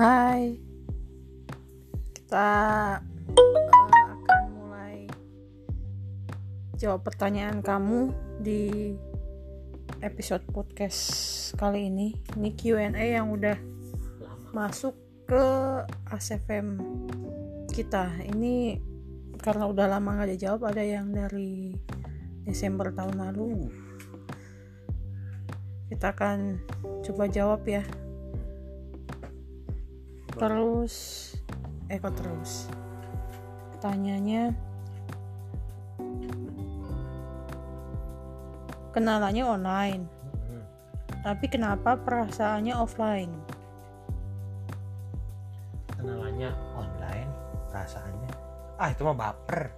Hai, 0.00 0.56
kita 2.16 2.48
eh, 3.36 4.08
akan 4.16 4.42
mulai 4.56 5.04
jawab 6.80 7.04
pertanyaan 7.04 7.60
kamu 7.60 8.08
di 8.40 8.96
episode 10.00 10.40
podcast 10.56 11.04
kali 11.60 11.92
ini. 11.92 12.16
Ini 12.32 12.48
Q&A 12.56 13.20
yang 13.20 13.28
udah 13.28 13.60
masuk 14.56 14.96
ke 15.28 15.44
ACFM 16.08 16.80
kita. 17.68 18.24
Ini 18.24 18.80
karena 19.36 19.68
udah 19.68 19.84
lama 19.84 20.16
nggak 20.16 20.32
dijawab, 20.32 20.72
ada 20.72 20.80
yang 20.80 21.12
dari 21.12 21.76
Desember 22.48 22.88
tahun 22.88 23.20
lalu. 23.20 23.68
Kita 25.92 26.16
akan 26.16 26.56
coba 27.04 27.28
jawab 27.28 27.68
ya. 27.68 27.84
Terus, 30.40 30.94
eh 31.92 32.00
kok 32.00 32.16
terus? 32.16 32.64
Pertanyaannya, 33.76 34.56
kenalannya 38.90 39.44
online, 39.44 40.02
Hmm. 40.48 40.64
tapi 41.22 41.44
kenapa 41.46 42.00
perasaannya 42.00 42.74
offline? 42.74 43.32
kenalannya 46.00 46.48
online 46.72 47.28
perasaannya 47.68 48.30
ah 48.80 48.88
itu 48.88 49.04
mah 49.04 49.12
baper 49.12 49.68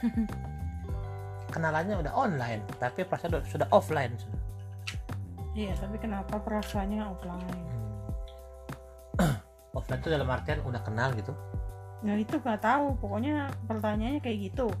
kenalannya 1.52 2.00
udah 2.00 2.16
online 2.16 2.64
tapi 2.80 3.04
perasaan 3.04 3.36
udah- 3.36 3.44
sudah 3.44 3.68
offline. 3.68 4.16
Iya, 5.52 5.76
tapi 5.76 6.00
kenapa 6.00 6.40
perasaannya 6.40 7.04
offline? 7.04 7.69
Offline 9.70 10.00
itu 10.02 10.08
dalam 10.10 10.28
artian 10.28 10.60
udah 10.66 10.82
kenal 10.82 11.14
gitu 11.14 11.32
Nah 12.00 12.16
itu 12.16 12.40
nggak 12.40 12.64
tahu, 12.64 12.96
pokoknya 12.96 13.52
pertanyaannya 13.68 14.24
kayak 14.24 14.48
gitu. 14.48 14.72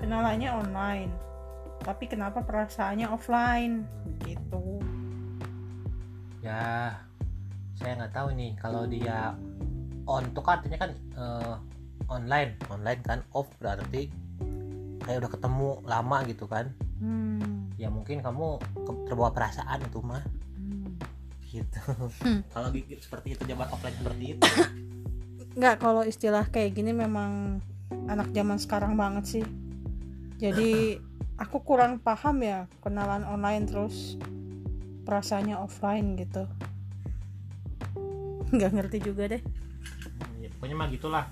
Kenalannya 0.00 0.48
online, 0.56 1.12
tapi 1.84 2.08
kenapa 2.08 2.40
perasaannya 2.40 3.12
offline? 3.12 3.84
Gitu. 4.24 4.80
ya 6.42 6.90
saya 7.78 7.92
nggak 8.02 8.14
tahu 8.18 8.34
nih 8.34 8.50
kalau 8.58 8.82
dia 8.88 9.36
on 10.10 10.26
tuh 10.34 10.42
kan 10.42 10.58
artinya 10.58 10.78
kan 10.80 10.90
eh, 11.14 11.54
online 12.10 12.58
online 12.66 13.00
kan 13.06 13.22
off 13.30 13.46
berarti 13.62 14.10
kayak 15.06 15.22
udah 15.22 15.30
ketemu 15.30 15.68
lama 15.86 16.18
gitu 16.26 16.50
kan 16.50 16.72
Hmm. 16.98 17.66
ya 17.74 17.90
mungkin 17.90 18.22
kamu 18.22 18.62
terbawa 19.06 19.34
perasaan 19.34 19.82
itu 19.82 19.98
mah. 20.06 20.22
Gitu 21.52 21.80
Hmm. 22.24 22.40
kalau 22.48 22.72
seperti 22.72 23.36
itu 23.36 23.42
jabat 23.44 23.68
offline 23.68 23.96
seperti 24.00 24.24
itu 24.38 24.46
Nggak, 25.52 25.84
kalau 25.84 26.00
istilah 26.00 26.48
kayak 26.48 26.72
gini 26.72 26.96
memang 26.96 27.60
anak 28.08 28.32
zaman 28.32 28.56
sekarang 28.56 28.96
banget 28.96 29.24
sih. 29.28 29.44
Jadi 30.40 30.96
aku 31.44 31.60
kurang 31.60 32.00
paham 32.00 32.40
ya 32.40 32.64
kenalan 32.80 33.20
online 33.28 33.68
terus 33.68 34.16
perasaannya 35.04 35.60
offline 35.60 36.16
gitu. 36.16 36.48
Nggak 38.48 38.70
ngerti 38.72 38.98
juga 39.04 39.28
deh. 39.36 39.42
Ya, 40.40 40.48
pokoknya 40.56 40.76
mah 40.76 40.88
gitulah 40.88 41.26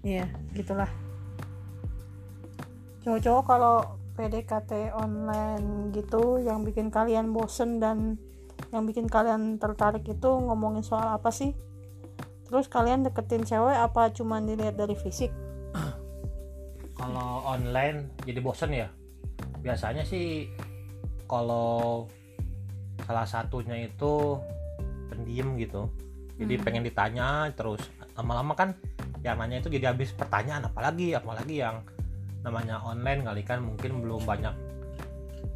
Iya, 0.00 0.24
gitulah. 0.56 0.88
Cowok-cowok 3.04 3.44
kalau 3.44 3.76
PDKT 4.16 4.96
online 4.96 5.92
gitu 5.92 6.40
yang 6.40 6.64
bikin 6.64 6.88
kalian 6.88 7.36
bosen 7.36 7.84
dan 7.84 8.16
yang 8.68 8.84
bikin 8.84 9.08
kalian 9.08 9.56
tertarik 9.56 10.04
itu 10.04 10.28
ngomongin 10.28 10.84
soal 10.84 11.08
apa 11.16 11.32
sih? 11.32 11.56
Terus 12.46 12.68
kalian 12.68 13.06
deketin 13.06 13.48
cewek 13.48 13.76
apa 13.76 14.12
cuman 14.12 14.44
dilihat 14.44 14.76
dari 14.76 14.94
fisik? 14.94 15.32
kalau 17.00 17.40
online 17.48 18.12
jadi 18.28 18.40
bosen 18.44 18.76
ya 18.76 18.88
biasanya 19.60 20.04
sih 20.04 20.48
kalau 21.28 22.08
salah 23.04 23.24
satunya 23.24 23.88
itu 23.88 24.36
pendiam 25.08 25.56
gitu 25.56 25.88
jadi 26.40 26.56
Hmm. 26.56 26.64
pengen 26.64 26.84
ditanya 26.84 27.52
terus 27.52 27.80
lama-lama 28.16 28.56
kan 28.56 28.76
yang 29.20 29.36
nanya 29.36 29.60
itu 29.60 29.68
jadi 29.68 29.92
habis 29.92 30.12
pertanyaan 30.16 30.64
apalagi 30.64 31.12
apalagi 31.12 31.60
yang 31.60 31.84
namanya 32.40 32.80
online 32.80 33.20
kali 33.20 33.42
kan 33.44 33.60
mungkin 33.60 34.00
belum 34.00 34.24
banyak 34.24 34.54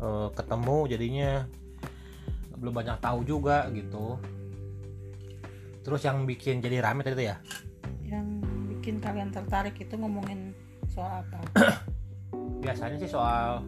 eh, 0.00 0.28
ketemu 0.36 0.76
jadinya 0.88 1.30
belum 2.58 2.74
banyak 2.74 2.98
tahu 3.02 3.26
juga 3.26 3.68
gitu. 3.74 4.18
Terus 5.84 6.00
yang 6.06 6.24
bikin 6.24 6.64
jadi 6.64 6.80
rame 6.80 7.04
tadi 7.04 7.14
tuh 7.18 7.26
ya? 7.28 7.36
Yang 8.08 8.26
bikin 8.72 9.04
kalian 9.04 9.28
tertarik 9.28 9.76
itu 9.76 9.94
ngomongin 10.00 10.56
soal 10.88 11.20
apa? 11.24 11.38
biasanya 12.64 12.96
sih 12.96 13.10
soal 13.12 13.60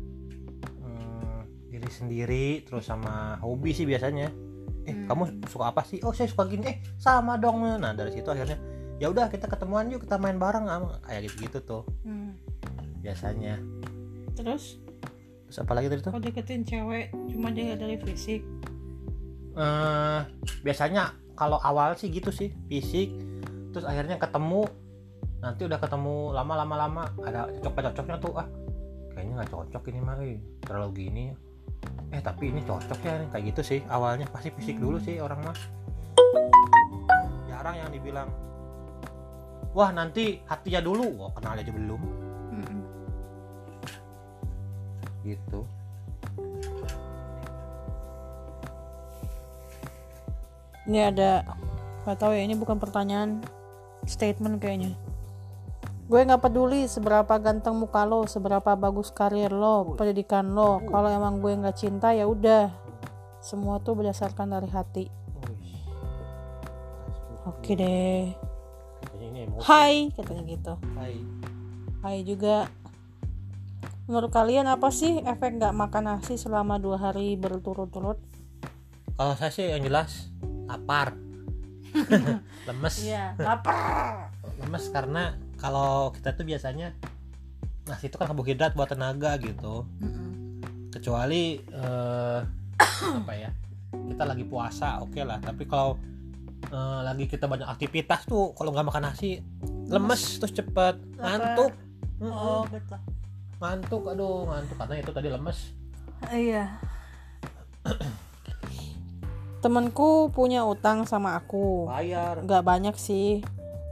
hmm, 0.80 1.38
diri 1.68 1.90
sendiri 1.92 2.46
terus 2.64 2.88
sama 2.88 3.36
hobi 3.44 3.76
sih 3.76 3.84
biasanya. 3.84 4.32
Eh 4.84 4.92
Hmm. 4.92 5.08
kamu 5.08 5.22
suka 5.48 5.72
apa 5.72 5.84
sih? 5.84 6.00
Oh 6.04 6.12
saya 6.12 6.28
suka 6.28 6.48
gini. 6.48 6.64
Eh 6.64 6.76
sama 6.96 7.36
dong. 7.36 7.60
Nah 7.64 7.92
dari 7.92 8.12
situ 8.12 8.28
akhirnya 8.28 8.56
ya 9.00 9.10
udah 9.12 9.28
kita 9.28 9.50
ketemuan 9.50 9.90
yuk 9.90 10.06
kita 10.06 10.16
main 10.16 10.40
bareng 10.40 10.64
kayak 11.04 11.28
gitu 11.28 11.48
gitu 11.48 11.58
tuh. 11.60 11.82
Hmm. 12.04 12.36
biasanya. 13.04 13.60
Terus 14.32 14.83
terus 15.54 15.70
apa 15.70 15.78
lagi 15.78 15.86
tadi 15.86 16.02
tuh? 16.02 16.10
Kalau 16.10 16.24
deketin 16.26 16.66
cewek 16.66 17.14
cuma 17.30 17.54
dilihat 17.54 17.78
dari 17.78 17.94
fisik? 18.02 18.42
eh 19.54 20.20
biasanya 20.66 21.14
kalau 21.38 21.62
awal 21.62 21.94
sih 21.94 22.10
gitu 22.10 22.34
sih 22.34 22.50
fisik. 22.66 23.14
Terus 23.70 23.86
akhirnya 23.86 24.18
ketemu. 24.18 24.66
Nanti 25.38 25.62
udah 25.62 25.78
ketemu 25.78 26.34
lama-lama 26.34 26.74
lama 26.74 27.02
ada 27.22 27.46
cocok 27.62 27.94
cocoknya 27.94 28.16
tuh 28.18 28.34
ah 28.34 28.50
kayaknya 29.14 29.32
nggak 29.38 29.50
cocok 29.54 29.82
ini 29.94 29.98
mah 30.02 30.18
eh, 30.26 30.42
terlalu 30.58 30.90
gini. 31.06 31.24
Eh 32.10 32.18
tapi 32.18 32.50
ini 32.50 32.58
cocok 32.66 32.98
ya 33.06 33.14
kayak 33.30 33.54
gitu 33.54 33.62
sih 33.62 33.80
awalnya. 33.86 34.26
Pasti 34.26 34.50
fisik 34.50 34.82
dulu 34.82 34.98
sih 34.98 35.22
orang 35.22 35.38
mah. 35.38 35.56
Jarang 37.46 37.78
yang 37.78 37.94
dibilang 37.94 38.26
wah 39.70 39.94
nanti 39.94 40.42
hatinya 40.50 40.82
dulu. 40.82 41.14
Wah 41.14 41.30
kenal 41.30 41.54
aja 41.54 41.70
belum 41.70 42.23
gitu 45.24 45.64
Ini 50.84 51.08
ada 51.08 51.48
nggak 52.04 52.18
tahu 52.20 52.36
ya 52.36 52.44
ini 52.44 52.52
bukan 52.60 52.76
pertanyaan 52.76 53.40
statement 54.04 54.60
kayaknya. 54.60 54.92
Gue 56.04 56.20
nggak 56.20 56.44
peduli 56.44 56.84
seberapa 56.84 57.40
ganteng 57.40 57.80
muka 57.80 58.04
lo, 58.04 58.28
seberapa 58.28 58.76
bagus 58.76 59.08
karir 59.08 59.48
lo, 59.48 59.96
pendidikan 59.96 60.52
lo. 60.52 60.84
Kalau 60.84 61.08
emang 61.08 61.40
gue 61.40 61.56
nggak 61.56 61.76
cinta 61.80 62.12
ya 62.12 62.28
udah. 62.28 62.68
Semua 63.40 63.80
tuh 63.80 63.96
berdasarkan 63.96 64.52
dari 64.52 64.68
hati. 64.68 65.04
Oke 67.48 67.72
deh. 67.76 68.36
Hai 69.64 70.12
katanya 70.12 70.42
gitu. 70.44 70.74
Hai. 71.00 71.16
Hai 72.04 72.16
juga. 72.28 72.68
Menurut 74.04 74.30
kalian 74.32 74.68
apa 74.68 74.92
sih 74.92 75.24
efek 75.24 75.56
nggak 75.56 75.72
makan 75.72 76.04
nasi 76.12 76.36
selama 76.36 76.76
dua 76.76 77.00
hari 77.00 77.40
berturut-turut? 77.40 78.20
kalau 79.14 79.34
saya 79.38 79.50
sih 79.54 79.66
yang 79.70 79.82
jelas 79.86 80.30
lapar. 80.66 81.14
Lemes. 82.68 82.94
Iya, 83.06 83.38
lapar. 83.38 84.34
lemes 84.54 84.86
karena 84.90 85.34
kalau 85.58 86.10
kita 86.14 86.34
tuh 86.34 86.46
biasanya 86.46 86.94
nasi 87.86 88.06
itu 88.10 88.16
kan 88.18 88.30
karbohidrat 88.30 88.74
buat 88.74 88.90
tenaga 88.90 89.38
gitu. 89.38 89.86
Kecuali 90.90 91.58
eh, 91.62 92.40
apa 93.22 93.32
ya 93.34 93.50
kita 93.94 94.24
lagi 94.26 94.44
puasa 94.46 95.02
oke 95.02 95.22
lah. 95.22 95.38
Tapi 95.38 95.62
kalau 95.70 95.94
eh, 96.70 97.00
lagi 97.06 97.30
kita 97.30 97.46
banyak 97.46 97.66
aktivitas 97.70 98.26
tuh 98.26 98.50
kalau 98.58 98.74
nggak 98.74 98.86
makan 98.90 99.14
nasi 99.14 99.38
lemes 99.86 100.42
terus 100.42 100.54
cepet. 100.54 100.98
Ngantuk. 101.18 101.70
Oh 102.26 102.66
betul. 102.66 102.98
Ngantuk 103.56 104.02
aduh 104.06 104.46
ngantuk 104.46 104.76
karena 104.76 104.94
itu 104.98 105.10
tadi 105.10 105.28
lemes 105.28 105.58
Iya. 106.24 106.80
Temenku 109.60 110.28
punya 110.28 110.64
utang 110.64 111.04
sama 111.04 111.36
aku. 111.36 111.88
bayar 111.88 112.40
Nggak 112.40 112.62
banyak 112.62 112.96
sih. 112.96 113.40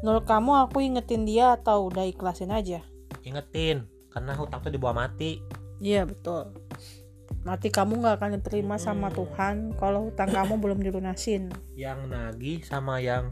Menurut 0.01 0.25
kamu 0.25 0.65
aku 0.65 0.81
ingetin 0.81 1.25
dia 1.25 1.55
atau 1.55 1.89
udah 1.89 2.05
ikhlasin 2.05 2.51
aja? 2.51 2.81
ingetin 3.23 3.87
karena 4.11 4.35
hutang 4.35 4.59
tuh 4.59 4.69
dibawa 4.69 5.07
mati 5.07 5.39
Iya 5.79 6.03
betul. 6.03 6.51
Mati 7.43 7.69
kamu 7.69 8.01
nggak 8.01 8.17
akan 8.17 8.31
diterima 8.35 8.75
sama 8.77 9.09
Mm. 9.09 9.15
Tuhan 9.15 9.55
kalau 9.77 10.09
hutang 10.09 10.31
kamu 10.31 10.57
belum 10.57 10.79
dilunasin. 10.81 11.53
yang 11.73 12.07
nagih 12.07 12.63
sama 12.63 12.99
yang 12.99 13.31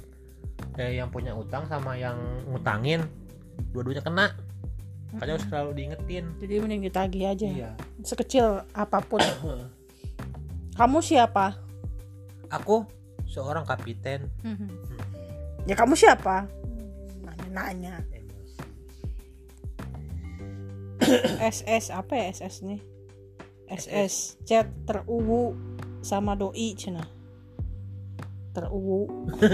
eh, 0.77 0.95
yang 0.95 1.09
punya 1.09 1.33
utang 1.33 1.67
sama 1.67 1.95
yang 1.95 2.17
ngutangin 2.47 3.03
dua-duanya 3.71 4.01
kena 4.01 4.27
makanya 5.13 5.33
harus 5.39 5.47
selalu 5.51 5.71
diingetin. 5.75 6.25
Jadi 6.39 6.55
mending 6.63 6.83
ditagih 6.87 7.25
aja. 7.27 7.47
iya. 7.51 7.71
Sekecil 8.03 8.63
apa 8.75 8.99
pun. 9.03 9.21
kamu 10.79 10.99
siapa? 11.03 11.71
aku 12.51 12.83
seorang 13.31 13.63
kapiten. 13.63 14.27
Mhm. 14.43 14.69
ya 15.71 15.79
kamu 15.79 15.95
siapa? 15.95 16.51
Nanya-nanya. 17.23 18.03
SS 21.41 21.91
apa 22.01 22.13
ya 22.15 22.25
SS 22.31 22.63
nih 22.67 22.81
SS 23.71 24.15
chat 24.43 24.67
teruwu 24.85 25.55
sama 26.03 26.35
doi 26.35 26.75
cina. 26.75 27.07
Teruwu. 28.51 29.07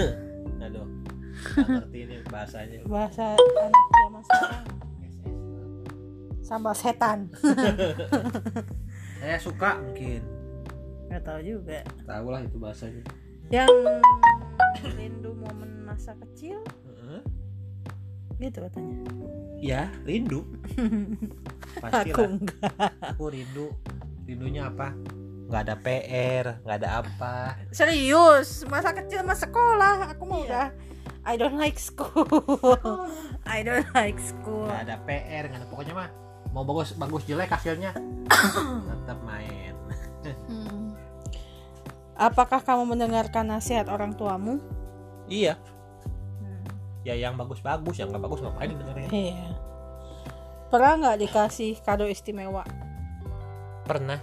Aduh 0.65 0.89
ngerti 1.53 1.99
ini 2.01 2.15
bahasanya. 2.33 2.81
Bahasa 2.89 3.37
anak 3.37 3.85
zaman 3.93 4.21
sekarang 4.25 4.86
sambal 6.47 6.71
setan. 6.71 7.27
Saya 9.19 9.35
suka 9.43 9.83
mungkin. 9.83 10.23
Nggak 11.11 11.23
tahu 11.27 11.39
juga. 11.43 11.83
Tahu 12.07 12.27
lah 12.31 12.41
itu 12.47 12.55
bahasanya. 12.55 13.03
Yang 13.51 13.71
rindu 14.95 15.35
momen 15.35 15.83
masa 15.83 16.15
kecil? 16.23 16.63
Heeh. 16.87 17.21
gitu 18.37 18.63
katanya. 18.63 18.95
Ya 19.59 19.91
rindu. 20.07 20.47
Aku 21.83 21.83
pastilah 21.83 22.29
enggak. 22.31 22.73
Aku 23.11 23.23
rindu. 23.27 23.67
Rindunya 24.23 24.71
apa? 24.71 24.95
Nggak 25.47 25.61
ada 25.67 25.75
PR 25.79 26.45
nggak 26.63 26.77
ada 26.79 26.89
apa. 27.03 27.35
Serius 27.75 28.63
masa 28.71 28.95
kecil 28.95 29.25
masa 29.27 29.51
sekolah. 29.51 30.15
Aku 30.15 30.23
mau 30.23 30.43
Iya. 30.45 30.47
udah 30.47 30.67
I 31.27 31.35
don't 31.35 31.59
like 31.59 31.75
school. 31.75 32.23
I 33.47 33.59
don't 33.65 33.87
like 33.91 34.15
school. 34.21 34.69
Nggak 34.69 34.83
ada 34.85 34.95
PR 35.03 35.43
nggak 35.49 35.59
ada 35.59 35.67
pokoknya 35.67 35.93
mah 35.97 36.09
mau 36.57 36.65
bagus 36.65 36.97
bagus 36.97 37.21
jelek 37.29 37.53
hasilnya. 37.53 37.93
Tetap 38.89 39.19
main. 39.21 39.77
Hmm. 40.49 40.91
apakah 42.17 42.59
kamu 42.65 42.97
mendengarkan 42.97 43.45
nasihat 43.45 43.85
orang 43.93 44.17
tuamu? 44.17 44.57
Iya. 45.29 45.53
Ya 47.05 47.13
yang 47.13 47.37
bagus-bagus 47.37 48.01
yang 48.01 48.09
nggak 48.09 48.25
bagus 48.25 48.41
ngapain 48.41 48.73
dengerin 48.73 49.07
iya. 49.13 49.53
Pernah 50.67 50.91
nggak 50.97 51.17
dikasih 51.23 51.77
kado 51.85 52.09
istimewa? 52.09 52.65
Pernah. 53.85 54.19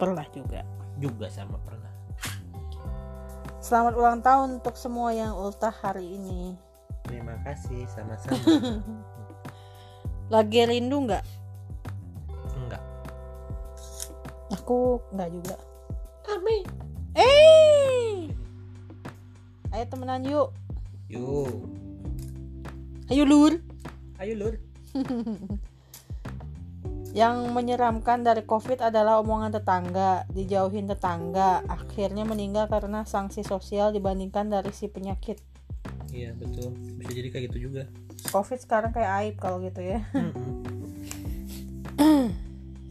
Pernah 0.00 0.26
juga. 0.32 0.64
Juga 0.96 1.28
sama 1.28 1.60
pernah. 1.60 1.92
Selamat 3.60 3.94
ulang 3.94 4.24
tahun 4.24 4.64
untuk 4.64 4.74
semua 4.80 5.12
yang 5.12 5.36
ultah 5.36 5.70
hari 5.70 6.16
ini. 6.16 6.56
Terima 7.04 7.38
kasih 7.44 7.86
sama-sama 7.92 8.40
lagi 10.26 10.66
rindu 10.66 11.06
nggak? 11.06 11.24
Enggak. 12.58 12.82
Aku 14.58 14.98
nggak 15.14 15.30
juga. 15.30 15.56
Amin 16.26 16.86
eh. 17.16 18.28
Ayo 19.72 19.84
temenan 19.88 20.22
yuk. 20.24 20.52
Yuk. 21.08 21.52
Ayo 23.08 23.24
lur. 23.24 23.52
Ayo 24.20 24.34
lur. 24.36 24.54
Yang 27.16 27.48
menyeramkan 27.48 28.20
dari 28.28 28.44
COVID 28.44 28.92
adalah 28.92 29.24
omongan 29.24 29.56
tetangga, 29.56 30.28
dijauhin 30.36 30.84
tetangga, 30.84 31.64
akhirnya 31.64 32.28
meninggal 32.28 32.68
karena 32.68 33.08
sanksi 33.08 33.40
sosial 33.40 33.88
dibandingkan 33.88 34.52
dari 34.52 34.68
si 34.68 34.92
penyakit. 34.92 35.40
iya 36.12 36.36
betul. 36.36 36.76
Bisa 37.00 37.12
jadi 37.16 37.28
kayak 37.32 37.44
gitu 37.52 37.72
juga 37.72 37.88
COVID 38.30 38.58
sekarang 38.58 38.90
kayak 38.92 39.10
aib 39.22 39.34
kalau 39.38 39.58
gitu 39.62 39.80
ya. 39.80 40.00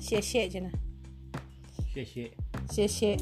Cie-cie 0.02 0.50
cina. 0.50 0.72
Cie-cie. 1.94 2.32
Cie-cie. 2.70 3.16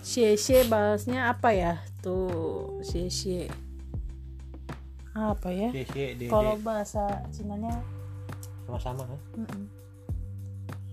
Cie-cie 0.00 0.66
balasnya 0.66 1.30
apa 1.32 1.54
ya? 1.54 1.80
Tuh, 2.02 2.80
cie-cie. 2.84 3.48
Apa 5.14 5.52
ya? 5.52 5.68
Kalau 6.28 6.56
bahasa 6.60 7.24
Cinanya, 7.34 7.82
sama-sama 8.70 9.02
kan 9.02 9.18
mm-mm. 9.34 9.64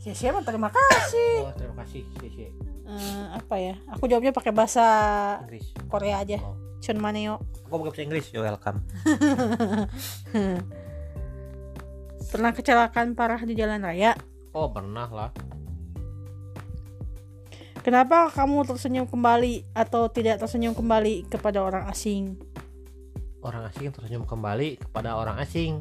cie-cie 0.02 0.34
mah 0.34 0.42
terima 0.42 0.74
kasih. 0.74 1.46
oh 1.46 1.54
terima 1.54 1.76
kasih 1.86 2.02
cie-cie 2.18 2.50
Eh, 2.88 3.26
apa 3.36 3.60
ya? 3.60 3.76
Aku 3.92 4.08
jawabnya 4.08 4.32
pakai 4.32 4.56
bahasa 4.56 4.82
Inggris 5.44 5.76
Korea 5.92 6.24
aja. 6.24 6.40
oh. 6.40 6.56
Chun 6.88 7.04
maneo. 7.04 7.44
aku 7.68 7.76
bukan 7.76 7.92
bahasa 7.92 8.00
Inggris 8.02 8.32
yo 8.32 8.40
welcome 8.42 8.80
Pernah 12.28 12.52
kecelakaan 12.52 13.12
parah 13.12 13.44
di 13.44 13.54
jalan 13.54 13.84
raya? 13.84 14.16
oh 14.52 14.72
pernah 14.72 15.04
lah 15.06 15.30
Kenapa 17.84 18.28
kamu 18.28 18.64
tersenyum 18.66 19.04
kembali 19.04 19.68
atau 19.72 20.08
tidak 20.08 20.40
tersenyum 20.40 20.72
kembali 20.72 21.28
kepada 21.28 21.60
orang 21.60 21.88
asing? 21.88 22.40
orang 23.38 23.64
asing 23.66 23.92
tersenyum 23.92 24.24
kembali 24.24 24.76
kepada 24.82 25.14
orang 25.14 25.40
asing 25.40 25.80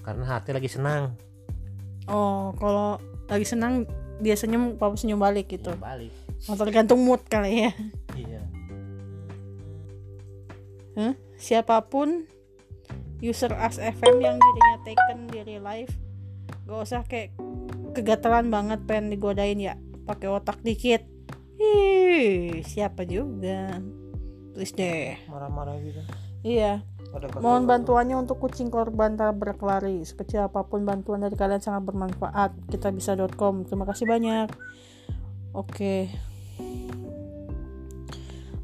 karena 0.00 0.24
hati 0.26 0.50
lagi 0.50 0.68
senang 0.68 1.16
Oh, 2.04 2.56
kalau 2.56 2.96
lagi 3.24 3.44
senang 3.44 3.86
dia 4.18 4.34
senyum, 4.34 4.74
papa 4.74 4.96
senyum 4.96 5.16
balik 5.16 5.48
gitu. 5.48 5.70
balik 5.76 6.10
Oh, 6.44 6.56
tergantung 6.56 7.00
mood 7.00 7.20
kali 7.24 7.68
ya. 7.68 7.72
iya 8.16 8.40
Hah? 10.98 11.14
Siapa 11.38 11.86
pun 11.86 12.26
user 13.20 13.52
As 13.52 13.76
FM 13.76 14.16
yang 14.18 14.36
dirinya 14.40 14.76
taken 14.82 15.18
di 15.28 15.38
real 15.44 15.64
life, 15.64 15.92
gak 16.64 16.80
usah 16.80 17.02
kayak 17.04 17.36
kegatelan 17.92 18.48
banget 18.48 18.80
pengen 18.88 19.12
digodain 19.12 19.60
ya. 19.60 19.76
Pakai 20.08 20.28
otak 20.32 20.64
dikit. 20.64 21.04
Ih, 21.60 22.64
siapa 22.64 23.04
juga. 23.04 23.78
Please 24.56 24.74
deh. 24.74 25.14
marah-marah 25.30 25.78
gitu 25.78 26.02
Iya. 26.40 26.82
Mohon 27.42 27.66
bantuannya 27.66 28.16
untuk 28.16 28.38
kucing 28.38 28.70
korban 28.70 29.18
tabrak 29.18 29.58
lari. 29.60 30.00
Sekecil 30.06 30.46
apa 30.46 30.62
pun 30.64 30.86
bantuan 30.86 31.20
dari 31.20 31.34
kalian 31.34 31.60
sangat 31.60 31.90
bermanfaat. 31.90 32.54
Kitabisa.com. 32.70 33.66
Terima 33.66 33.84
kasih 33.84 34.06
banyak. 34.06 34.48
Oke. 35.52 36.08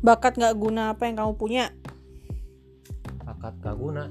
Bakat 0.00 0.38
gak 0.38 0.54
guna 0.54 0.94
apa 0.94 1.10
yang 1.10 1.18
kamu 1.18 1.34
punya? 1.34 1.74
Bakat 3.36 3.54
gak 3.60 3.76
guna 3.76 4.04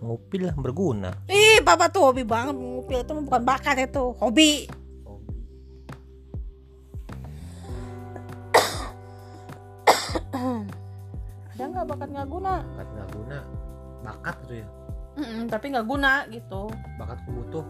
ngupil 0.00 0.42
lah 0.48 0.56
berguna 0.56 1.10
Ih, 1.28 1.64
papa 1.64 1.88
tuh 1.88 2.12
hobi 2.12 2.24
banget 2.24 2.56
ngupil 2.56 3.04
itu 3.04 3.12
bukan 3.24 3.42
bakat 3.44 3.76
itu, 3.88 4.04
hobi. 4.16 4.68
Ada 11.52 11.64
nggak 11.68 11.86
bakat 11.92 12.08
nggak 12.08 12.28
guna? 12.28 12.54
bakat 12.64 12.88
gak 12.96 13.08
guna 13.12 13.38
bakat 14.00 14.36
gitu 14.44 14.54
ya 14.64 14.68
Mm-mm, 15.20 15.42
tapi 15.52 15.64
nggak 15.74 15.84
guna 15.84 16.12
gitu. 16.32 16.62
bakatku 16.96 17.28
butuh 17.28 17.64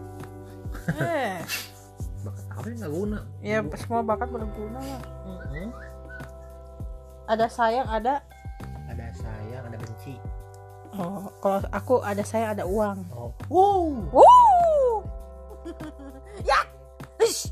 eh, 0.95 1.43
bakat 2.25 2.45
apa 2.47 2.65
yang 2.71 2.79
gak 2.79 2.93
guna 2.95 3.17
ya 3.43 3.59
semua 3.75 4.01
bakat 4.05 4.27
berguna 4.31 4.79
lah. 4.79 5.01
Mm-mm. 5.27 5.67
Ada 7.27 7.47
sayang, 7.47 7.87
ada 7.87 8.23
ada 8.87 9.05
sayang 9.15 9.63
ada 9.67 9.77
Oh, 10.91 11.31
kalau 11.39 11.63
aku 11.71 12.03
ada 12.03 12.19
saya 12.21 12.51
ada 12.51 12.67
uang. 12.67 12.99
oh 13.15 13.31
wow 13.47 13.83
Wuh. 14.11 14.99
ya. 16.49 16.59
Ish. 17.17 17.47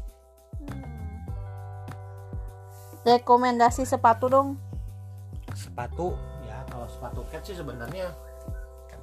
Rekomendasi 3.01 3.87
sepatu 3.87 4.27
dong. 4.27 4.49
sepatu 5.49 6.13
ya 6.45 6.61
kalau 6.69 6.87
sepatu 6.87 7.19
cat 7.27 7.41
sih 7.43 7.57
sebenarnya 7.57 8.07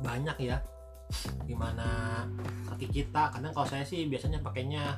banyak 0.00 0.36
ya 0.40 0.56
gimana 1.44 1.84
kaki 2.70 2.88
kita 2.88 3.28
kadang 3.28 3.52
kalau 3.52 3.66
saya 3.66 3.84
sih 3.84 4.08
biasanya 4.08 4.40
pakainya 4.40 4.96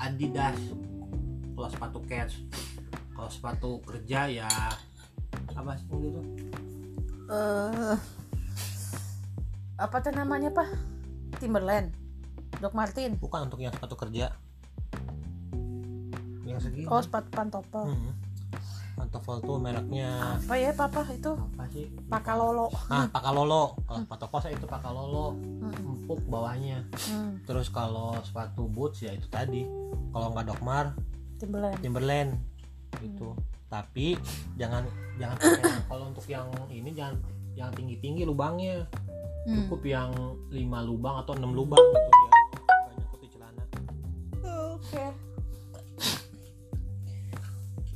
Adidas 0.00 0.56
kalau 1.52 1.68
sepatu 1.68 1.98
cat 2.08 2.30
kalau 3.12 3.28
sepatu 3.28 3.70
kerja 3.84 4.20
ya 4.30 4.48
apa 5.52 5.76
sih 5.76 5.88
gitu 5.92 6.22
Eh, 7.24 7.96
apa 9.76 9.96
tuh 9.98 10.12
namanya 10.12 10.50
pak? 10.50 10.68
Timberland, 11.36 11.90
Doc 12.56 12.72
Martin. 12.72 13.18
bukan 13.18 13.46
untuk 13.46 13.58
yang 13.58 13.70
sepatu 13.70 13.96
kerja 13.96 14.30
yang 16.44 16.58
segini 16.58 16.86
Oh 16.86 17.00
sepatu 17.00 17.28
pantofel. 17.28 17.88
Hmm. 17.88 18.12
pantofel 18.94 19.42
tuh 19.42 19.58
mereknya 19.58 20.38
Apa 20.38 20.54
ya 20.54 20.70
papa 20.70 21.02
itu? 21.10 21.34
apa 21.34 21.66
sih 21.68 21.90
Pakalolo. 22.06 22.70
ah 22.86 23.10
pakalolo 23.10 23.74
kalau 23.82 24.06
pantofel 24.06 24.38
saya 24.40 24.54
itu 24.54 24.66
pakalolo 24.68 25.34
Hmm. 25.58 25.74
empuk 25.74 26.20
bawahnya 26.24 26.86
Hmm, 27.08 27.42
terus 27.42 27.66
kalau 27.68 28.14
sepatu 28.20 28.68
boots 28.68 29.00
ya 29.00 29.10
itu 29.10 29.26
tadi 29.26 29.66
kalau 30.12 30.30
nggak 30.30 30.46
dokmar 30.46 30.94
Timberland. 31.34 31.80
Timberland 31.80 32.30
gitu 33.00 33.34
tapi 33.66 34.14
jangan 34.54 34.86
jangan 35.18 35.34
kalau 35.84 36.04
untuk 36.06 36.22
yang 36.24 36.46
ini 36.68 36.94
jangan 36.94 37.18
yang 37.52 37.70
tinggi 37.72 37.98
tinggi 37.98 38.22
lubangnya 38.22 38.86
Hmm. 39.44 39.68
cukup 39.68 39.80
yang 39.84 40.10
5 40.48 40.88
lubang 40.88 41.20
atau 41.20 41.36
6 41.36 41.52
lubang 41.52 41.76
gitu 41.76 42.10
ya 42.16 42.32
banyak 42.88 43.06
putih 43.12 43.28
celana. 43.28 43.64
Oke. 44.72 45.04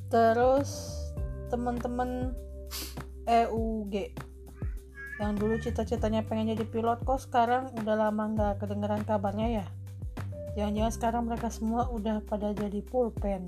Terus 0.08 0.70
teman-teman 1.48 2.36
EUG 3.28 4.12
yang 5.18 5.34
dulu 5.34 5.58
cita-citanya 5.58 6.22
pengen 6.22 6.54
jadi 6.54 6.64
pilot 6.68 7.02
kok 7.02 7.20
sekarang 7.24 7.72
udah 7.80 7.96
lama 7.96 8.24
nggak 8.32 8.54
kedengeran 8.62 9.02
kabarnya 9.02 9.64
ya? 9.64 9.66
Jangan-jangan 10.54 10.92
sekarang 10.94 11.22
mereka 11.26 11.48
semua 11.52 11.90
udah 11.90 12.22
pada 12.24 12.54
jadi 12.54 12.80
pulpen. 12.86 13.44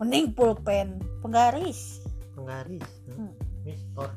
Mending 0.00 0.34
pulpen 0.34 0.98
penggaris. 1.22 2.02
Penggaris 2.34 2.88
Hmm. 3.12 3.32
Mister 3.62 4.08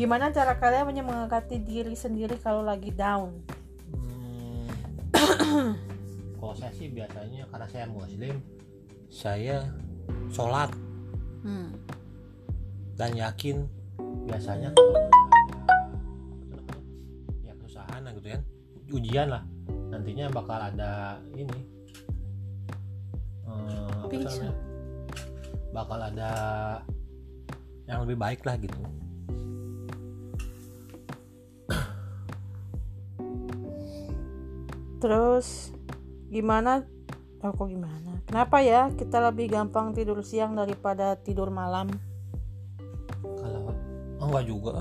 gimana 0.00 0.32
cara 0.32 0.56
kalian 0.56 0.88
menyemangati 0.88 1.60
diri 1.60 1.92
sendiri 1.92 2.40
kalau 2.40 2.64
lagi 2.64 2.88
down? 2.88 3.36
Hmm. 3.92 4.64
kalau 6.40 6.56
saya 6.56 6.72
sih 6.72 6.88
biasanya 6.88 7.44
karena 7.52 7.68
saya 7.68 7.84
muslim 7.84 8.40
saya 9.12 9.68
sholat. 10.32 10.72
Hmm. 11.40 11.72
dan 13.00 13.16
yakin 13.16 13.64
biasanya 14.28 14.76
kalau 14.76 15.08
ya 17.44 17.52
perusahaan 17.60 18.00
lah 18.00 18.12
gitu 18.16 18.28
kan. 18.32 18.42
Ujian 18.96 19.28
lah. 19.28 19.44
Nantinya 19.92 20.32
bakal 20.32 20.64
ada 20.64 21.20
ini. 21.36 21.60
Apa 24.00 24.16
namanya? 24.16 24.52
Bakal 25.76 25.98
ada 26.08 26.30
yang 27.84 28.08
lebih 28.08 28.16
baik 28.16 28.48
lah 28.48 28.56
gitu 28.56 28.80
terus 35.00 35.72
gimana? 36.28 36.84
Oh, 37.40 37.56
kok 37.56 37.72
gimana? 37.72 38.20
Kenapa 38.28 38.60
ya 38.60 38.92
kita 38.92 39.18
lebih 39.32 39.48
gampang 39.48 39.96
tidur 39.96 40.20
siang 40.20 40.52
daripada 40.52 41.16
tidur 41.16 41.48
malam? 41.48 41.88
Kalau 43.24 43.72
oh 44.20 44.26
enggak 44.28 44.44
juga. 44.46 44.74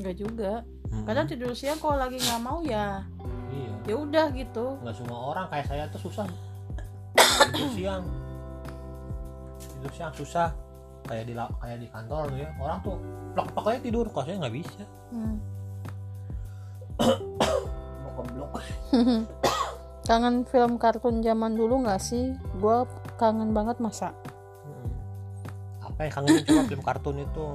Enggak 0.00 0.16
juga. 0.16 0.52
Mm-mm. 0.86 1.02
kadang 1.02 1.26
tidur 1.26 1.50
siang 1.50 1.82
kalau 1.82 1.98
lagi 1.98 2.14
nggak 2.14 2.42
mau 2.46 2.62
ya 2.62 3.02
iya. 3.50 3.74
ya 3.90 3.94
udah 3.98 4.30
gitu. 4.30 4.78
Nggak 4.86 4.96
semua 5.02 5.18
orang 5.34 5.46
kayak 5.50 5.66
saya 5.66 5.84
tuh 5.90 6.00
susah. 6.08 6.26
Tidur 7.50 7.70
siang. 7.74 8.02
Tidur 9.58 9.92
siang 9.92 10.12
susah. 10.14 10.54
Kayak 11.06 11.24
di 11.26 11.34
kayak 11.34 11.78
di 11.82 11.88
kantor 11.90 12.22
tuh 12.30 12.38
ya. 12.38 12.48
Orang 12.62 12.78
tuh 12.86 12.96
plak 13.34 13.50
plak 13.50 13.66
aja 13.74 13.80
tidur. 13.82 14.06
Kok 14.08 14.24
saya 14.24 14.36
nggak 14.38 14.54
bisa? 14.54 14.82
Hmm. 15.10 15.36
blok 18.16 18.58
kangen 20.06 20.46
film 20.46 20.78
kartun 20.78 21.18
zaman 21.18 21.58
dulu 21.58 21.82
nggak 21.82 21.98
sih? 21.98 22.30
Gua 22.62 22.86
kangen 23.18 23.50
banget 23.50 23.82
masa. 23.82 24.14
Apa 25.82 26.06
yang 26.06 26.12
kangenin 26.14 26.44
coba 26.46 26.62
film 26.70 26.82
kartun 26.86 27.16
itu? 27.18 27.46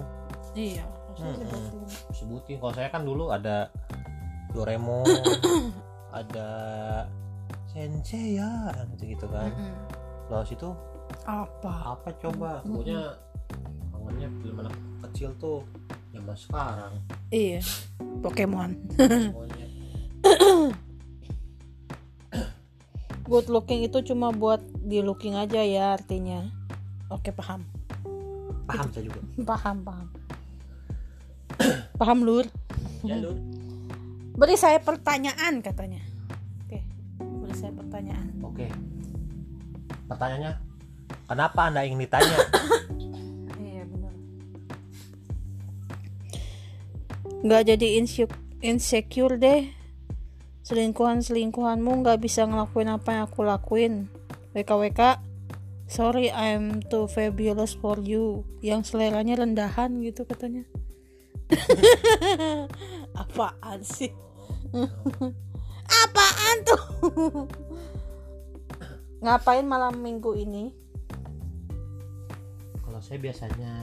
Iya 0.51 0.83
Mm-mm. 1.21 1.85
sebutin. 2.11 2.57
Kalau 2.59 2.73
saya 2.73 2.89
kan 2.89 3.05
dulu 3.07 3.29
ada 3.31 3.69
Doraemon 4.51 5.05
ada 6.19 6.49
Sensei 7.71 8.35
ya 8.35 8.73
gitu 8.95 9.15
gitu 9.15 9.25
kan 9.31 9.47
kalau 10.27 10.43
situ? 10.43 10.69
Apa? 11.23 11.95
Apa 11.95 12.09
coba? 12.19 12.59
Pokoknya 12.63 13.15
kangennya 13.95 14.29
film 14.43 14.55
anak 14.63 14.75
kecil 15.07 15.29
tuh 15.39 15.63
zaman 16.11 16.35
sekarang. 16.35 16.93
Iya 17.31 17.61
Pokemon 18.19 18.75
good 23.31 23.47
looking 23.47 23.87
itu 23.87 24.03
cuma 24.03 24.35
buat 24.35 24.59
di 24.83 24.99
looking 24.99 25.39
aja 25.39 25.63
ya 25.63 25.95
artinya. 25.95 26.51
Oke 27.07 27.31
paham. 27.31 27.63
Paham 28.67 28.87
saya 28.91 29.07
juga. 29.07 29.23
Paham 29.55 29.77
paham. 29.87 30.07
Paham 31.99 32.19
lur? 32.27 32.43
Ya 33.07 33.15
Lur. 33.15 33.39
beri 34.35 34.59
saya 34.59 34.83
pertanyaan 34.83 35.63
katanya. 35.63 36.03
Oke 36.67 36.83
beri 37.23 37.55
saya 37.55 37.71
pertanyaan. 37.71 38.27
Oke. 38.43 38.67
Pertanyaannya 40.11 40.53
kenapa 41.31 41.71
anda 41.71 41.87
ingin 41.87 42.03
ditanya? 42.03 42.35
Iya 43.61 43.83
benar. 43.87 44.13
Nggak 47.47 47.61
jadi 47.71 47.87
insecure 47.95 48.35
insecure 48.59 49.35
deh 49.39 49.80
selingkuhan 50.61 51.25
selingkuhanmu 51.25 52.05
nggak 52.05 52.21
bisa 52.21 52.45
ngelakuin 52.45 52.89
apa 52.93 53.09
yang 53.13 53.23
aku 53.25 53.41
lakuin. 53.45 53.93
WKWK 54.53 55.21
sorry 55.89 56.31
I'm 56.31 56.79
too 56.85 57.09
fabulous 57.09 57.75
for 57.75 57.99
you. 57.99 58.47
Yang 58.63 58.93
seleranya 58.93 59.41
rendahan 59.41 59.99
gitu 60.05 60.23
katanya. 60.23 60.63
Apaan 63.21 63.83
sih? 63.83 64.11
Apaan 66.07 66.57
tuh? 66.63 66.83
Ngapain 69.21 69.67
malam 69.67 69.99
minggu 69.99 70.31
ini? 70.39 70.71
Kalau 72.81 72.99
saya 73.03 73.19
biasanya 73.19 73.73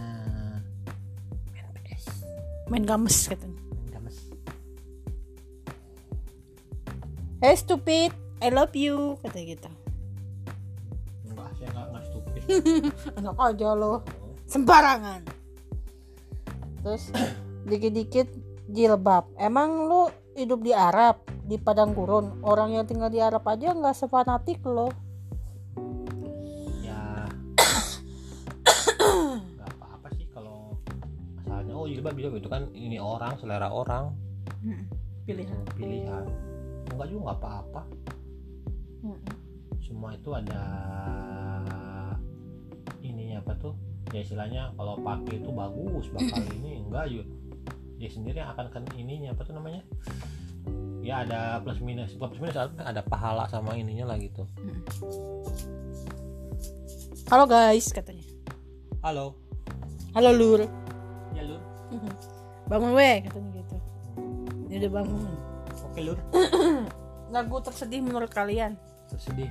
main 1.52 1.68
PS 1.84 2.06
main 2.68 2.84
games 2.84 3.16
katanya 3.24 3.67
Hey 7.38 7.54
stupid, 7.54 8.10
I 8.42 8.50
love 8.50 8.74
you 8.74 9.14
kata 9.22 9.38
gitu. 9.46 9.70
enggak 11.22 11.54
saya 11.54 11.70
enggak 11.70 11.86
enggak 11.86 12.04
stupid 12.10 12.42
Enak 13.22 13.38
aja 13.38 13.68
lo, 13.78 14.02
sembarangan. 14.50 15.22
Terus 16.82 17.14
dikit-dikit 17.62 18.26
jilbab. 18.74 19.30
Emang 19.38 19.86
lu 19.86 20.10
hidup 20.34 20.66
di 20.66 20.74
Arab, 20.74 21.22
di 21.46 21.62
padang 21.62 21.94
gurun? 21.94 22.42
Orang 22.42 22.74
yang 22.74 22.90
tinggal 22.90 23.06
di 23.06 23.22
Arab 23.22 23.46
aja 23.46 23.70
nggak 23.70 23.94
sefanatik 23.94 24.58
lo. 24.66 24.90
ya 26.82 27.22
nggak 29.54 29.70
apa-apa 29.78 30.10
sih 30.18 30.26
kalau 30.34 30.74
masalahnya 31.38 31.70
oh 31.70 31.86
jilbab 31.86 32.18
jilbab 32.18 32.42
itu 32.42 32.50
kan 32.50 32.66
ini 32.74 32.98
orang 32.98 33.38
selera 33.38 33.70
orang 33.70 34.10
Pilihan. 35.22 35.62
pilihan 35.78 36.26
enggak 36.98 37.14
juga 37.14 37.30
nggak 37.30 37.38
apa-apa. 37.38 37.82
Semua 39.78 40.10
itu 40.18 40.34
ada 40.34 40.62
ininya 43.06 43.38
apa 43.38 43.54
tuh? 43.54 43.78
Ya 44.10 44.26
istilahnya 44.26 44.74
kalau 44.74 44.98
pakai 44.98 45.38
itu 45.38 45.50
bagus 45.54 46.10
bakal 46.10 46.42
ini. 46.58 46.82
Enggak 46.82 47.06
juga. 47.14 47.24
Dia 48.02 48.10
sendiri 48.10 48.42
yang 48.42 48.50
akan 48.50 48.66
kan 48.74 48.82
ininya 48.98 49.30
apa 49.30 49.46
tuh 49.46 49.54
namanya? 49.54 49.86
Ya 50.98 51.22
ada 51.22 51.62
plus 51.62 51.78
minus 51.78 52.18
plus 52.18 52.34
minus 52.42 52.58
ada 52.58 53.02
pahala 53.06 53.46
sama 53.46 53.78
ininya 53.78 54.10
lah 54.10 54.18
gitu. 54.18 54.42
Halo 57.30 57.46
guys 57.46 57.94
katanya. 57.94 58.26
halo. 59.06 59.38
Halo 60.18 60.34
lur. 60.34 60.66
ya 61.38 61.46
lur. 61.46 61.62
Bangun 62.66 62.90
weh 62.98 63.22
katanya 63.22 63.50
gitu. 63.54 63.76
Ini 64.66 64.74
udah 64.82 64.92
bangun. 64.98 65.47
Oke 65.98 66.06
lur 66.06 66.18
Lagu 67.34 67.58
tersedih 67.60 68.00
menurut 68.00 68.30
kalian? 68.30 68.78
tersedih 69.08 69.50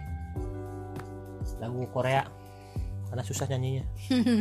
lagu 1.58 1.84
Korea 1.90 2.24
karena 3.08 3.24
susah 3.24 3.48
nyanyinya 3.48 3.84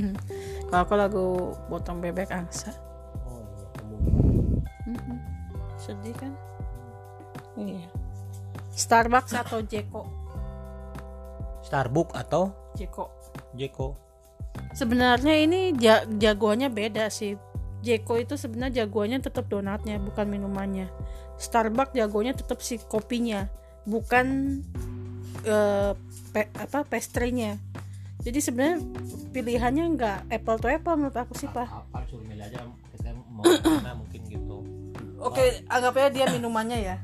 Kalau 0.69 0.83
aku 0.83 0.95
lagu 0.95 1.27
Botong 1.67 1.99
Bebek 1.99 2.29
Angsa. 2.29 2.71
oh 3.25 3.41
iya 3.41 3.67
kamu 3.73 3.97
Mhm. 4.87 5.17
Sedih 5.77 6.15
kan? 6.15 6.33
Iya. 7.57 7.89
Starbucks 8.71 9.33
atau 9.33 9.59
Jeko? 9.61 10.05
Starbucks 11.61 12.15
atau 12.15 12.53
Jeko. 12.75 13.09
Jeko 13.53 13.97
Sebenarnya 14.73 15.35
ini 15.37 15.73
ja- 15.73 16.05
jagoannya 16.07 16.69
beda 16.69 17.09
sih. 17.09 17.35
Jeko 17.87 18.19
itu 18.19 18.35
sebenarnya 18.35 18.83
jagoannya 18.83 19.23
tetap 19.23 19.47
donatnya, 19.47 20.03
bukan 20.03 20.27
minumannya. 20.27 20.91
Starbucks 21.39 21.95
jagonya 21.95 22.35
tetap 22.35 22.59
si 22.59 22.83
kopinya, 22.83 23.47
bukan 23.87 24.59
eh, 25.47 25.93
pe- 26.35 26.51
apa 26.53 26.83
pastry-nya. 26.83 27.55
Jadi 28.27 28.39
sebenarnya 28.43 28.83
pilihannya 29.31 29.85
nggak 29.95 30.19
apple 30.35 30.59
to 30.59 30.67
apple 30.67 30.99
menurut 30.99 31.15
aku 31.15 31.39
sih 31.39 31.47
pak. 31.47 31.69
apa 31.69 32.03
suruh 32.11 32.27
milih 32.27 32.43
aja 32.43 32.67
kita 32.91 33.15
mau 33.31 33.47
mana 33.47 33.95
mungkin 34.03 34.21
gitu 34.27 34.67
Oke, 35.17 35.63
anggapnya 35.69 36.09
dia 36.11 36.27
minumannya 36.29 36.79
ya. 36.83 36.97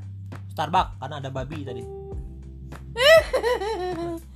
Starbucks 0.51 0.99
karena 0.99 1.15
ada 1.17 1.29
babi 1.31 1.63
tadi 1.63 1.81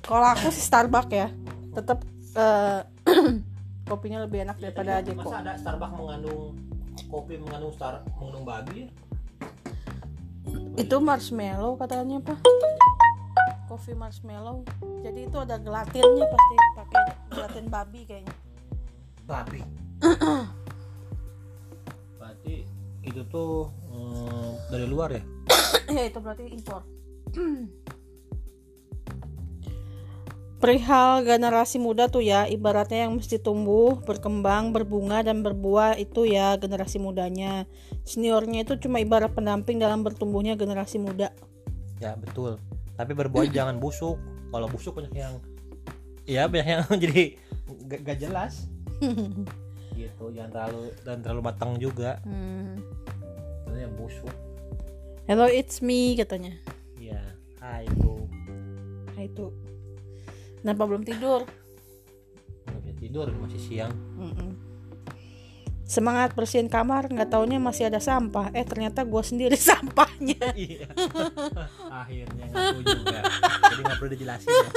Kalau 0.00 0.24
aku 0.24 0.48
sih 0.48 0.62
Starbucks 0.62 1.12
ya, 1.12 1.28
tetap 1.74 2.00
eh, 2.32 2.80
kopinya 3.88 4.22
lebih 4.28 4.44
enak 4.44 4.60
daripada 4.60 5.00
Jadi, 5.00 5.16
Jeko. 5.16 5.24
masa 5.24 5.36
ada 5.40 5.52
Starbucks 5.56 5.94
mengandung 5.96 6.42
kopi 7.08 7.34
mengandung 7.40 7.72
star 7.72 8.04
mengandung 8.20 8.44
babi 8.44 8.92
Itu 10.78 11.02
marshmallow 11.02 11.74
katanya 11.74 12.22
pak. 12.22 12.38
Kopi 13.66 13.98
marshmallow. 13.98 14.62
Jadi 15.02 15.26
itu 15.26 15.36
ada 15.36 15.58
gelatinnya 15.58 16.24
pasti 16.24 16.54
pakai 16.78 17.02
ngeliatin 17.28 17.66
babi 17.66 18.00
kayaknya 18.06 18.34
babi 19.28 19.60
berarti 22.18 22.64
itu 23.04 23.20
tuh 23.28 23.68
eh, 23.92 24.50
dari 24.72 24.86
luar 24.88 25.12
ya 25.12 25.22
ya 25.92 26.02
itu 26.08 26.18
berarti 26.18 26.48
impor 26.48 26.82
perihal 30.58 31.22
generasi 31.22 31.78
muda 31.78 32.10
tuh 32.10 32.18
ya 32.18 32.50
ibaratnya 32.50 33.06
yang 33.06 33.14
mesti 33.14 33.38
tumbuh 33.38 34.02
berkembang 34.02 34.74
berbunga 34.74 35.22
dan 35.22 35.46
berbuah 35.46 35.94
itu 35.96 36.26
ya 36.26 36.58
generasi 36.58 36.98
mudanya. 36.98 37.64
Seniornya 38.02 38.66
itu 38.66 38.74
cuma 38.82 38.98
ibarat 38.98 39.30
pendamping 39.32 39.78
dalam 39.78 40.02
bertumbuhnya 40.02 40.58
generasi 40.58 40.98
muda. 40.98 41.30
Ya 42.02 42.18
betul. 42.18 42.58
Tapi 42.98 43.14
berbuah 43.14 43.46
jangan 43.56 43.78
busuk. 43.78 44.18
Kalau 44.50 44.66
busuk 44.66 44.98
banyak 44.98 45.14
yang 45.14 45.34
ya 46.26 46.50
banyak 46.50 46.66
yang 46.66 46.82
jadi 47.06 47.22
gak, 47.86 48.00
gak 48.02 48.18
jelas. 48.18 48.66
Gitu 49.98 50.24
jangan 50.34 50.50
terlalu 50.50 50.82
dan 51.06 51.16
terlalu 51.22 51.42
matang 51.46 51.78
juga. 51.78 52.18
Hmm. 52.26 52.82
Yang 53.78 53.94
busuk. 53.94 54.34
Hello 55.30 55.46
it's 55.46 55.78
me 55.78 56.18
katanya. 56.18 56.58
Ya 56.98 57.22
hai 57.62 57.86
itu 57.86 58.26
nah 59.18 59.26
itu 59.26 59.50
kenapa 60.60 60.82
belum 60.84 61.02
tidur? 61.02 61.46
Bisa 62.68 62.92
tidur 62.96 63.26
masih 63.38 63.60
siang. 63.60 63.92
Mm-mm. 64.16 64.50
semangat 65.88 66.36
bersihin 66.36 66.68
kamar 66.68 67.08
nggak 67.08 67.32
taunya 67.32 67.56
masih 67.56 67.88
ada 67.88 67.96
sampah. 67.96 68.52
Eh 68.52 68.60
ternyata 68.60 69.08
gue 69.08 69.22
sendiri 69.24 69.56
sampahnya. 69.70 70.36
Iya. 70.52 70.84
Akhirnya 72.04 72.44
ngaku 72.52 72.80
juga. 72.84 73.18
Jadi 73.72 73.80
nggak 73.80 73.96
perlu 73.96 74.10
dijelasin 74.12 74.48
ya. 74.52 74.70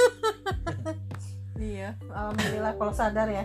Iya 1.62 1.88
alhamdulillah 2.08 2.72
kalau 2.80 2.94
sadar 2.96 3.28
ya. 3.28 3.44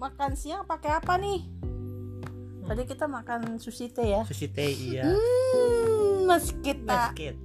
Makan 0.00 0.32
siang 0.36 0.64
pakai 0.64 0.96
apa 0.96 1.20
nih? 1.20 1.44
Tadi 2.64 2.82
kita 2.88 3.04
makan 3.04 3.60
sushi 3.60 3.92
teh 3.92 4.08
ya. 4.08 4.24
Sushi 4.24 4.48
teh 4.48 4.72
iya. 4.72 5.04
Hmm, 5.04 6.24
mas 6.24 6.48
kita 6.64 7.12
basket 7.12 7.36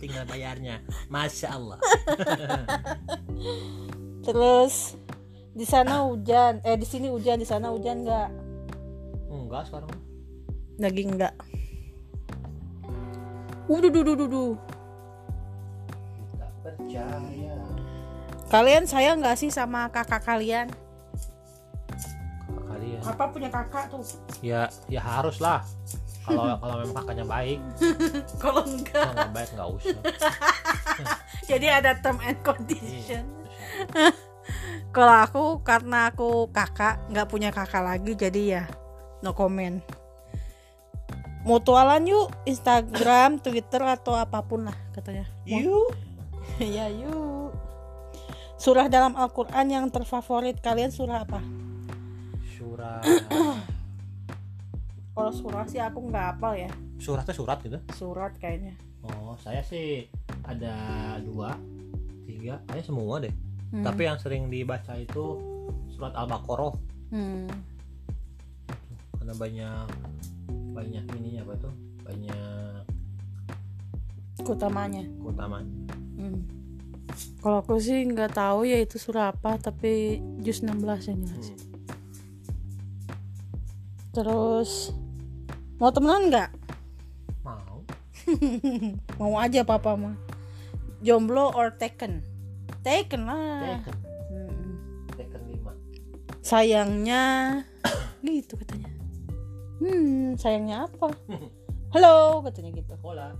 tinggal 0.00 0.24
bayarnya. 0.24 0.80
Masya 1.12 1.48
Allah. 1.52 1.78
Terus 4.26 4.96
di 5.52 5.68
sana 5.68 6.08
hujan. 6.08 6.64
Eh 6.64 6.80
di 6.80 6.86
sini 6.88 7.12
hujan. 7.12 7.36
Di 7.36 7.46
sana 7.46 7.68
hujan 7.68 8.02
nggak? 8.02 8.28
Enggak 9.28 9.62
sekarang. 9.68 9.92
Lagi 10.80 11.02
nggak? 11.04 11.34
Uduh, 13.70 13.92
duh, 13.92 14.02
duh, 14.02 14.16
duh, 14.18 14.28
duh. 14.28 14.52
tidak 16.34 16.52
percaya. 16.64 17.54
Kalian 18.50 18.84
sayang 18.88 19.22
nggak 19.22 19.38
sih 19.38 19.52
sama 19.52 19.86
kakak 19.92 20.26
kalian? 20.26 20.66
kalian? 22.80 23.00
Apa 23.04 23.24
punya 23.30 23.48
kakak 23.52 23.84
tuh? 23.92 24.02
ya 24.40 24.72
ya 24.88 25.00
harus 25.04 25.38
lah 25.38 25.60
kalau 26.20 26.44
kalau 26.60 26.74
memang 26.84 26.94
kakaknya 27.00 27.24
baik 27.26 27.58
Kalau 27.80 27.90
kalau 28.42 28.62
enggak, 28.68 29.08
nggak 29.12 29.32
baik 29.32 29.50
nggak 29.56 29.68
usah 29.72 30.00
jadi 31.50 31.66
ada 31.82 31.98
term 31.98 32.22
and 32.22 32.38
condition. 32.46 33.24
Iya. 33.26 34.10
Kalau 34.94 35.14
aku 35.22 35.44
karena 35.62 36.10
aku 36.10 36.50
kakak 36.50 36.98
nggak 37.10 37.28
punya 37.30 37.50
kakak 37.54 37.82
lagi 37.86 38.18
jadi 38.18 38.42
ya 38.42 38.64
no 39.22 39.34
comment. 39.34 39.82
Mutualan 41.46 42.04
yuk 42.04 42.28
Instagram, 42.44 43.40
Twitter 43.40 43.80
atau 43.80 44.12
apa 44.18 44.42
pun 44.44 44.66
lah 44.66 44.76
katanya. 44.92 45.26
yuk 45.46 45.94
ya 46.58 46.90
yuk. 46.90 47.54
Surah 48.60 48.92
dalam 48.92 49.16
Al-Quran 49.16 49.66
yang 49.72 49.86
terfavorit 49.88 50.60
kalian 50.60 50.92
surah 50.92 51.24
apa? 51.24 51.40
surat 52.60 53.00
Kalau 55.10 55.30
surah 55.30 55.64
sih 55.64 55.78
aku 55.78 55.98
nggak 56.04 56.26
hafal 56.30 56.54
ya. 56.54 56.70
suratnya 56.96 57.32
surat 57.32 57.58
gitu 57.60 57.78
Surat 57.90 58.32
kayaknya. 58.36 58.76
oh 59.00 59.32
saya 59.36 59.60
sih 59.60 60.04
ada 60.42 60.74
dua 61.18 61.56
tiga 62.22 62.60
kayaknya 62.64 62.84
semua 62.84 63.14
deh 63.18 63.32
Hmm. 63.70 63.80
tapi 63.80 64.02
yang 64.02 64.18
sering 64.18 64.46
dibaca 64.46 64.92
itu 64.94 65.38
surat 65.88 66.10
al-baqarah 66.12 66.74
Hmm. 67.08 67.46
karena 69.14 69.32
banyak 69.32 69.86
banyak 70.70 71.04
ininya 71.14 71.40
apa 71.40 71.54
tuh 71.56 71.72
banyak 72.02 72.82
Keutamanya. 74.36 75.04
keutamaan 75.16 75.66
Hmm. 76.14 76.42
Kalau 77.38 77.60
aku 77.60 77.78
sih 77.78 78.04
nggak 78.04 78.34
tahu 78.34 78.64
ya 78.64 78.76
itu 78.76 78.96
surah 78.96 79.30
apa, 79.30 79.56
tapi 79.56 80.18
juz 80.38 80.60
16 80.60 81.06
yang 81.06 81.20
jelas. 81.22 81.48
Hmm. 81.48 81.69
Terus 84.10 84.90
mau 85.78 85.94
temenan 85.94 86.26
nggak? 86.34 86.50
mau 87.46 87.78
Mau 89.22 89.34
aja 89.38 89.62
papa 89.62 89.94
mah. 89.94 90.18
Jomblo 91.00 91.54
or 91.54 91.70
taken? 91.78 92.26
Taken 92.82 93.22
lah. 93.30 93.78
Tekken 93.80 93.96
Hmm. 94.30 94.70
Tekken 95.14 95.42
5 95.46 96.42
Sayangnya 96.42 97.22
gitu 98.26 98.58
katanya. 98.58 98.90
Hmm, 99.78 100.34
sayangnya 100.34 100.90
apa? 100.90 101.14
Halo 101.94 102.42
katanya 102.46 102.70
gitu. 102.82 102.94
sekolah 102.98 103.30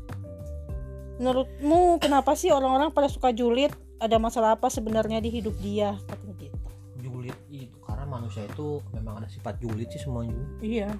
Menurutmu 1.21 2.01
kenapa 2.01 2.33
sih 2.33 2.49
orang-orang 2.55 2.95
pada 2.95 3.11
suka 3.11 3.35
julid? 3.35 3.75
Ada 4.01 4.17
masalah 4.17 4.57
apa 4.57 4.73
sebenarnya 4.73 5.21
di 5.21 5.29
hidup 5.29 5.53
dia? 5.61 5.99
Katanya 6.09 6.35
gitu. 6.41 6.69
julid 7.03 7.37
itu 7.53 7.77
manusia 8.11 8.43
itu 8.45 8.83
memang 8.91 9.23
ada 9.23 9.29
sifat 9.31 9.63
julid 9.63 9.87
sih 9.89 10.03
semuanya. 10.03 10.35
Iya. 10.59 10.91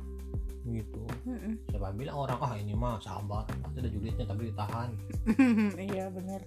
gitu. 0.61 1.01
Mm-mm. 1.25 1.57
siapa 1.73 1.89
bilang 1.97 2.21
orang 2.21 2.37
ah 2.45 2.53
ini 2.53 2.77
mah 2.77 3.01
sabar 3.01 3.49
pasti 3.49 3.81
ada 3.81 3.91
julidnya 3.91 4.29
tapi 4.29 4.53
ditahan. 4.53 4.93
Iya 5.91 6.13
bener. 6.13 6.45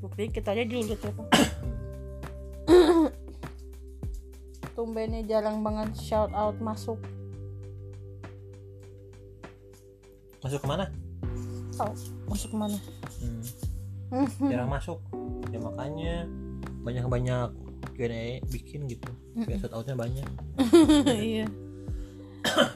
Bukti 0.00 0.30
kita 0.32 0.54
aja 0.54 0.64
julid 0.64 0.96
ya 0.96 1.10
Pak. 1.12 1.28
tumbennya 4.78 5.20
jarang 5.26 5.60
banget 5.66 5.92
shout 5.98 6.30
out 6.32 6.56
masuk. 6.62 6.96
Masuk 10.40 10.62
ke 10.62 10.68
mana 10.70 10.88
tahu 11.74 11.92
masuk 12.30 12.48
ke 12.54 12.56
mana 12.56 12.78
hmm, 13.20 14.48
jarang 14.48 14.70
masuk. 14.70 14.98
Ya 15.50 15.58
makanya 15.58 16.26
banyak 16.86 17.04
banyak 17.10 17.48
Q&A 17.94 18.42
bikin 18.50 18.90
gitu. 18.90 19.08
Biar 19.38 19.58
shout 19.62 19.72
outnya 19.72 19.94
banyak. 19.94 20.26
Iya. 21.14 21.46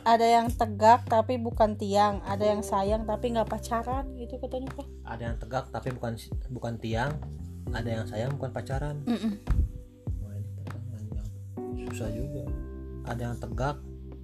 Ada 0.07 0.24
yang 0.24 0.48
tegak 0.48 1.04
tapi 1.04 1.37
bukan 1.37 1.76
tiang 1.76 2.24
ada 2.24 2.40
yang 2.40 2.64
sayang 2.64 3.04
tapi 3.04 3.37
nggak 3.37 3.52
pacaran 3.52 4.09
gitu 4.16 4.40
katanya 4.40 4.72
pak. 4.72 4.87
Ada 5.04 5.22
yang 5.28 5.37
tegak 5.37 5.64
tapi 5.68 5.92
bukan 5.92 6.16
bukan 6.48 6.74
tiang 6.81 7.12
ada 7.76 7.90
yang 8.00 8.07
sayang 8.09 8.33
bukan 8.40 8.48
pacaran. 8.48 8.96
Wah, 9.04 10.33
ini 10.33 10.48
pertanyaan 10.64 11.04
yang 11.12 11.28
susah 11.92 12.09
juga. 12.09 12.44
Ada 13.04 13.20
yang 13.28 13.37
tegak 13.37 13.76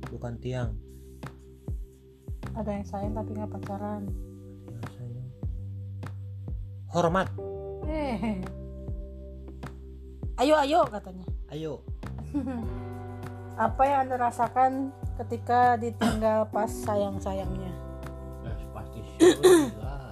bukan 0.09 0.33
tiang. 0.41 0.71
Ada 2.57 2.71
yang 2.81 2.87
sayang 2.89 3.13
tapi 3.13 3.31
nggak 3.37 3.53
pacaran. 3.53 4.03
Ada 4.65 4.73
yang 4.73 4.93
sayang. 4.97 5.29
Hormat. 6.89 7.29
Eh 7.85 8.64
ayo 10.41 10.55
ayo 10.59 10.81
katanya. 10.89 11.27
Ayo. 11.53 11.83
Apa 13.55 13.83
yang 13.87 13.99
anda 14.11 14.19
rasakan 14.19 14.91
ketika 15.23 15.79
ditinggal 15.79 16.51
pas 16.51 16.67
sayang 16.67 17.23
sayangnya 17.23 17.71
ya 17.71 17.85
pasti 18.75 18.99
Shodi 19.15 19.71
lah 19.79 20.11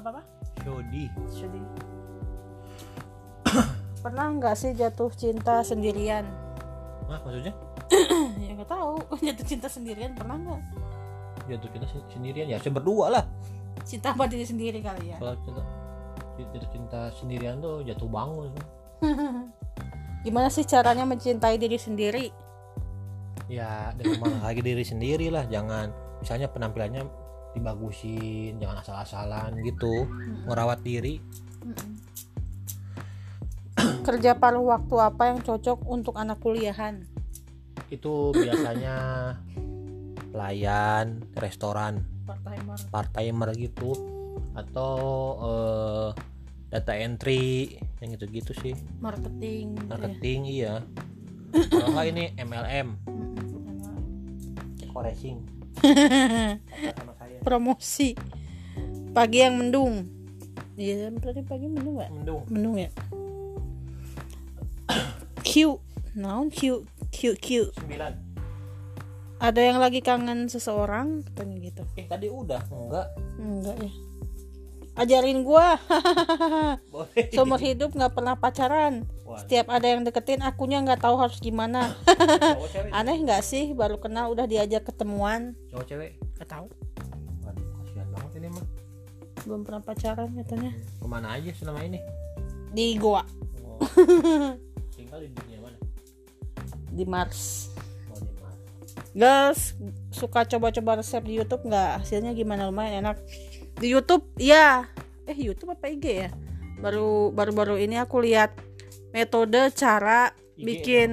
apa 0.00 0.08
apa 0.08 0.22
Shodi 0.64 1.04
sedih 1.28 1.64
pernah 4.00 4.32
nggak 4.32 4.54
sih 4.54 4.72
jatuh 4.78 5.10
cinta 5.10 5.58
sendirian? 5.66 6.22
Nah, 7.10 7.18
maksudnya? 7.26 7.50
Ya 8.38 8.54
nggak 8.54 8.70
tahu. 8.70 8.94
Jatuh 9.26 9.46
cinta 9.48 9.66
sendirian 9.66 10.14
pernah 10.14 10.38
nggak? 10.38 10.60
Jatuh 11.50 11.68
cinta 11.74 11.86
sen- 11.90 12.08
sendirian? 12.12 12.46
Ya 12.46 12.62
saya 12.62 12.78
berdua 12.78 13.10
lah. 13.10 13.24
Cinta 13.82 14.14
sama 14.14 14.30
diri 14.30 14.46
sendiri 14.46 14.78
kali 14.84 15.10
ya? 15.10 15.18
Kalau 15.18 15.34
cinta 15.42 15.62
jatuh 16.38 16.70
cinta 16.70 17.00
sendirian 17.10 17.58
tuh 17.58 17.82
jatuh 17.82 18.06
bangun 18.06 18.54
gimana 20.26 20.48
sih 20.50 20.66
caranya 20.66 21.06
mencintai 21.06 21.56
diri 21.56 21.78
sendiri? 21.78 22.26
Ya 23.48 23.94
dengan 23.96 24.38
lagi 24.46 24.60
diri 24.60 24.84
sendiri 24.84 25.30
lah 25.32 25.46
jangan. 25.48 25.90
Misalnya 26.20 26.50
penampilannya 26.50 27.06
dibagusin 27.56 28.58
jangan 28.60 28.82
asal-asalan 28.82 29.56
gitu. 29.64 30.04
Merawat 30.44 30.82
diri. 30.84 31.22
Kerja 34.06 34.34
paruh 34.34 34.64
waktu 34.66 34.94
apa 34.98 35.22
yang 35.32 35.38
cocok 35.44 35.86
untuk 35.86 36.14
anak 36.18 36.42
kuliahan? 36.42 37.06
Itu 37.88 38.34
biasanya 38.34 38.96
pelayan 40.34 41.24
restoran. 41.38 42.04
Part 42.26 42.42
timer 42.44 42.78
part 42.92 43.10
timer 43.14 43.48
gitu. 43.56 43.94
Atau 44.58 44.98
eh, 45.40 46.08
data 46.68 46.92
entry 46.92 47.76
yang 48.04 48.14
gitu-gitu 48.14 48.52
sih. 48.60 48.76
Marketing 49.00 49.76
gitu 49.76 49.84
ya. 49.84 49.88
marketing 49.88 50.40
iya. 50.46 50.74
Kalau 51.72 51.88
nggak 51.96 52.06
ini 52.12 52.24
MLM 52.36 52.88
saya 54.98 55.38
promosi. 57.46 58.18
Pagi 59.14 59.38
yang 59.40 59.56
mendung. 59.56 60.04
Iya 60.78 61.10
tadi 61.18 61.42
pagi 61.42 61.66
mendung 61.70 61.98
nggak? 61.98 62.10
Mendung. 62.12 62.42
Mendung 62.50 62.76
ya? 62.76 62.90
Q. 65.42 65.78
Naon 66.18 66.50
Q? 66.50 66.84
Q 67.14 67.18
Q. 67.38 67.72
9 67.72 68.28
ada 69.38 69.62
yang 69.62 69.78
lagi 69.78 70.02
kangen 70.02 70.50
seseorang? 70.50 71.22
Katanya 71.22 71.62
gitu. 71.62 71.86
Eh 71.94 72.10
tadi 72.10 72.26
udah 72.26 72.58
enggak. 72.74 73.06
Enggak 73.38 73.76
ya 73.86 73.92
ajarin 74.98 75.46
gua. 75.46 75.78
Boleh. 76.92 77.30
Seumur 77.30 77.62
hidup 77.62 77.94
nggak 77.94 78.12
pernah 78.12 78.34
pacaran. 78.34 79.06
Wah, 79.22 79.38
setiap 79.38 79.70
ada 79.70 79.86
yang 79.86 80.02
deketin 80.02 80.42
akunya 80.42 80.82
nggak 80.82 81.00
tahu 81.00 81.14
harus 81.16 81.38
gimana. 81.38 81.94
Cowok 82.04 82.90
aneh 82.98 83.16
nggak 83.22 83.42
sih? 83.46 83.70
Baru 83.72 84.02
kenal 84.02 84.34
udah 84.34 84.50
diajak 84.50 84.84
ketemuan. 84.88 85.54
Cowok 85.70 85.84
cewek? 85.86 86.10
Nggak 86.36 86.48
tahu. 86.50 86.66
Waduh 87.46 87.66
kasihan 87.80 88.08
banget 88.10 88.32
ini 88.42 88.48
mah. 88.50 88.66
Belum 89.46 89.60
pernah 89.62 89.82
pacaran 89.82 90.28
katanya. 90.34 90.72
Ke 90.98 91.06
mana 91.06 91.28
aja 91.38 91.50
selama 91.54 91.80
ini? 91.86 92.02
Di 92.74 92.98
Oh. 92.98 93.78
tinggal 94.98 95.22
di 95.22 95.30
dunia 95.32 95.58
mana? 95.62 95.78
Di 96.90 97.04
Mars. 97.06 97.70
Oh 98.12 98.18
di 98.18 98.28
Guys, 99.16 99.72
suka 100.12 100.44
coba-coba 100.44 101.00
resep 101.00 101.22
di 101.24 101.38
YouTube 101.38 101.64
nggak? 101.64 102.04
Hasilnya 102.04 102.34
gimana? 102.36 102.68
Lumayan 102.68 103.06
enak. 103.06 103.16
Di 103.78 103.94
YouTube, 103.94 104.26
iya. 104.42 104.90
Eh, 105.22 105.38
YouTube 105.38 105.70
apa 105.70 105.86
IG 105.86 106.26
ya? 106.26 106.30
Baru 106.82 107.30
baru-baru 107.30 107.78
ini 107.78 107.98
aku 107.98 108.18
lihat 108.22 108.54
metode 109.14 109.70
cara 109.74 110.34
IG, 110.58 110.66
bikin 110.66 111.10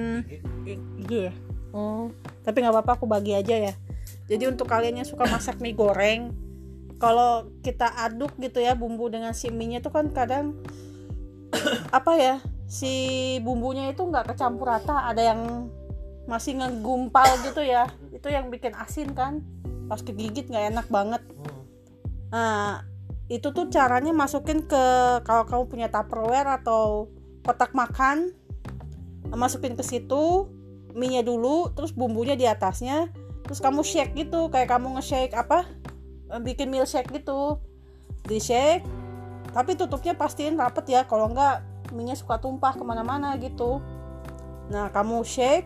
IG. 0.66 0.70
IG 1.06 1.12
ya. 1.30 1.34
Oh, 1.70 2.10
tapi 2.42 2.62
nggak 2.62 2.74
apa-apa 2.74 2.92
aku 2.98 3.06
bagi 3.06 3.38
aja 3.38 3.54
ya. 3.70 3.74
Jadi 4.26 4.50
untuk 4.50 4.66
kalian 4.66 5.02
yang 5.02 5.08
suka 5.08 5.30
masak 5.30 5.62
mie 5.62 5.78
goreng, 5.78 6.34
kalau 6.98 7.46
kita 7.62 7.86
aduk 8.02 8.34
gitu 8.42 8.58
ya 8.58 8.74
bumbu 8.74 9.06
dengan 9.06 9.30
si 9.30 9.52
mie-nya 9.52 9.78
itu 9.78 9.92
kan 9.92 10.10
kadang 10.10 10.58
apa 11.98 12.12
ya 12.18 12.36
si 12.66 13.36
bumbunya 13.46 13.94
itu 13.94 14.02
nggak 14.02 14.34
kecampur 14.34 14.66
rata, 14.66 15.06
ada 15.06 15.22
yang 15.22 15.70
masih 16.26 16.58
ngegumpal 16.58 17.28
gitu 17.46 17.62
ya. 17.62 17.86
Itu 18.10 18.26
yang 18.26 18.50
bikin 18.50 18.74
asin 18.74 19.14
kan. 19.14 19.46
Pas 19.86 20.02
kegigit 20.02 20.50
nggak 20.50 20.74
enak 20.74 20.86
banget. 20.90 21.22
Hmm. 21.22 21.55
Nah, 22.36 22.84
itu 23.32 23.48
tuh 23.48 23.72
caranya 23.72 24.12
masukin 24.12 24.68
ke 24.68 24.84
kalau 25.24 25.48
kamu 25.48 25.64
punya 25.72 25.88
tupperware 25.88 26.60
atau 26.60 27.08
kotak 27.40 27.72
makan, 27.72 28.36
masukin 29.32 29.72
ke 29.72 29.80
situ, 29.80 30.52
mie-nya 30.92 31.24
dulu, 31.24 31.72
terus 31.72 31.96
bumbunya 31.96 32.36
di 32.36 32.44
atasnya, 32.44 33.08
terus 33.40 33.64
kamu 33.64 33.80
shake 33.80 34.12
gitu, 34.12 34.52
kayak 34.52 34.68
kamu 34.68 35.00
nge-shake 35.00 35.32
apa? 35.32 35.64
Eh, 36.28 36.40
Bikin 36.44 36.68
milkshake 36.68 37.08
gitu. 37.08 37.56
Di 38.28 38.36
shake, 38.36 38.84
tapi 39.56 39.72
tutupnya 39.80 40.12
pastiin 40.12 40.60
rapet 40.60 40.84
ya, 40.92 41.08
kalau 41.08 41.32
enggak 41.32 41.64
mie-nya 41.96 42.20
suka 42.20 42.36
tumpah 42.36 42.76
ke 42.76 42.84
mana-mana 42.84 43.32
gitu. 43.40 43.80
Nah, 44.68 44.92
kamu 44.92 45.24
shake, 45.24 45.64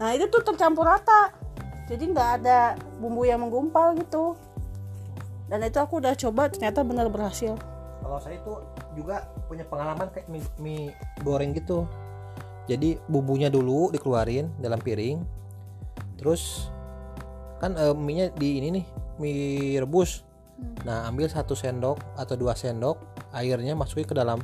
nah 0.00 0.16
itu 0.16 0.24
tuh 0.32 0.40
tercampur 0.40 0.88
rata. 0.88 1.36
Jadi 1.84 2.16
nggak 2.16 2.30
ada 2.40 2.80
bumbu 2.96 3.28
yang 3.28 3.44
menggumpal 3.44 3.92
gitu 4.00 4.36
dan 5.48 5.64
itu 5.64 5.80
aku 5.80 6.04
udah 6.04 6.12
coba 6.12 6.52
ternyata 6.52 6.84
benar 6.84 7.08
berhasil. 7.08 7.56
Kalau 8.04 8.18
saya 8.20 8.36
itu 8.36 8.52
juga 8.94 9.26
punya 9.48 9.64
pengalaman 9.64 10.12
kayak 10.12 10.28
mie, 10.28 10.44
mie 10.60 10.92
goreng 11.24 11.56
gitu. 11.56 11.88
Jadi 12.68 13.00
bumbunya 13.08 13.48
dulu 13.48 13.88
dikeluarin 13.88 14.52
dalam 14.60 14.76
piring. 14.76 15.24
Terus 16.20 16.68
kan 17.64 17.74
eh, 17.74 17.96
mie 17.96 18.14
nya 18.14 18.26
di 18.36 18.48
ini 18.60 18.68
nih 18.80 18.84
mie 19.18 19.80
rebus. 19.80 20.24
Hmm. 20.58 20.74
nah 20.82 21.06
ambil 21.06 21.30
satu 21.30 21.54
sendok 21.54 22.02
atau 22.18 22.34
dua 22.34 22.50
sendok 22.58 22.98
airnya 23.30 23.78
masukin 23.78 24.02
ke 24.02 24.10
dalam 24.10 24.42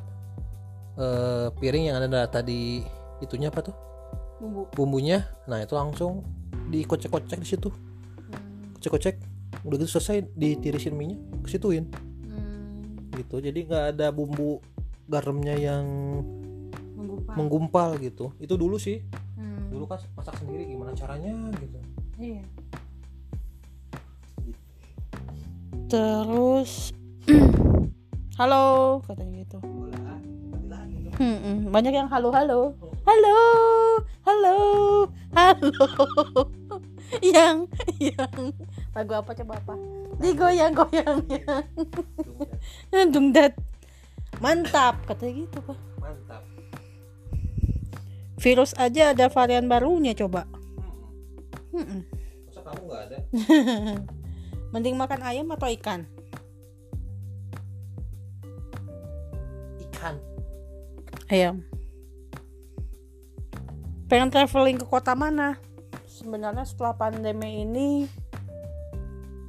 eh, 0.95 1.51
piring 1.51 1.91
yang 1.91 1.99
ada 1.99 2.07
data 2.07 2.39
di 2.39 2.81
itunya 3.19 3.51
apa 3.51 3.61
tuh? 3.61 3.77
Bumbu. 4.41 4.63
Bumbunya. 4.73 5.27
Nah 5.51 5.61
itu 5.61 5.77
langsung 5.77 6.25
dikocek-kocek 6.73 7.39
di 7.45 7.49
situ. 7.49 7.69
Kocek-kocek 8.79 9.34
udah 9.65 9.77
gitu 9.81 9.91
selesai 9.97 10.29
ditirisin 10.37 10.93
mie 10.93 11.17
nya 11.17 11.19
kesituin 11.41 11.89
gitu 13.15 13.39
jadi 13.41 13.59
nggak 13.65 13.85
ada 13.97 14.07
bumbu 14.11 14.61
garamnya 15.09 15.55
yang 15.57 15.85
menggumpal. 16.97 17.35
menggumpal 17.37 17.89
gitu. 18.01 18.33
Itu 18.41 18.55
dulu 18.57 18.77
sih. 18.81 19.01
Hmm. 19.37 19.71
dulu 19.71 19.91
kan 19.91 19.99
masak 20.15 20.39
sendiri 20.39 20.67
gimana 20.71 20.95
caranya 20.95 21.35
gitu. 21.59 21.79
Iya. 22.19 22.43
terus 25.85 26.95
halo 28.41 28.99
katanya 29.07 29.45
gitu. 29.47 29.59
Hmm, 31.15 31.39
hmm. 31.39 31.71
banyak 31.71 31.95
yang 31.95 32.11
halo 32.11 32.35
halo. 32.35 32.75
Halo 33.05 33.39
halo 34.27 34.59
halo. 35.37 36.09
Yang 37.23 37.71
yang 38.17 38.41
lagu 38.95 39.13
apa 39.19 39.31
coba 39.35 39.59
apa? 39.59 39.75
Digoyang 40.23 40.75
goyang 40.79 41.19
dungdat. 43.11 43.53
Mantap 44.39 45.03
katanya 45.07 45.47
gitu 45.47 45.59
pak. 45.63 45.79
Mantap. 45.99 46.43
Virus 48.39 48.75
aja 48.79 49.11
ada 49.11 49.27
varian 49.27 49.67
barunya 49.67 50.15
coba. 50.15 50.47
Hmm. 51.75 52.07
masa 52.47 52.61
kamu 52.63 52.83
nggak 52.87 53.03
ada? 53.11 53.19
Mending 54.75 54.95
makan 54.95 55.21
ayam 55.27 55.51
atau 55.51 55.67
ikan? 55.75 56.07
Ikan. 59.91 60.15
Ayam. 61.31 61.67
Pengen 64.07 64.31
traveling 64.31 64.79
ke 64.79 64.87
kota 64.87 65.19
mana? 65.19 65.59
Sebenarnya 66.07 66.63
setelah 66.63 66.95
pandemi 66.95 67.67
ini 67.67 68.07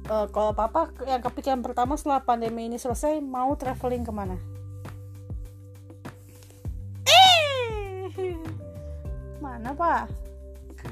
eh, 0.06 0.26
kalau 0.30 0.52
papa 0.54 0.94
yang 1.04 1.18
kepikiran 1.18 1.60
pertama 1.60 1.98
setelah 1.98 2.22
pandemi 2.22 2.70
ini 2.70 2.78
selesai 2.78 3.18
mau 3.18 3.54
traveling 3.58 4.06
ke 4.06 4.12
mana? 4.14 4.36
Eh! 7.06 8.10
Mana 9.42 9.74
pak? 9.74 10.10
Ke 10.78 10.88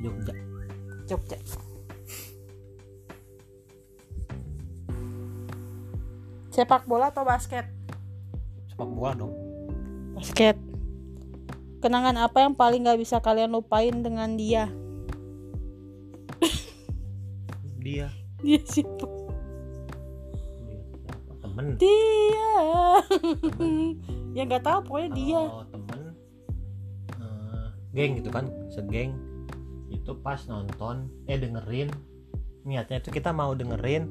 Jogja. 0.00 0.34
Jogja. 1.10 1.38
Sepak 6.50 6.86
bola 6.86 7.14
atau 7.14 7.22
basket? 7.22 7.66
Sepak 8.70 8.88
bola 8.90 9.14
dong. 9.14 9.34
Basket. 10.18 10.58
Kenangan 11.80 12.20
apa 12.20 12.44
yang 12.44 12.52
paling 12.52 12.84
gak 12.84 13.00
bisa 13.00 13.24
kalian 13.24 13.56
lupain 13.56 14.04
dengan 14.04 14.36
dia 14.36 14.68
dia. 17.90 18.06
Dia 18.40 18.58
siapa? 18.62 19.06
Dia 20.62 21.34
temen. 21.42 21.66
Dia. 21.76 22.52
Ya 24.30 24.46
nggak 24.46 24.62
tahu 24.62 24.78
pokoknya 24.86 25.10
dia. 25.18 25.42
Temen 25.74 26.00
eh, 27.18 27.66
geng 27.90 28.22
gitu 28.22 28.30
kan 28.30 28.46
segeng. 28.70 29.18
Itu 29.90 30.14
pas 30.22 30.38
nonton 30.46 31.10
eh 31.26 31.34
dengerin. 31.34 31.90
Niatnya 32.62 33.02
itu 33.02 33.10
kita 33.10 33.34
mau 33.34 33.58
dengerin 33.58 34.06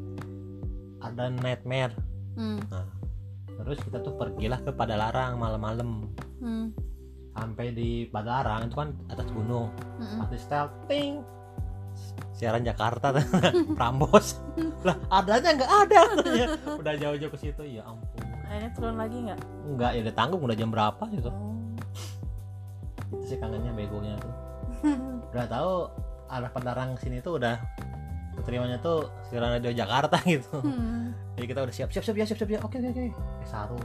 ada 1.00 1.32
nightmare. 1.32 1.96
Hmm. 2.36 2.60
nah 2.68 2.84
terus 3.64 3.80
kita 3.80 4.04
tuh 4.04 4.20
pergilah 4.20 4.60
ke 4.60 4.76
Padalarang 4.76 5.40
malam-malam. 5.40 6.12
Hmm. 6.44 6.76
sampai 7.32 7.72
di 7.72 8.04
Padalarang 8.12 8.68
itu 8.68 8.76
kan 8.76 8.92
atas 9.08 9.28
gunung. 9.32 9.72
Mm-mm. 10.04 10.20
pas 10.20 10.28
di 10.28 10.40
setel 10.40 10.68
ting 10.92 11.24
siaran 12.40 12.64
Jakarta 12.64 13.12
Prambos. 13.78 14.40
Lah 14.82 14.96
adanya 15.12 15.60
nggak 15.60 15.72
ada. 15.86 16.00
Katanya. 16.16 16.48
udah 16.72 16.94
jauh-jauh 16.96 17.32
ke 17.36 17.38
situ 17.38 17.62
ya 17.68 17.84
ampun. 17.84 18.24
Akhirnya 18.48 18.72
turun 18.74 18.96
lagi 18.96 19.18
nggak? 19.20 19.40
Enggak 19.68 19.92
ya 19.92 20.00
udah 20.08 20.16
tanggung 20.16 20.42
udah 20.42 20.56
jam 20.56 20.72
berapa 20.72 21.04
gitu. 21.12 21.30
Oh. 21.30 21.56
itu 23.10 23.26
sih 23.26 23.38
kangennya 23.38 23.76
begonya 23.76 24.16
tuh. 24.18 24.34
Udah 25.30 25.46
tahu 25.46 25.72
arah 26.30 26.48
Padalarang 26.48 26.94
sini 26.96 27.20
tuh 27.20 27.36
udah 27.36 27.58
keterimanya 28.38 28.80
tuh 28.80 29.10
siaran 29.28 29.60
radio 29.60 29.76
Jakarta 29.76 30.16
gitu. 30.30 30.64
Hmm. 30.64 31.12
jadi 31.36 31.46
kita 31.46 31.60
udah 31.68 31.74
siap 31.76 31.90
siap 31.92 32.08
siap 32.08 32.16
ya 32.16 32.26
siap 32.26 32.40
siap. 32.40 32.50
Ya 32.50 32.60
oke 32.64 32.80
oke 32.80 32.88
oke. 32.88 33.04
Eh, 33.04 33.14
sarung 33.44 33.84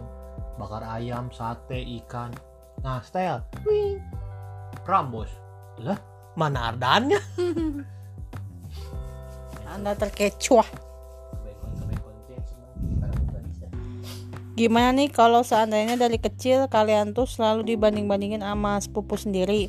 bakar 0.55 0.87
ayam 0.87 1.27
sate 1.35 1.83
ikan 2.03 2.31
nah 2.81 3.03
style 3.03 3.43
wing 3.67 3.99
Prambos. 4.87 5.33
Lah 5.83 5.99
mana 6.35 6.71
ardannya 6.71 7.19
anda 9.69 9.97
terkecoh. 9.97 10.67
Gimana 14.55 14.95
nih 14.95 15.11
kalau 15.11 15.43
seandainya 15.43 15.99
dari 15.99 16.15
kecil 16.23 16.71
kalian 16.71 17.11
tuh 17.11 17.27
selalu 17.27 17.75
dibanding-bandingin 17.75 18.39
sama 18.39 18.79
sepupu 18.79 19.19
sendiri? 19.19 19.67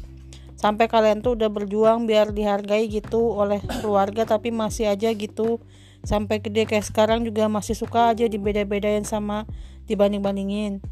Sampai 0.61 0.85
kalian 0.85 1.25
tuh 1.25 1.33
udah 1.33 1.49
berjuang 1.49 2.05
biar 2.05 2.29
dihargai 2.29 2.85
gitu 2.85 3.33
oleh 3.33 3.57
keluarga 3.81 4.29
tapi 4.29 4.53
masih 4.53 4.93
aja 4.93 5.09
gitu. 5.09 5.57
Sampai 6.05 6.37
gede 6.37 6.69
kayak 6.69 6.85
sekarang 6.85 7.25
juga 7.25 7.49
masih 7.49 7.73
suka 7.73 8.13
aja 8.13 8.29
dibeda-bedain 8.29 9.01
sama 9.09 9.49
dibanding-bandingin. 9.89 10.85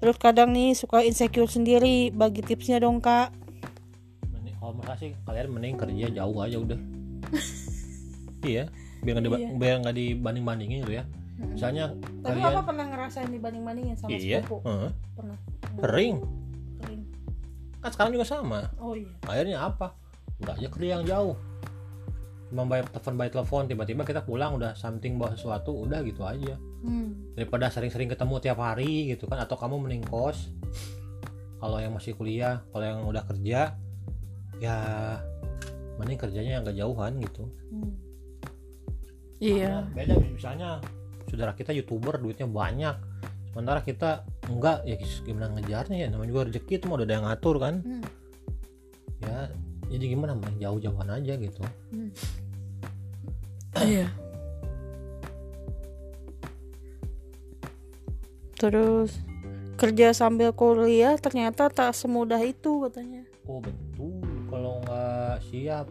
Terus 0.00 0.16
kadang 0.16 0.56
nih 0.56 0.72
suka 0.72 1.04
insecure 1.04 1.48
sendiri. 1.48 2.08
Bagi 2.16 2.40
tipsnya 2.40 2.80
dong 2.80 3.04
kak. 3.04 3.28
Mending- 4.32 4.56
kalau 4.56 4.72
menurut 4.72 4.88
saya 4.88 4.98
sih 5.04 5.12
kalian 5.28 5.46
mending 5.52 5.76
kerja 5.76 6.06
jauh 6.16 6.38
aja 6.40 6.56
udah 6.56 6.80
iya 8.44 8.64
biar 9.00 9.14
nggak 9.16 9.32
Iya. 9.34 9.48
biar 9.54 9.74
nggak 9.80 9.96
dibanding 9.96 10.44
bandingin 10.44 10.78
gitu 10.80 10.94
ya 10.94 11.04
misalnya 11.34 11.90
Tapi 12.22 12.38
kalian 12.38 12.54
apa 12.54 12.62
pernah 12.62 12.86
ngerasain 12.86 13.28
dibanding-bandingin 13.28 13.94
sama 13.94 14.08
iya 14.08 14.38
sepupu? 14.40 14.62
heeh. 14.64 14.90
Pernah 15.12 15.38
sering 15.76 16.14
Sering. 16.78 17.02
kan 17.80 17.90
sekarang 17.90 18.12
juga 18.12 18.24
sama 18.24 18.60
Oh 18.78 18.94
iya 18.94 19.10
akhirnya 19.24 19.58
apa 19.60 19.92
udah 20.38 20.54
aja 20.54 20.68
kerja 20.68 20.88
yang 20.92 21.04
jauh 21.04 21.36
cuma 22.46 22.62
bayar 22.64 22.86
telepon 22.88 23.14
bayar 23.16 23.32
telepon 23.34 23.62
tiba-tiba 23.66 24.02
kita 24.04 24.22
pulang 24.22 24.54
udah 24.54 24.72
something 24.74 25.18
bawa 25.18 25.34
sesuatu 25.34 25.74
udah 25.74 26.00
gitu 26.02 26.22
aja 26.22 26.54
hmm. 26.80 27.34
daripada 27.34 27.66
sering-sering 27.66 28.06
ketemu 28.06 28.38
tiap 28.38 28.58
hari 28.58 29.10
gitu 29.10 29.26
kan 29.26 29.36
atau 29.38 29.54
kamu 29.54 29.80
mending 29.80 30.04
kos 30.04 30.54
kalau 31.58 31.76
yang 31.76 31.90
masih 31.90 32.12
kuliah 32.12 32.62
kalau 32.70 32.84
yang 32.84 33.00
udah 33.02 33.24
kerja 33.24 33.74
ya 34.56 34.76
mending 35.96 36.14
kerjanya 36.16 36.50
yang 36.52 36.62
gak 36.62 36.78
jauhan 36.78 37.18
gitu 37.18 37.50
Hmm. 37.68 37.90
Iya 39.38 39.86
beda 39.90 40.14
misalnya 40.20 40.78
saudara 41.26 41.52
kita 41.52 41.70
youtuber 41.70 42.16
duitnya 42.16 42.46
banyak 42.46 42.96
sementara 43.50 43.80
kita 43.80 44.22
enggak 44.46 44.82
ya 44.82 44.94
gimana 45.22 45.50
ngejarnya 45.52 45.96
ya 45.96 46.08
namanya 46.08 46.30
juga 46.30 46.42
rezeki 46.48 46.72
itu 46.74 46.84
mau 46.86 46.96
udah 46.96 47.06
ada 47.06 47.14
yang 47.14 47.26
ngatur 47.26 47.56
kan 47.58 47.74
Hmm. 47.80 48.04
ya 49.20 49.38
jadi 49.90 50.04
gimana 50.10 50.32
main 50.34 50.56
jauh-jauhan 50.58 51.08
aja 51.08 51.32
gitu 51.34 51.62
Iya. 53.74 54.06
Terus 58.54 59.18
kerja 59.74 60.14
sambil 60.14 60.54
kuliah 60.54 61.18
ternyata 61.18 61.66
tak 61.66 61.90
semudah 61.92 62.38
itu 62.40 62.86
katanya. 62.86 63.26
oh 63.44 63.58
betul 63.58 64.14
kalau 64.46 64.78
nggak 64.86 65.42
siap 65.44 65.90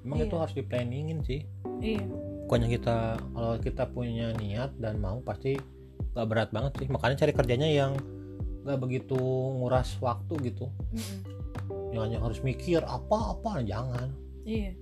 emang 0.00 0.22
Iya. 0.22 0.26
itu 0.30 0.34
harus 0.38 0.54
di 0.54 0.62
planningin 0.62 1.18
sih 1.20 1.42
Iya. 1.76 2.06
Pokoknya 2.46 2.68
kita 2.70 2.96
kalau 3.34 3.52
kita 3.58 3.84
punya 3.90 4.30
niat 4.38 4.70
dan 4.78 5.02
mau 5.02 5.18
pasti 5.20 5.58
nggak 6.14 6.26
berat 6.30 6.50
banget 6.54 6.72
sih 6.78 6.88
makanya 6.88 7.26
cari 7.26 7.32
kerjanya 7.34 7.68
yang 7.68 7.92
nggak 8.62 8.78
begitu 8.78 9.18
nguras 9.60 9.98
waktu 9.98 10.54
gitu 10.54 10.70
yang 11.90 12.06
hanya 12.06 12.18
harus 12.22 12.38
mikir 12.46 12.86
apa-apa 12.86 13.62
jangan 13.66 14.14
Iya. 14.46 14.78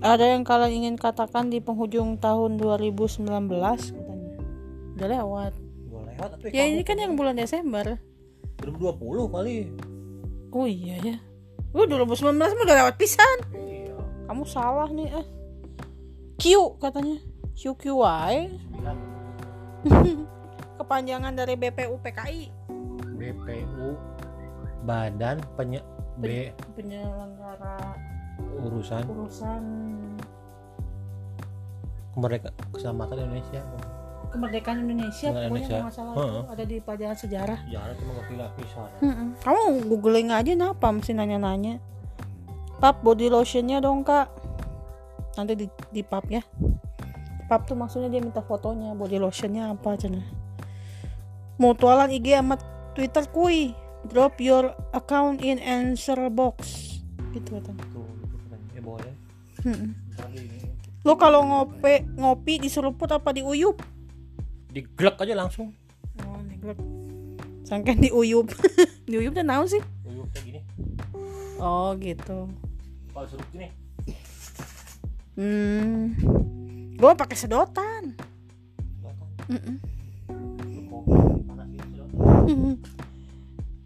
Ada 0.00 0.38
yang 0.38 0.46
kalian 0.46 0.72
ingin 0.72 0.94
katakan 0.96 1.50
di 1.50 1.58
penghujung 1.58 2.22
tahun 2.22 2.56
2019 2.56 3.26
katanya. 3.26 4.32
Udah 4.94 5.08
lewat. 5.18 5.52
Udah 5.90 6.02
lewat 6.06 6.28
tapi 6.38 6.54
Ya 6.54 6.70
ini 6.70 6.86
kan 6.86 7.02
yang 7.02 7.18
bulan 7.18 7.34
Desember. 7.34 7.98
2020 8.62 9.34
kali 9.34 9.74
Oh 10.54 10.70
iya 10.70 10.96
ya. 11.02 11.16
Uh 11.74 11.82
2019 11.82 12.38
mah 12.38 12.46
udah 12.46 12.76
lewat 12.86 12.94
pisan. 12.94 13.38
Kamu 14.30 14.46
salah 14.46 14.86
nih 14.86 15.10
eh. 15.10 15.26
Q 16.38 16.44
katanya. 16.78 17.18
QQI 17.60 18.36
kepanjangan 20.80 21.36
dari 21.36 21.60
BPU 21.60 22.00
PKI 22.00 22.48
BPU 23.20 23.88
Badan 24.80 25.44
Penye 25.58 25.84
B 26.16 26.48
penyelenggara 26.72 27.76
urusan 28.64 29.04
urusan 29.04 29.62
kemerdekaan 32.16 32.54
keselamatan 32.72 33.28
Indonesia 33.28 33.60
kemerdekaan 34.30 34.78
Indonesia 34.80 35.28
Kemerdekaan 35.28 35.36
pokoknya 35.36 35.44
Indonesia. 35.44 35.68
kalau 35.68 35.84
nggak 35.84 35.92
salah 35.92 36.14
Heeh. 36.16 36.40
itu 36.40 36.48
ada 36.48 36.64
di 36.64 36.76
pelajaran 36.80 37.16
sejarah 37.18 37.60
jangan 37.68 37.94
cuma 38.00 38.10
ngerti 38.16 38.34
lapisan 38.40 38.88
Mm-mm. 39.04 39.28
kamu 39.44 39.60
googling 39.84 40.28
aja 40.32 40.52
napa 40.56 40.88
mesti 40.88 41.12
nanya-nanya 41.12 41.74
pap 42.80 43.04
body 43.04 43.28
lotionnya 43.28 43.78
dong 43.84 44.02
kak. 44.02 44.32
Nanti 45.36 45.52
di, 45.54 45.66
di 45.92 46.02
pap 46.02 46.26
ya. 46.32 46.40
Pap 47.46 47.68
tuh 47.68 47.76
maksudnya 47.76 48.08
dia 48.08 48.24
minta 48.24 48.40
fotonya 48.40 48.96
body 48.96 49.20
lotionnya 49.20 49.70
apa 49.70 50.00
cina. 50.00 50.24
Mutualan 51.60 52.08
IG 52.08 52.32
sama 52.32 52.56
Twitter 52.96 53.28
kui 53.28 53.76
drop 54.08 54.40
your 54.40 54.72
account 54.96 55.44
in 55.44 55.60
answer 55.60 56.16
box. 56.32 56.88
Gitu 57.36 57.60
tuh 57.60 57.76
kan 58.48 58.60
eh 58.72 58.82
boleh 58.82 59.12
ini. 59.68 60.58
Lo 61.04 61.20
kalau 61.20 61.44
ngopi 61.44 62.08
ngopi 62.16 62.64
diseruput 62.64 63.12
apa 63.12 63.36
diuyup? 63.36 63.76
Diglek 64.72 65.20
aja 65.20 65.36
langsung. 65.36 65.76
Oh 66.24 66.40
neglek 66.48 66.80
sangkan 67.68 68.00
diuyup. 68.00 68.48
Diuyup 69.10 69.34
dan 69.34 69.50
naon 69.52 69.68
sih? 69.68 69.82
Uyuk 70.06 70.30
kayak 70.32 70.44
gini. 70.48 70.60
Oh 71.60 71.92
gitu 71.98 72.48
kalau 73.20 73.36
suruh 73.36 73.48
gini 73.52 73.68
Hmm, 75.36 76.16
gue 76.96 77.12
pakai 77.16 77.36
sedotan. 77.36 78.12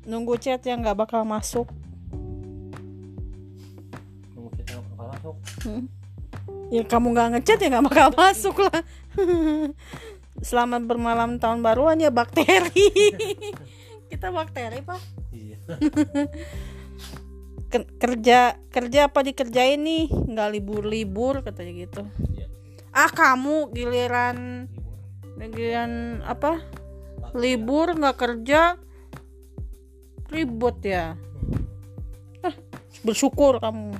Nunggu 0.07 0.35
chat 0.39 0.63
yang 0.67 0.83
nggak 0.83 0.99
bakal 0.99 1.23
masuk. 1.27 1.67
nunggu 4.35 4.51
kita 4.55 4.79
bakal 4.95 5.07
masuk 5.19 5.37
Hmm. 5.67 5.85
Ya 6.71 6.83
kamu 6.87 7.07
nggak 7.15 7.29
ngechat 7.39 7.59
ya 7.59 7.69
nggak 7.75 7.87
bakal 7.91 8.09
masuk 8.15 8.57
lah. 8.71 8.83
Selamat 10.47 10.87
bermalam 10.87 11.43
tahun 11.43 11.59
baruan 11.59 11.99
ya 11.99 12.15
bakteri. 12.15 12.87
Kita 14.15 14.31
bakteri 14.31 14.79
pak. 14.79 15.03
iya 15.35 15.59
kerja 17.83 18.55
kerja 18.71 19.01
apa 19.11 19.27
dikerjain 19.27 19.83
nih? 19.83 20.07
Nggak 20.07 20.49
libur-libur 20.55 21.43
katanya 21.43 21.73
gitu. 21.89 22.03
Iya. 22.35 22.47
Ah 22.95 23.11
kamu 23.11 23.75
giliran 23.75 24.69
giliran 25.39 26.23
apa? 26.23 26.63
Libur 27.35 27.99
nggak 27.99 28.19
kerja 28.19 28.79
ribut 30.31 30.79
ya. 30.87 31.19
Ah, 32.47 32.55
bersyukur 33.03 33.59
kamu. 33.59 33.95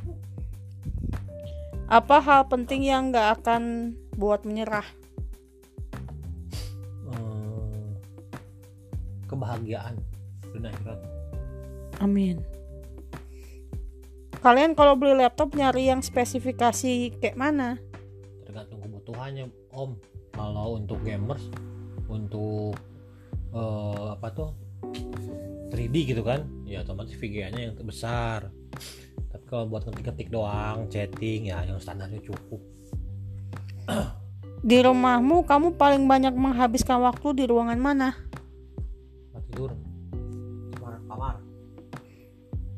Apa 1.91 2.23
hal 2.23 2.43
penting 2.47 2.87
yang 2.87 3.11
nggak 3.11 3.43
akan 3.43 3.95
buat 4.15 4.47
menyerah? 4.47 4.87
Hmm, 7.07 7.99
kebahagiaan 9.27 9.99
dunia 10.55 10.71
akhirat 10.71 11.01
Amin. 12.03 12.54
Kalian 14.45 14.77
kalau 14.77 14.93
beli 14.93 15.17
laptop 15.17 15.57
nyari 15.57 15.89
yang 15.89 16.05
spesifikasi 16.05 17.17
kayak 17.17 17.41
mana? 17.41 17.81
tergantung 18.45 18.85
kebutuhannya 18.85 19.49
om. 19.73 19.97
Kalau 20.37 20.77
untuk 20.77 21.01
gamers 21.01 21.49
untuk 22.13 22.77
eh, 23.57 24.07
apa 24.13 24.29
tuh? 24.37 24.51
3D 25.73 26.15
gitu 26.15 26.23
kan 26.23 26.47
ya 26.69 26.87
otomatis 26.87 27.19
VGA-nya 27.19 27.67
yang 27.67 27.75
besar 27.83 28.53
tapi 29.35 29.45
kalau 29.51 29.67
buat 29.67 29.83
ngetik-ngetik 29.83 30.31
doang 30.31 30.87
chatting 30.87 31.51
ya 31.51 31.67
yang 31.67 31.83
standarnya 31.83 32.23
cukup. 32.23 32.63
Di 34.63 34.79
rumahmu 34.81 35.43
kamu 35.43 35.75
paling 35.75 36.07
banyak 36.07 36.31
menghabiskan 36.39 37.03
waktu 37.03 37.43
di 37.43 37.45
ruangan 37.51 37.81
mana? 37.83 38.15
Tempat 39.29 39.43
tidur 39.51 39.71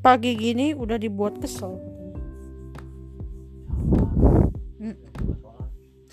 Pagi 0.06 0.38
gini 0.38 0.70
udah 0.70 1.02
dibuat 1.02 1.42
kesel. 1.42 1.82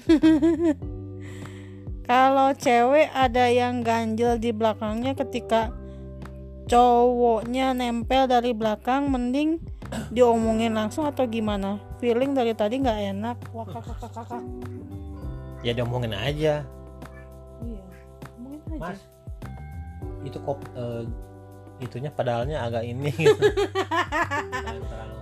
Kalau 2.10 2.50
cewek 2.58 3.14
ada 3.14 3.46
yang 3.54 3.86
ganjel 3.86 4.42
di 4.42 4.50
belakangnya 4.50 5.14
ketika 5.14 5.70
cowoknya 6.66 7.78
nempel 7.78 8.26
dari 8.26 8.58
belakang 8.58 9.14
mending 9.14 9.62
diomongin 10.10 10.74
langsung 10.74 11.06
atau 11.06 11.30
gimana? 11.30 11.78
Feeling 12.02 12.34
dari 12.34 12.58
tadi 12.58 12.82
nggak 12.82 13.00
enak. 13.14 13.38
Wah 13.54 13.70
kakak 13.70 14.10
kakak 14.10 14.42
ya 15.64 15.72
diomongin 15.72 16.12
aja 16.12 16.68
Iya. 17.64 17.84
Omongin 18.36 18.62
aja. 18.76 18.78
mas 18.78 19.00
itu 20.28 20.38
kop 20.44 20.60
eh, 20.76 21.08
itunya 21.84 22.10
padahal,nya 22.10 22.64
agak 22.64 22.84
ini. 22.88 23.12
Gitu. 23.24 23.44
Terlalu. 24.90 25.20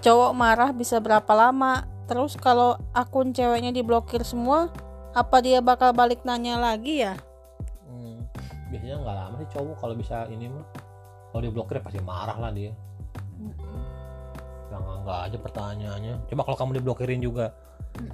Cowok 0.00 0.32
marah 0.36 0.70
bisa 0.70 1.02
berapa 1.02 1.32
lama? 1.34 1.96
terus 2.06 2.38
kalau 2.38 2.78
akun 2.94 3.34
ceweknya 3.34 3.74
diblokir 3.74 4.22
semua 4.22 4.70
apa 5.12 5.42
dia 5.42 5.58
bakal 5.58 5.90
balik 5.90 6.22
nanya 6.22 6.56
lagi 6.56 7.02
ya? 7.02 7.18
Hmm, 7.88 8.22
biasanya 8.70 8.96
nggak 9.02 9.16
lama 9.16 9.34
sih 9.42 9.48
cowok 9.58 9.76
kalau 9.80 9.94
bisa 9.98 10.28
ini 10.30 10.46
mah. 10.46 10.66
Kalau 11.32 11.40
dia 11.42 11.52
blokir 11.52 11.82
pasti 11.82 12.00
marah 12.00 12.38
lah 12.38 12.52
dia. 12.54 12.72
Yang 14.70 14.82
nggak 15.02 15.20
aja 15.28 15.38
pertanyaannya. 15.40 16.14
Coba 16.30 16.42
kalau 16.46 16.56
kamu 16.56 16.70
diblokirin 16.80 17.20
juga 17.20 17.52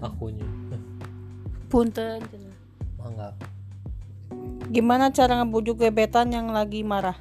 akunnya. 0.01 0.47
Punten 1.69 2.23
mah 3.03 3.11
nggak 3.11 3.35
gimana 4.71 5.11
cara 5.11 5.43
ngebujuk 5.43 5.77
gebetan 5.79 6.31
yang 6.31 6.49
lagi 6.49 6.81
marah 6.81 7.19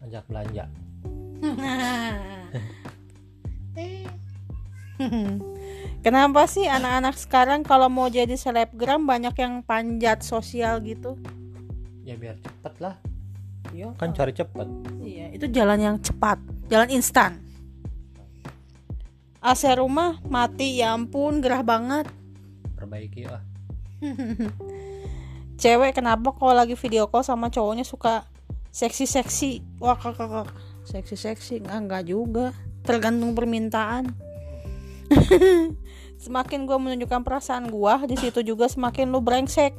ajak 0.00 0.22
belanja 0.26 0.64
Kenapa 6.00 6.46
sih 6.46 6.64
anak-anak 6.64 7.18
sekarang 7.18 7.60
kalau 7.60 7.90
mau 7.90 8.06
jadi 8.06 8.32
selebgram 8.32 9.04
banyak 9.04 9.34
yang 9.36 9.60
panjat 9.60 10.22
sosial 10.22 10.78
gitu? 10.80 11.18
ya 12.00 12.14
biar 12.14 12.38
cepet 12.38 12.74
lah 12.78 12.94
Iya. 13.74 13.90
kan 13.98 14.14
cari 14.14 14.30
cepet 14.30 14.68
Iya, 15.02 15.26
itu 15.34 15.50
jalan 15.50 15.76
yang 15.76 15.96
cepat, 15.98 16.38
jalan 16.70 16.86
instan. 16.88 17.42
AC 19.42 19.66
rumah 19.74 20.22
mati, 20.24 20.78
ya 20.78 20.94
ampun, 20.94 21.42
gerah 21.42 21.60
banget. 21.60 22.06
perbaiki 22.72 23.26
lah 23.26 23.42
Cewek 25.60 25.96
kenapa 25.96 26.36
kalau 26.36 26.52
lagi 26.52 26.76
video 26.76 27.08
call 27.08 27.24
sama 27.24 27.48
cowoknya 27.48 27.84
suka 27.88 28.28
seksi-seksi? 28.72 29.80
Wah, 29.80 29.96
kakak, 29.96 30.52
seksi-seksi 30.84 31.64
enggak, 31.64 31.78
enggak 31.80 32.02
juga. 32.04 32.46
Tergantung 32.84 33.32
permintaan. 33.32 34.12
semakin 36.16 36.64
gue 36.64 36.78
menunjukkan 36.80 37.22
perasaan 37.22 37.68
gue, 37.68 37.94
di 38.08 38.16
situ 38.16 38.40
juga 38.44 38.68
semakin 38.68 39.12
lu 39.12 39.20
brengsek. 39.20 39.76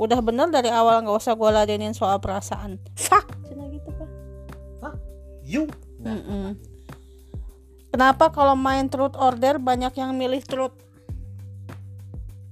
Udah 0.00 0.20
bener 0.24 0.48
dari 0.48 0.72
awal 0.72 1.04
nggak 1.04 1.20
usah 1.20 1.36
gue 1.36 1.50
ladenin 1.52 1.92
soal 1.92 2.16
perasaan. 2.20 2.80
Fuck, 2.96 3.36
cina 3.44 3.68
gitu 3.68 3.92
pak. 4.80 4.96
you 5.44 5.68
nah. 6.00 6.56
Kenapa 7.90 8.30
kalau 8.30 8.54
main 8.54 8.86
truth 8.86 9.18
order 9.18 9.58
banyak 9.58 9.92
yang 9.98 10.14
milih 10.14 10.40
truth? 10.46 10.72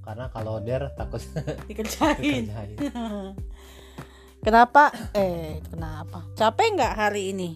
Karena 0.09 0.25
kalau 0.33 0.57
der 0.57 0.89
takut 0.97 1.21
Dikerjain. 1.69 2.17
dikerjain 2.49 2.73
Kenapa? 4.45 4.89
Eh, 5.13 5.61
kenapa? 5.69 6.25
Capek 6.33 6.73
nggak 6.73 6.93
hari 6.97 7.29
ini? 7.29 7.49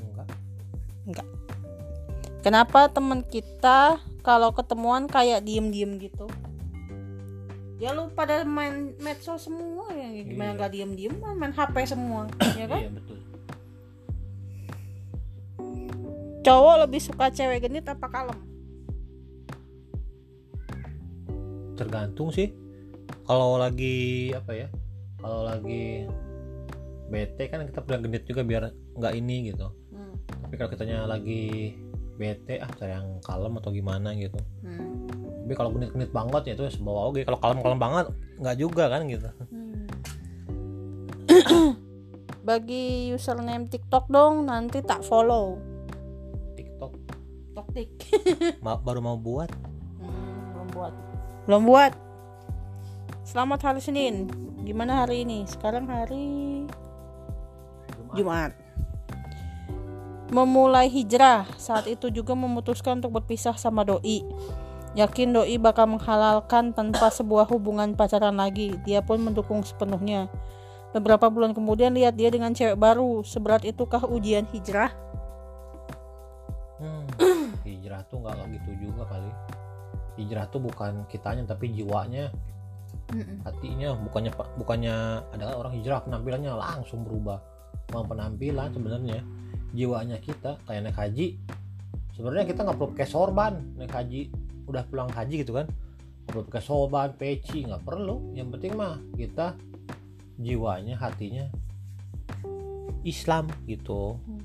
enggak 0.00 0.28
Enggak. 1.04 1.26
Kenapa 2.40 2.88
teman 2.88 3.20
kita 3.20 4.00
kalau 4.24 4.56
ketemuan 4.56 5.04
kayak 5.04 5.44
diem-diem 5.44 6.00
gitu? 6.00 6.24
Ya 7.76 7.92
lu 7.92 8.08
pada 8.08 8.40
main 8.44 8.96
medsos 8.96 9.44
semua 9.44 9.92
ya 9.92 10.08
gimana 10.16 10.52
Iya. 10.52 10.56
nggak 10.56 10.70
diem-diem 10.72 11.14
main 11.36 11.52
HP 11.52 11.76
semua, 11.84 12.24
ya 12.60 12.64
kan? 12.64 12.80
iya 12.80 12.90
betul 12.92 13.18
Cowok 16.40 16.88
lebih 16.88 17.00
suka 17.00 17.28
cewek 17.28 17.68
genit 17.68 17.84
apa 17.84 18.08
kalem? 18.08 18.38
Tergantung 21.80 22.28
sih 22.28 22.52
kalau 23.24 23.56
lagi 23.56 23.96
apa 24.30 24.52
ya 24.54 24.68
kalau 25.16 25.42
lagi 25.42 26.04
bete 27.08 27.48
kan 27.48 27.64
kita 27.64 27.80
punya 27.80 27.98
genit 28.00 28.22
juga 28.24 28.42
biar 28.42 28.62
nggak 28.94 29.14
ini 29.14 29.50
gitu 29.50 29.66
Hmm. 29.90 30.14
tapi 30.44 30.54
kalau 30.54 30.70
kitanya 30.70 31.02
lagi 31.04 31.74
bete 32.14 32.56
ah 32.56 32.70
cari 32.70 32.92
yang 32.92 33.18
kalem 33.20 33.56
atau 33.56 33.70
gimana 33.70 34.12
gitu 34.12 34.36
Hmm. 34.60 35.08
tapi 35.42 35.52
kalau 35.54 35.72
genit-genit 35.72 36.10
banget 36.10 36.42
ya 36.44 36.52
itu 36.54 36.68
sebawa 36.70 37.08
oke 37.08 37.24
kalau 37.24 37.38
kalem-kalem 37.38 37.80
banget 37.80 38.06
nggak 38.36 38.56
juga 38.56 38.84
kan 38.86 39.08
gitu 39.08 39.28
Hmm. 39.48 39.84
Bagi 42.40 43.12
username 43.12 43.68
TikTok 43.68 44.08
dong, 44.08 44.48
nanti 44.48 44.80
tak 44.80 45.04
follow. 45.04 45.60
TikTok 46.56 46.92
Toktik. 47.52 47.88
ma- 48.58 48.80
baru 48.80 48.98
mau 48.98 49.14
buat. 49.14 49.52
Belum 51.48 51.64
buat. 51.64 51.96
Selamat 53.24 53.72
hari 53.72 53.80
Senin. 53.80 54.28
Gimana 54.60 55.04
hari 55.04 55.24
ini? 55.24 55.48
Sekarang 55.48 55.88
hari 55.88 56.68
Jumat. 58.12 58.52
Memulai 60.30 60.86
hijrah, 60.86 61.48
saat 61.58 61.90
itu 61.90 62.06
juga 62.12 62.36
memutuskan 62.36 63.02
untuk 63.02 63.18
berpisah 63.18 63.56
sama 63.56 63.82
doi. 63.82 64.22
Yakin 64.94 65.34
doi 65.34 65.56
bakal 65.58 65.90
menghalalkan 65.90 66.76
tanpa 66.76 67.08
sebuah 67.08 67.48
hubungan 67.50 67.96
pacaran 67.96 68.36
lagi. 68.36 68.76
Dia 68.84 69.00
pun 69.00 69.18
mendukung 69.22 69.64
sepenuhnya. 69.64 70.28
Beberapa 70.90 71.30
bulan 71.30 71.54
kemudian 71.54 71.94
lihat 71.94 72.18
dia 72.18 72.28
dengan 72.28 72.52
cewek 72.52 72.76
baru. 72.76 73.22
Seberat 73.24 73.64
itukah 73.64 74.04
ujian 74.06 74.44
hijrah? 74.50 74.92
Hmm, 76.78 77.06
hijrah 77.66 78.02
tuh 78.10 78.22
nggak 78.22 78.50
gitu 78.54 78.90
juga 78.90 79.06
kali 79.06 79.30
hijrah 80.18 80.46
tuh 80.50 80.62
bukan 80.62 81.06
kitanya 81.06 81.46
tapi 81.46 81.70
jiwanya. 81.70 82.32
Hatinya 83.42 83.94
bukannya 83.98 84.30
bukannya 84.58 84.94
ada 85.34 85.42
kan 85.50 85.56
orang 85.58 85.72
hijrah. 85.78 86.02
Penampilannya 86.06 86.52
langsung 86.54 87.06
berubah. 87.06 87.38
Mau 87.94 88.06
penampilan 88.06 88.70
sebenarnya. 88.74 89.20
Jiwanya 89.74 90.18
kita 90.18 90.58
kayak 90.66 90.90
naik 90.90 90.98
haji. 90.98 91.38
Sebenarnya 92.14 92.46
kita 92.46 92.66
nggak 92.66 92.76
perlu 92.78 92.90
pakai 92.94 93.08
sorban 93.10 93.52
naik 93.78 93.94
haji. 93.94 94.30
Udah 94.66 94.82
pulang 94.86 95.10
haji 95.10 95.34
gitu 95.42 95.58
kan. 95.58 95.66
Nggak 95.66 96.30
perlu 96.30 96.44
pakai 96.50 96.62
sorban 96.62 97.08
peci 97.14 97.66
nggak 97.66 97.82
perlu. 97.82 98.34
Yang 98.34 98.48
penting 98.58 98.72
mah 98.78 98.98
kita 99.14 99.58
jiwanya 100.38 100.94
hatinya 100.98 101.46
Islam 103.02 103.50
gitu. 103.66 104.18
Hmm. 104.18 104.42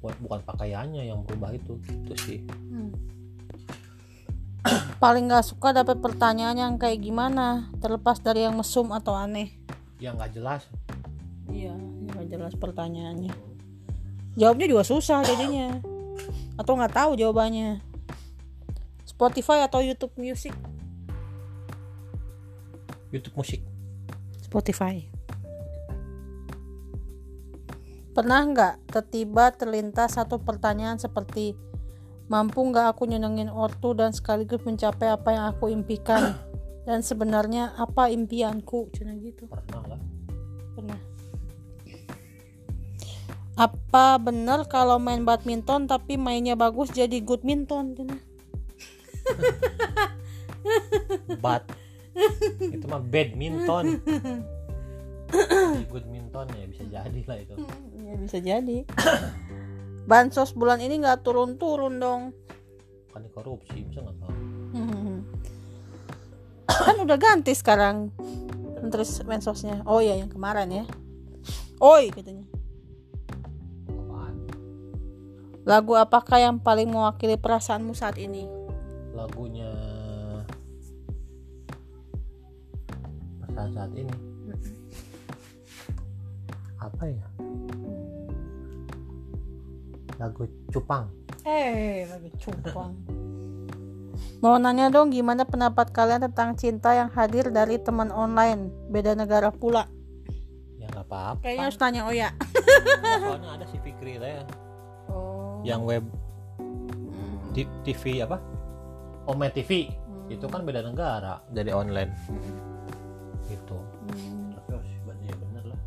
bukan 0.00 0.16
bukan 0.24 0.40
pakaiannya 0.48 1.02
yang 1.06 1.22
berubah 1.22 1.54
itu. 1.54 1.78
Itu 1.86 2.14
sih 2.18 2.40
Paling 5.02 5.32
gak 5.32 5.48
suka 5.48 5.72
dapat 5.72 6.00
pertanyaan 6.04 6.56
yang 6.56 6.74
kayak 6.76 7.00
gimana, 7.00 7.72
terlepas 7.80 8.20
dari 8.20 8.44
yang 8.44 8.56
mesum 8.56 8.92
atau 8.92 9.16
aneh. 9.16 9.56
yang 10.00 10.16
nggak 10.16 10.32
jelas 10.32 10.64
Iya, 11.52 11.74
nggak 11.76 12.26
jelas 12.30 12.54
pertanyaannya. 12.56 13.34
Jawabnya 14.38 14.66
juga 14.70 14.86
susah 14.86 15.26
jadinya. 15.26 15.82
Atau 16.54 16.78
nggak 16.78 16.94
tahu 16.94 17.18
jawabannya. 17.18 17.82
Spotify 19.04 19.66
atau 19.66 19.82
YouTube 19.82 20.14
Music? 20.16 20.54
YouTube 23.10 23.34
musik 23.34 23.60
Spotify. 24.38 25.02
Pernah 28.14 28.40
nggak 28.46 28.74
tertiba 28.90 29.50
terlintas 29.54 30.14
satu 30.18 30.42
pertanyaan 30.42 30.98
seperti 30.98 31.58
mampu 32.30 32.62
nggak 32.62 32.94
aku 32.94 33.10
nyenengin 33.10 33.50
ortu 33.50 33.90
dan 33.90 34.14
sekaligus 34.14 34.62
mencapai 34.62 35.10
apa 35.10 35.28
yang 35.34 35.44
aku 35.50 35.66
impikan? 35.74 36.38
Dan 36.86 37.02
sebenarnya 37.02 37.74
apa 37.76 38.08
impianku? 38.08 38.88
Cina 38.94 39.12
gitu. 39.18 39.50
Pernah 39.50 39.82
lah. 39.84 40.00
Pernah. 40.78 41.00
Apa 43.58 44.16
benar 44.16 44.64
kalau 44.70 44.96
main 44.96 45.20
badminton 45.26 45.84
tapi 45.84 46.16
mainnya 46.16 46.56
bagus 46.56 46.88
jadi 46.96 47.20
good 47.20 47.44
minton 47.44 47.92
bat. 51.44 51.68
Itu 52.56 52.88
mah 52.88 53.04
badminton. 53.04 54.00
Jadi 55.30 55.86
good 55.86 56.10
minton 56.10 56.42
ya 56.58 56.66
bisa 56.66 56.82
jadi 56.90 57.20
lah 57.22 57.38
itu. 57.38 57.54
Ya 58.02 58.14
bisa 58.18 58.38
jadi 58.42 58.78
bansos 60.08 60.56
bulan 60.56 60.80
ini 60.80 61.00
nggak 61.00 61.24
turun-turun 61.24 62.00
dong. 62.00 62.22
Kan 63.10 63.26
korupsi 63.34 63.84
bisa 63.84 64.00
nggak 64.04 64.16
tahu 64.22 64.38
kan 66.80 66.96
udah 66.96 67.18
ganti 67.20 67.52
sekarang 67.52 68.08
menteri 68.80 69.04
mensosnya. 69.28 69.84
Oh 69.84 70.00
ya 70.00 70.16
yang 70.16 70.32
kemarin 70.32 70.70
ya. 70.72 70.84
Oi 71.82 72.08
katanya. 72.08 72.48
Lagu 75.68 75.92
apakah 75.92 76.40
yang 76.40 76.56
paling 76.56 76.88
mewakili 76.88 77.36
perasaanmu 77.36 77.92
saat 77.92 78.16
ini? 78.16 78.48
Lagunya 79.12 79.68
perasaan 83.38 83.70
saat 83.76 83.92
ini? 83.92 84.14
Apa 86.80 87.04
ya 87.12 87.29
lagu 90.20 90.44
cupang. 90.68 91.08
Eh 91.48 92.04
lagi 92.04 92.28
cupang. 92.36 92.92
Mau 94.44 94.56
nanya 94.60 94.92
dong 94.92 95.08
gimana 95.12 95.48
pendapat 95.48 95.92
kalian 95.92 96.28
tentang 96.28 96.56
cinta 96.56 96.92
yang 96.92 97.08
hadir 97.12 97.48
dari 97.48 97.80
teman 97.80 98.12
online? 98.12 98.68
Beda 98.92 99.16
negara 99.16 99.48
pula. 99.48 99.88
Ya 100.76 100.88
nggak 100.92 101.08
apa-apa. 101.08 101.40
Kayaknya 101.44 101.64
harus 101.64 101.78
tanya 101.80 102.00
oh 102.04 102.12
ya 102.12 102.28
soalnya 103.20 103.50
ada 103.60 103.66
si 103.68 103.76
Fikri 103.80 104.20
teh 104.20 104.44
oh. 105.08 105.60
Yang 105.64 105.80
web 105.88 106.04
T- 107.56 107.72
TV 107.84 108.24
apa? 108.24 108.36
Ome 109.28 109.48
TV 109.52 109.88
Hmm. 110.10 110.26
itu 110.28 110.46
kan 110.46 110.62
beda 110.62 110.84
negara. 110.84 111.42
Jadi 111.50 111.70
online. 111.72 112.12
Hmm. 112.28 112.56
gitu. 113.50 113.74
Hmm. 113.76 114.54
tapi 114.54 114.68
harus 114.78 114.88
ya 115.26 115.34
bener 115.34 115.64
lah. 115.74 115.80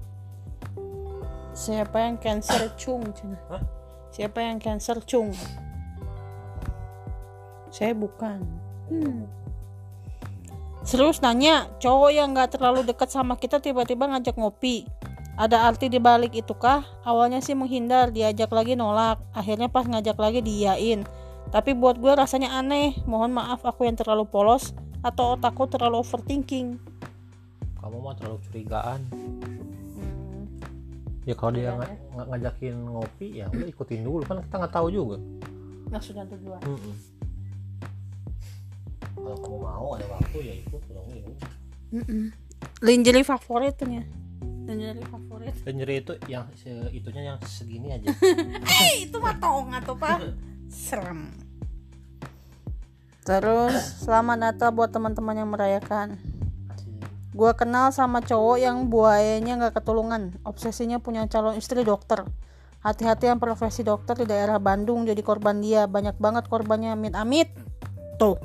Siapa 1.55 1.97
yang 2.01 2.15
cancer 2.19 2.67
cung? 2.75 3.07
Hah? 3.47 3.63
Siapa 4.13 4.45
yang 4.45 4.61
cancer 4.61 5.01
cung? 5.01 5.33
Saya 7.73 7.97
bukan. 7.97 8.45
Hmm. 8.93 9.25
Serius 10.85 11.17
nanya, 11.25 11.65
cowok 11.81 12.11
yang 12.13 12.37
nggak 12.37 12.53
terlalu 12.53 12.85
dekat 12.85 13.09
sama 13.09 13.41
kita 13.41 13.57
tiba-tiba 13.57 14.05
ngajak 14.05 14.37
ngopi. 14.37 14.85
Ada 15.33 15.65
arti 15.65 15.89
di 15.89 15.97
balik 15.97 16.37
itu 16.37 16.53
kah? 16.53 16.85
Awalnya 17.01 17.41
sih 17.41 17.57
menghindar, 17.57 18.13
diajak 18.13 18.53
lagi 18.53 18.77
nolak. 18.77 19.17
Akhirnya 19.33 19.65
pas 19.65 19.89
ngajak 19.89 20.13
lagi 20.21 20.45
diyain. 20.45 21.01
Tapi 21.49 21.73
buat 21.73 21.97
gue 21.97 22.13
rasanya 22.13 22.53
aneh. 22.53 22.93
Mohon 23.09 23.41
maaf 23.41 23.65
aku 23.65 23.89
yang 23.89 23.97
terlalu 23.97 24.29
polos 24.29 24.77
atau 25.01 25.33
otakku 25.33 25.65
terlalu 25.65 26.05
overthinking. 26.05 26.77
kamu 27.81 27.97
mah 27.99 28.13
terlalu 28.15 28.39
curigaan. 28.45 29.01
Ya 31.23 31.33
kalau 31.33 31.51
dia 31.51 31.63
Iya, 31.63 31.71
nga- 31.73 31.87
nga- 32.13 32.27
ngajakin 32.29 32.75
ngopi 32.85 33.27
ya 33.33 33.45
udah 33.47 33.65
ikutin 33.65 34.01
dulu 34.01 34.21
kan 34.21 34.41
kita 34.41 34.55
nggak 34.57 34.73
tahu 34.73 34.87
juga 34.89 35.17
Maksud 35.85 36.13
dan 36.13 36.25
tujuan. 36.27 36.57
Mm-mm. 36.63 36.93
kalau 39.13 39.37
kamu 39.37 39.57
mau 39.59 39.87
ada 39.93 40.05
waktu 40.09 40.37
ya 40.41 40.53
ikut 40.59 40.81
kalau 40.83 41.01
nggak 41.05 41.19
ya. 41.19 41.35
Mm-mm. 41.93 42.23
Lingerie 42.81 43.21
favoritnya. 43.23 44.01
Lingerie 44.63 45.05
favorit. 45.05 45.53
lingerie 45.63 45.99
itu 45.99 46.13
yang 46.25 46.47
se- 46.53 46.89
itunya 46.89 47.21
yang 47.25 47.37
segini 47.41 47.91
aja 47.91 48.09
Eh, 48.63 48.93
itu 49.05 49.15
mah 49.15 49.35
tong 49.37 49.69
atau 49.71 49.93
pak? 49.93 50.17
Serem. 50.65 51.29
Terus 53.21 53.71
selamat 54.01 54.37
Natal 54.37 54.69
buat 54.69 54.89
teman-teman 54.89 55.35
yang 55.37 55.47
merayakan. 55.47 56.19
Gua 57.33 57.57
kenal 57.57 57.89
sama 57.89 58.21
cowok 58.21 58.57
yang 58.61 58.87
buayanya 58.93 59.57
nggak 59.57 59.81
ketulungan. 59.81 60.37
Obsesinya 60.45 61.01
punya 61.01 61.25
calon 61.25 61.57
istri 61.57 61.81
dokter. 61.81 62.21
Hati-hati 62.85 63.31
yang 63.31 63.41
profesi 63.41 63.81
dokter 63.81 64.13
di 64.13 64.29
daerah 64.29 64.61
Bandung 64.61 65.09
jadi 65.09 65.19
korban 65.25 65.57
dia. 65.57 65.89
Banyak 65.89 66.21
banget 66.21 66.45
korbannya. 66.45 66.93
Amit 66.93 67.17
amit. 67.17 67.49
Tuh. 68.21 68.37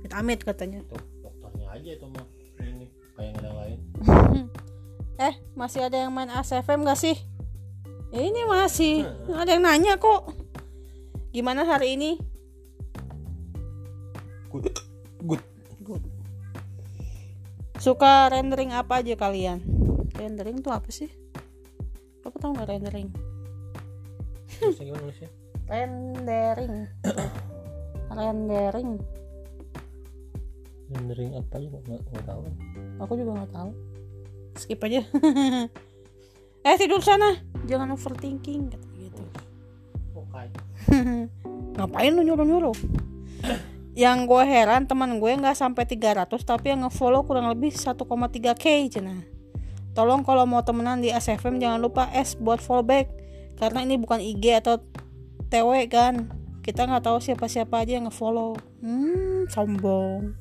Amit 0.00 0.12
amit 0.14 0.40
katanya. 0.46 0.80
tuh 0.86 1.02
dokternya 1.24 1.66
aja 1.74 1.90
itu 1.98 2.06
mah 2.06 2.26
ini 2.62 2.86
kayak 3.18 3.26
yang 3.26 3.36
ada 3.42 3.50
lain 3.58 3.78
Eh, 5.16 5.34
masih 5.56 5.80
ada 5.88 5.96
yang 5.96 6.12
main 6.12 6.28
ASFM 6.28 6.84
gak 6.84 7.00
sih? 7.00 7.16
Ini 8.12 8.44
masih. 8.44 9.08
Ada 9.32 9.56
yang 9.56 9.64
nanya 9.64 9.96
kok. 9.96 10.30
Gimana 11.32 11.64
hari 11.64 11.96
ini? 11.96 12.20
good 14.52 14.68
Good. 15.24 15.55
Suka 17.76 18.32
rendering 18.32 18.72
apa 18.72 19.04
aja 19.04 19.12
kalian? 19.14 19.60
Rendering 20.16 20.64
tuh 20.64 20.72
apa 20.72 20.88
sih? 20.88 21.12
Kamu 22.24 22.36
tahu 22.40 22.50
nggak 22.56 22.68
rendering? 22.72 23.08
Rendering. 25.68 26.88
Rendering. 28.08 28.90
rendering 30.86 31.34
apa 31.34 31.58
aja 31.58 31.66
nggak 31.66 31.82
nggak 32.14 32.24
tahu 32.30 32.40
Aku 33.02 33.12
juga 33.18 33.30
nggak 33.42 33.52
tahu. 33.52 33.70
Skip 34.56 34.80
aja. 34.86 35.02
eh 36.66 36.76
tidur 36.80 37.02
sana. 37.04 37.36
Jangan 37.68 37.92
overthinking 37.92 38.72
kata 38.72 38.88
gitu. 38.96 39.22
Ngapain 41.76 42.12
lu 42.16 42.22
nyuruh-nyuruh? 42.24 42.76
Yang 43.96 44.28
gue 44.28 44.44
heran 44.44 44.84
teman 44.84 45.16
gue 45.16 45.32
nggak 45.32 45.56
sampai 45.56 45.88
300 45.88 46.28
tapi 46.44 46.68
yang 46.68 46.84
ngefollow 46.84 47.24
kurang 47.24 47.48
lebih 47.48 47.72
1,3k 47.72 48.92
cina. 48.92 49.24
Tolong 49.96 50.20
kalau 50.20 50.44
mau 50.44 50.60
temenan 50.60 51.00
di 51.00 51.08
SFM 51.08 51.56
jangan 51.56 51.80
lupa 51.80 52.12
S 52.12 52.36
buat 52.36 52.60
follow 52.60 52.84
karena 53.56 53.78
ini 53.80 53.96
bukan 53.96 54.20
IG 54.20 54.60
atau 54.60 54.84
TW 55.48 55.88
kan. 55.88 56.28
Kita 56.60 56.84
nggak 56.84 57.08
tahu 57.08 57.24
siapa-siapa 57.24 57.80
aja 57.80 57.96
yang 57.96 58.12
ngefollow. 58.12 58.60
Hmm, 58.84 59.48
sombong. 59.48 60.36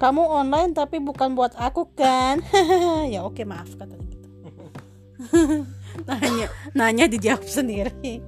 Kamu 0.00 0.22
online 0.24 0.72
tapi 0.72 0.96
bukan 1.04 1.36
buat 1.36 1.52
aku 1.52 1.92
kan? 1.92 2.40
ya 3.12 3.28
oke 3.28 3.44
maaf 3.44 3.76
katanya 3.76 4.06
gitu. 4.08 4.28
nanya, 6.08 6.48
nanya 6.72 7.04
dijawab 7.12 7.44
sendiri. 7.44 8.24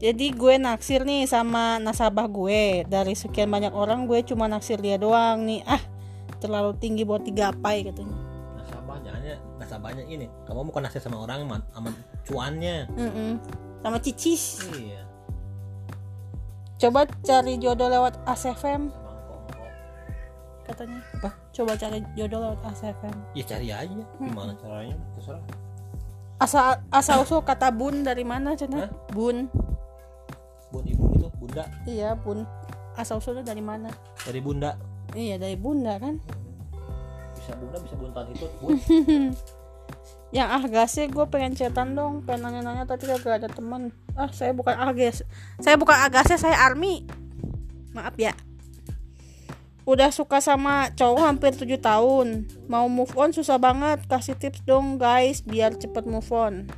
Jadi 0.00 0.32
gue 0.32 0.56
naksir 0.56 1.04
nih 1.04 1.28
sama 1.28 1.76
nasabah 1.76 2.24
gue. 2.24 2.88
Dari 2.88 3.12
sekian 3.12 3.52
banyak 3.52 3.76
orang 3.76 4.08
gue 4.08 4.24
cuma 4.24 4.48
naksir 4.48 4.80
dia 4.80 4.96
doang 4.96 5.44
nih. 5.44 5.60
Ah 5.68 5.80
terlalu 6.40 6.72
tinggi 6.80 7.04
buat 7.04 7.20
digapai 7.20 7.84
katanya. 7.84 8.16
Nasabah 8.56 8.96
jangannya 9.04 9.36
nasabahnya 9.60 10.04
ini. 10.08 10.26
Kamu 10.48 10.72
bukan 10.72 10.88
nasib 10.88 11.04
sama 11.04 11.20
orang 11.20 11.44
man- 11.44 11.68
sama 11.76 11.92
cuannya? 12.24 12.88
Mm-mm. 12.96 13.30
Sama 13.84 14.00
cicis. 14.00 14.64
Iya. 14.72 15.04
Coba 16.80 17.04
cari 17.20 17.60
jodoh 17.60 17.92
lewat 17.92 18.24
kok 18.24 18.88
katanya. 20.64 21.04
Apa? 21.20 21.30
Coba 21.52 21.76
cari 21.76 22.00
jodoh 22.16 22.40
lewat 22.40 22.58
ASFM 22.72 23.16
ya 23.36 23.44
cari 23.44 23.68
aja. 23.68 24.02
Gimana 24.16 24.56
caranya? 24.56 24.96
Terserah. 25.18 25.44
Asal 26.40 26.80
asal 26.88 27.20
usul 27.20 27.44
kata 27.44 27.68
bun 27.68 28.00
dari 28.00 28.24
mana 28.24 28.56
cina? 28.56 28.88
Bun 29.12 29.52
bun 30.70 30.84
ibu 30.86 31.04
gitu 31.14 31.28
bunda. 31.36 31.64
Iya 31.84 32.14
bun. 32.14 32.46
Asal 32.94 33.18
usulnya 33.18 33.42
dari 33.42 33.62
mana? 33.62 33.90
dari 34.22 34.38
bunda. 34.38 34.78
Iya 35.12 35.36
dari 35.36 35.58
bunda 35.58 35.98
kan? 35.98 36.22
Bisa 37.34 37.52
bunda 37.58 37.76
bisa 37.82 37.94
buntan 37.98 38.24
itu 38.30 38.46
bun. 38.62 38.78
Yang 40.36 40.48
ah 40.54 40.64
gasnya 40.70 41.10
gue 41.10 41.26
pengen 41.26 41.58
cetan 41.58 41.98
dong 41.98 42.22
pengen 42.22 42.46
nanya-nanya 42.46 42.86
tapi 42.86 43.10
gak 43.10 43.26
ada 43.26 43.50
teman 43.50 43.90
ah 44.14 44.30
saya 44.30 44.54
bukan 44.54 44.78
agas 44.78 45.26
saya 45.58 45.74
bukan 45.74 45.98
agasnya 46.06 46.38
saya 46.38 46.56
army. 46.62 47.02
Maaf 47.90 48.14
ya. 48.14 48.30
Udah 49.82 50.14
suka 50.14 50.38
sama 50.38 50.94
cowok 50.94 51.22
hampir 51.26 51.50
7 51.50 51.66
tahun. 51.82 52.46
Mau 52.70 52.86
move 52.86 53.10
on 53.18 53.34
susah 53.34 53.58
banget. 53.58 54.06
Kasih 54.06 54.38
tips 54.38 54.62
dong 54.62 55.02
guys 55.02 55.42
biar 55.42 55.74
cepet 55.74 56.06
move 56.06 56.30
on. 56.30 56.70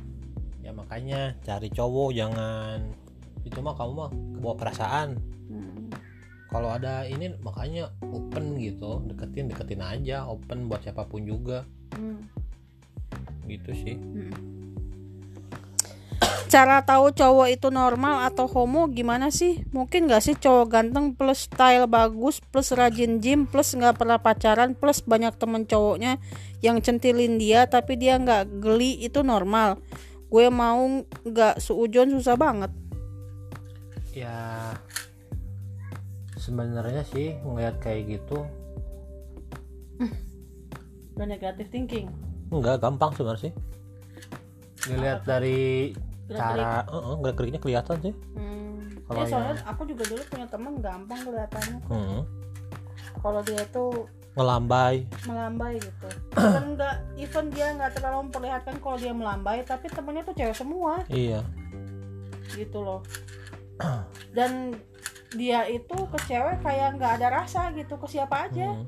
Ya 0.65 0.73
makanya 0.73 1.37
cari 1.45 1.69
cowok 1.69 2.09
jangan 2.17 3.02
itu 3.43 3.59
mah 3.59 3.75
kamu 3.75 3.91
mah 3.93 4.11
kebawa 4.11 4.55
perasaan. 4.59 5.09
Hmm. 5.43 5.91
kalau 6.53 6.69
ada 6.69 7.01
ini 7.09 7.33
makanya 7.41 7.89
open 7.99 8.61
gitu. 8.61 9.01
Deketin 9.09 9.49
deketin 9.49 9.81
aja. 9.81 10.29
Open 10.29 10.69
buat 10.69 10.85
siapa 10.85 11.09
pun 11.09 11.25
juga. 11.25 11.65
Hmm. 11.97 12.29
gitu 13.49 13.73
sih. 13.73 13.97
Cara 16.53 16.85
tahu 16.85 17.09
cowok 17.09 17.49
itu 17.49 17.73
normal 17.73 18.29
atau 18.29 18.45
homo 18.45 18.85
gimana 18.85 19.33
sih? 19.33 19.65
Mungkin 19.73 20.05
gak 20.05 20.21
sih 20.21 20.37
cowok 20.37 20.69
ganteng 20.69 21.17
plus 21.17 21.49
style 21.49 21.89
bagus 21.89 22.45
plus 22.45 22.69
rajin 22.77 23.17
gym 23.17 23.49
plus 23.49 23.73
nggak 23.73 23.97
pernah 23.97 24.21
pacaran 24.21 24.77
plus 24.77 25.01
banyak 25.01 25.33
temen 25.41 25.65
cowoknya 25.65 26.21
yang 26.61 26.77
centilin 26.77 27.41
dia 27.41 27.65
tapi 27.65 27.97
dia 27.97 28.21
nggak 28.21 28.61
geli 28.61 29.01
itu 29.01 29.25
normal. 29.25 29.81
Gue 30.29 30.53
mau 30.53 31.01
nggak 31.25 31.57
seujon 31.57 32.21
susah 32.21 32.37
banget 32.37 32.69
ya 34.13 34.69
sebenarnya 36.37 37.01
sih 37.09 37.33
ngeliat 37.41 37.81
kayak 37.81 38.21
gitu. 38.21 38.45
Udah 41.17 41.27
negatif 41.29 41.69
thinking? 41.73 42.09
Enggak 42.53 42.81
gampang 42.81 43.13
sebenarnya 43.17 43.49
sih. 43.49 43.53
Dilihat 44.85 45.25
dari 45.25 45.93
Gerak-gerik. 46.29 46.37
cara 46.37 46.85
uh 46.89 47.17
gerak 47.21 47.35
geriknya 47.41 47.61
kelihatan 47.61 47.97
sih. 48.05 48.13
Hmm. 48.37 49.01
Kalau 49.09 49.21
eh, 49.25 49.27
soalnya 49.29 49.53
yang- 49.57 49.67
aku 49.67 49.81
juga 49.89 50.03
dulu 50.07 50.21
punya 50.29 50.47
temen 50.47 50.73
gampang 50.79 51.19
kelihatannya. 51.25 51.79
Hmm. 51.89 52.21
kalau 53.21 53.39
dia 53.45 53.61
tuh 53.69 54.09
ngelambai. 54.35 55.05
melambai 55.29 55.77
gitu. 55.79 56.07
Even 56.35 56.75
nggak 56.75 56.95
even 57.15 57.45
dia 57.53 57.71
nggak 57.77 57.93
terlalu 57.93 58.27
memperlihatkan 58.27 58.75
kalau 58.81 58.97
dia 58.97 59.13
melambai 59.13 59.61
tapi 59.63 59.85
temennya 59.87 60.25
tuh 60.25 60.35
cewek 60.35 60.57
semua. 60.57 61.05
Iya. 61.07 61.45
Gitu 62.51 62.81
loh 62.83 63.05
dan 64.37 64.75
dia 65.33 65.65
itu 65.65 65.97
ke 66.07 66.17
cewek 66.23 66.61
kayak 66.61 66.93
nggak 66.95 67.17
ada 67.17 67.41
rasa 67.41 67.73
gitu 67.73 67.97
ke 67.97 68.07
siapa 68.07 68.47
aja. 68.47 68.73
Hmm. 68.73 68.85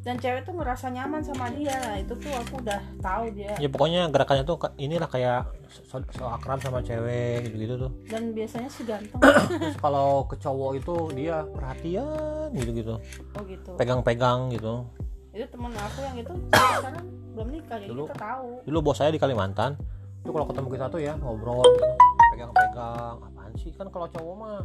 dan 0.00 0.22
cewek 0.22 0.46
tuh 0.46 0.54
ngerasa 0.54 0.86
nyaman 0.86 1.18
sama 1.18 1.50
dia. 1.50 1.74
Nah 1.82 1.98
itu 1.98 2.14
tuh 2.14 2.30
aku 2.30 2.62
udah 2.62 2.78
tahu 3.02 3.26
dia. 3.34 3.58
Ya 3.58 3.66
pokoknya 3.66 4.06
gerakannya 4.06 4.46
tuh 4.46 4.54
inilah 4.78 5.10
kayak 5.10 5.50
so, 5.66 5.98
so 6.14 6.30
akrab 6.30 6.62
sama 6.62 6.78
cewek 6.78 7.50
gitu 7.50 7.56
gitu 7.58 7.74
tuh. 7.74 7.90
Dan 8.06 8.30
biasanya 8.30 8.70
sih 8.70 8.86
ganteng. 8.86 9.18
Terus 9.58 9.74
kalau 9.74 10.22
ke 10.30 10.38
cowok 10.38 10.78
itu 10.78 10.94
dia 11.10 11.42
perhatian 11.50 12.54
gitu 12.54 12.70
gitu 12.70 12.94
oh 13.34 13.42
gitu. 13.50 13.74
Pegang-pegang 13.74 14.54
gitu. 14.54 14.86
Itu 15.34 15.46
temen 15.50 15.74
aku 15.74 15.98
yang 16.00 16.16
itu 16.16 16.32
sekarang 16.54 16.96
belum 17.34 17.48
nikah 17.50 17.76
jadi 17.76 17.90
Dulu- 17.90 18.06
kita 18.06 18.16
tahu. 18.22 18.48
dulu 18.62 18.78
bos 18.80 18.96
saya 18.96 19.10
di 19.10 19.18
Kalimantan. 19.18 19.74
Itu 20.22 20.30
kalau 20.30 20.46
ketemu 20.46 20.68
kita 20.70 20.86
tuh 20.86 21.00
ya 21.02 21.18
ngobrol 21.18 21.66
gitu. 21.66 21.86
Pegang-pegang 22.30 23.16
sih 23.56 23.72
kan 23.74 23.88
kalau 23.90 24.06
cowok 24.08 24.34
mah 24.36 24.56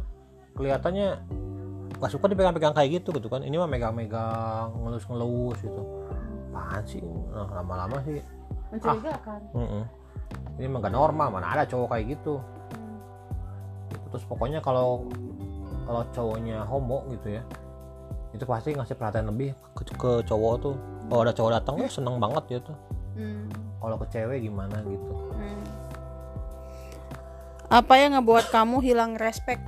kelihatannya 0.56 1.08
gak 1.98 2.10
suka 2.12 2.28
dipegang-pegang 2.28 2.74
kayak 2.76 3.02
gitu 3.02 3.10
gitu 3.16 3.28
kan. 3.32 3.40
Ini 3.42 3.56
mah 3.56 3.68
megang-megang 3.68 4.74
ngelus-ngelus 4.84 5.58
gitu. 5.64 5.82
Apaan 6.52 6.82
sih? 6.84 7.00
Nah, 7.02 7.48
lama-lama 7.62 7.96
sih. 8.04 8.20
Mencurigakan. 8.72 9.40
Mm-mm. 9.52 9.84
ini 10.60 10.68
mah 10.68 10.84
gak 10.84 10.92
normal 10.92 11.28
mana 11.32 11.48
ada 11.48 11.64
cowok 11.64 11.96
kayak 11.96 12.16
gitu. 12.16 12.40
Terus 14.12 14.24
pokoknya 14.28 14.60
kalau 14.60 15.08
kalau 15.88 16.04
cowoknya 16.12 16.62
homo 16.68 17.02
gitu 17.10 17.40
ya 17.40 17.42
itu 18.32 18.44
pasti 18.48 18.72
ngasih 18.72 18.96
perhatian 18.96 19.28
lebih 19.28 19.52
ke, 19.76 19.84
ke 19.96 20.12
cowok 20.24 20.54
tuh. 20.60 20.76
Kalau 21.08 21.20
ada 21.24 21.32
cowok 21.36 21.52
datang 21.56 21.74
ya 21.80 21.88
seneng 21.88 22.16
banget 22.20 22.60
gitu 22.60 22.72
Hmm. 23.12 23.44
kalau 23.76 24.00
ke 24.00 24.08
cewek 24.08 24.40
gimana 24.48 24.80
gitu. 24.88 25.12
Hmm. 25.36 25.61
Apa 27.72 27.96
yang 27.96 28.20
ngebuat 28.20 28.52
kamu 28.52 28.84
hilang 28.84 29.16
respect? 29.16 29.64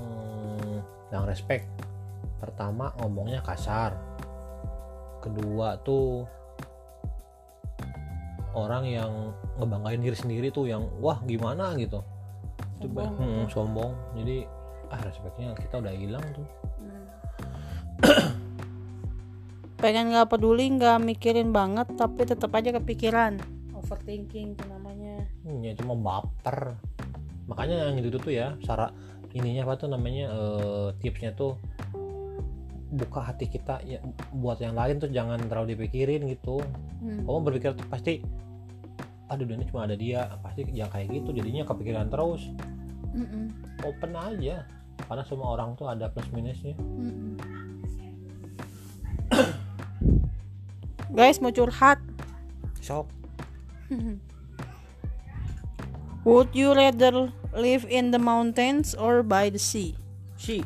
Hmm, 0.00 0.80
yang 1.12 1.28
respect. 1.28 1.68
Pertama 2.40 2.96
ngomongnya 2.96 3.44
kasar. 3.44 3.92
Kedua 5.20 5.76
tuh 5.84 6.24
orang 8.56 8.88
yang 8.88 9.36
ngebanggain 9.60 10.00
diri 10.00 10.16
sendiri 10.16 10.48
tuh 10.48 10.64
yang 10.64 10.88
wah 11.04 11.20
gimana? 11.28 11.76
gitu. 11.76 12.00
Itu 12.80 12.88
Sombong. 12.88 13.12
hmm, 13.20 13.44
sombong. 13.52 13.92
Jadi 14.16 14.48
ah 14.88 15.00
respectnya 15.04 15.52
kita 15.60 15.76
udah 15.76 15.92
hilang 15.92 16.24
tuh. 16.32 16.48
Pengen 19.84 20.16
nggak 20.16 20.32
peduli 20.32 20.72
nggak 20.72 21.04
mikirin 21.04 21.52
banget 21.52 21.92
tapi 22.00 22.24
tetap 22.24 22.48
aja 22.56 22.72
kepikiran. 22.80 23.36
Overthinking 23.76 24.56
itu 24.56 24.64
namanya 24.72 24.89
Hmm, 25.50 25.66
ya 25.66 25.74
cuma 25.74 25.98
baper. 25.98 26.78
Makanya 27.50 27.90
yang 27.90 27.98
itu 27.98 28.14
tuh 28.22 28.30
ya 28.30 28.54
cara 28.62 28.94
ininya 29.34 29.66
apa 29.66 29.74
tuh 29.82 29.90
namanya 29.90 30.30
eh, 30.30 30.88
tipsnya 31.02 31.34
tuh 31.34 31.58
buka 32.90 33.22
hati 33.22 33.46
kita 33.46 33.86
ya 33.86 34.02
buat 34.34 34.58
yang 34.58 34.74
lain 34.74 34.98
tuh 34.98 35.10
jangan 35.10 35.42
terlalu 35.50 35.74
dipikirin 35.74 36.26
gitu. 36.30 36.62
Hmm. 37.02 37.26
kamu 37.26 37.38
berpikir 37.50 37.70
tuh 37.74 37.86
pasti 37.90 38.22
aduh 39.26 39.46
dunia 39.46 39.66
cuma 39.66 39.90
ada 39.90 39.98
dia. 39.98 40.30
Pasti 40.38 40.62
ya 40.70 40.86
kayak 40.86 41.10
gitu 41.10 41.34
jadinya 41.34 41.66
kepikiran 41.66 42.06
terus. 42.06 42.46
Mm-mm. 43.10 43.50
open 43.82 44.14
aja 44.14 44.62
karena 45.10 45.26
semua 45.26 45.58
orang 45.58 45.74
tuh 45.74 45.90
ada 45.90 46.06
plus 46.14 46.30
minusnya. 46.30 46.78
Guys 51.18 51.42
mau 51.42 51.50
curhat? 51.50 51.98
Sok 52.78 53.10
would 56.22 56.50
you 56.52 56.72
rather 56.72 57.28
live 57.52 57.84
in 57.88 58.10
the 58.10 58.20
mountains 58.20 58.92
or 58.94 59.24
by 59.24 59.48
the 59.48 59.58
sea 59.58 59.96
si 60.36 60.62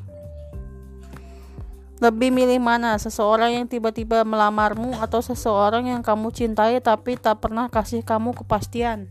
lebih 2.03 2.35
milih 2.35 2.59
mana 2.61 2.99
seseorang 2.99 3.55
yang 3.63 3.67
tiba-tiba 3.71 4.27
melamarmu 4.27 4.99
atau 4.99 5.23
seseorang 5.25 5.89
yang 5.89 6.03
kamu 6.05 6.29
cintai 6.35 6.77
tapi 6.83 7.17
tak 7.17 7.41
pernah 7.41 7.71
kasih 7.71 8.03
kamu 8.05 8.35
kepastian 8.35 9.09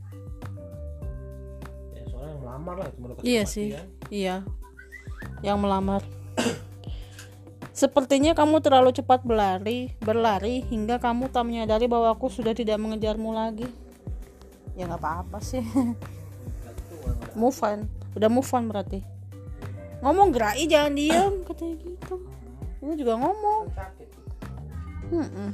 ya 1.95 2.03
soalnya 2.11 2.35
yang 2.35 2.41
melamar 2.43 2.75
lah 2.77 2.89
cuma 2.93 3.07
Iya 3.23 3.43
sih. 3.47 3.71
kepastian. 3.71 4.11
Iya, 4.13 4.35
yang 5.41 5.57
melamar. 5.57 6.03
Sepertinya 7.73 8.37
kamu 8.37 8.61
terlalu 8.61 8.93
cepat 8.93 9.25
berlari, 9.25 9.97
berlari 9.97 10.61
hingga 10.69 11.01
kamu 11.01 11.33
tak 11.33 11.47
menyadari 11.49 11.89
bahwa 11.89 12.13
aku 12.13 12.29
sudah 12.29 12.53
tidak 12.53 12.77
mengejarmu 12.77 13.33
lagi. 13.33 13.65
Ya 14.77 14.85
nggak 14.85 15.01
apa-apa 15.01 15.41
sih. 15.41 15.65
move 17.33 17.57
on, 17.65 17.89
udah 18.17 18.29
move 18.29 18.49
on 18.53 18.69
berarti. 18.69 18.99
Ngomong 20.03 20.35
gerai 20.35 20.67
jangan 20.67 20.93
diam 20.93 21.33
katanya 21.47 21.75
gitu. 21.79 22.15
Ini 22.83 22.93
juga 22.99 23.13
ngomong. 23.15 23.63
Mm-mm. 25.13 25.49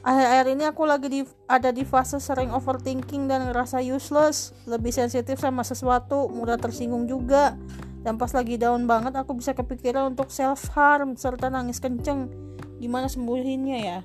Akhir-akhir 0.00 0.46
ini 0.56 0.64
aku 0.64 0.82
lagi 0.88 1.08
di, 1.12 1.20
ada 1.44 1.68
di 1.72 1.84
fase 1.84 2.16
sering 2.20 2.48
overthinking 2.56 3.28
dan 3.28 3.52
ngerasa 3.52 3.84
useless, 3.84 4.56
lebih 4.64 4.96
sensitif 4.96 5.36
sama 5.36 5.60
sesuatu, 5.60 6.28
mudah 6.32 6.56
tersinggung 6.56 7.04
juga. 7.04 7.56
Dan 8.00 8.16
pas 8.16 8.32
lagi 8.32 8.56
down 8.56 8.88
banget 8.88 9.12
aku 9.12 9.36
bisa 9.36 9.52
kepikiran 9.52 10.16
untuk 10.16 10.32
self 10.32 10.72
harm 10.72 11.20
serta 11.20 11.52
nangis 11.52 11.76
kenceng. 11.76 12.32
Gimana 12.80 13.12
sembuhinnya 13.12 13.76
ya? 13.76 14.00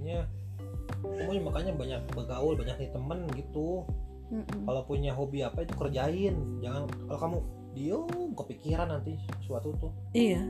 sembuhinnya 0.00 0.22
kamu 1.00 1.46
makanya 1.46 1.72
banyak 1.76 2.00
bergaul 2.16 2.54
banyak 2.56 2.76
nih 2.80 2.90
temen 2.90 3.18
gitu 3.36 3.84
Mm-mm. 4.30 4.62
kalau 4.62 4.82
punya 4.84 5.10
hobi 5.10 5.42
apa 5.42 5.62
itu 5.62 5.74
kerjain 5.74 6.34
jangan 6.58 6.86
kalau 7.06 7.18
kamu 7.18 7.38
diem 7.70 8.06
kepikiran 8.34 8.88
nanti 8.88 9.14
sesuatu 9.38 9.74
tuh 9.76 9.92
Iya. 10.10 10.42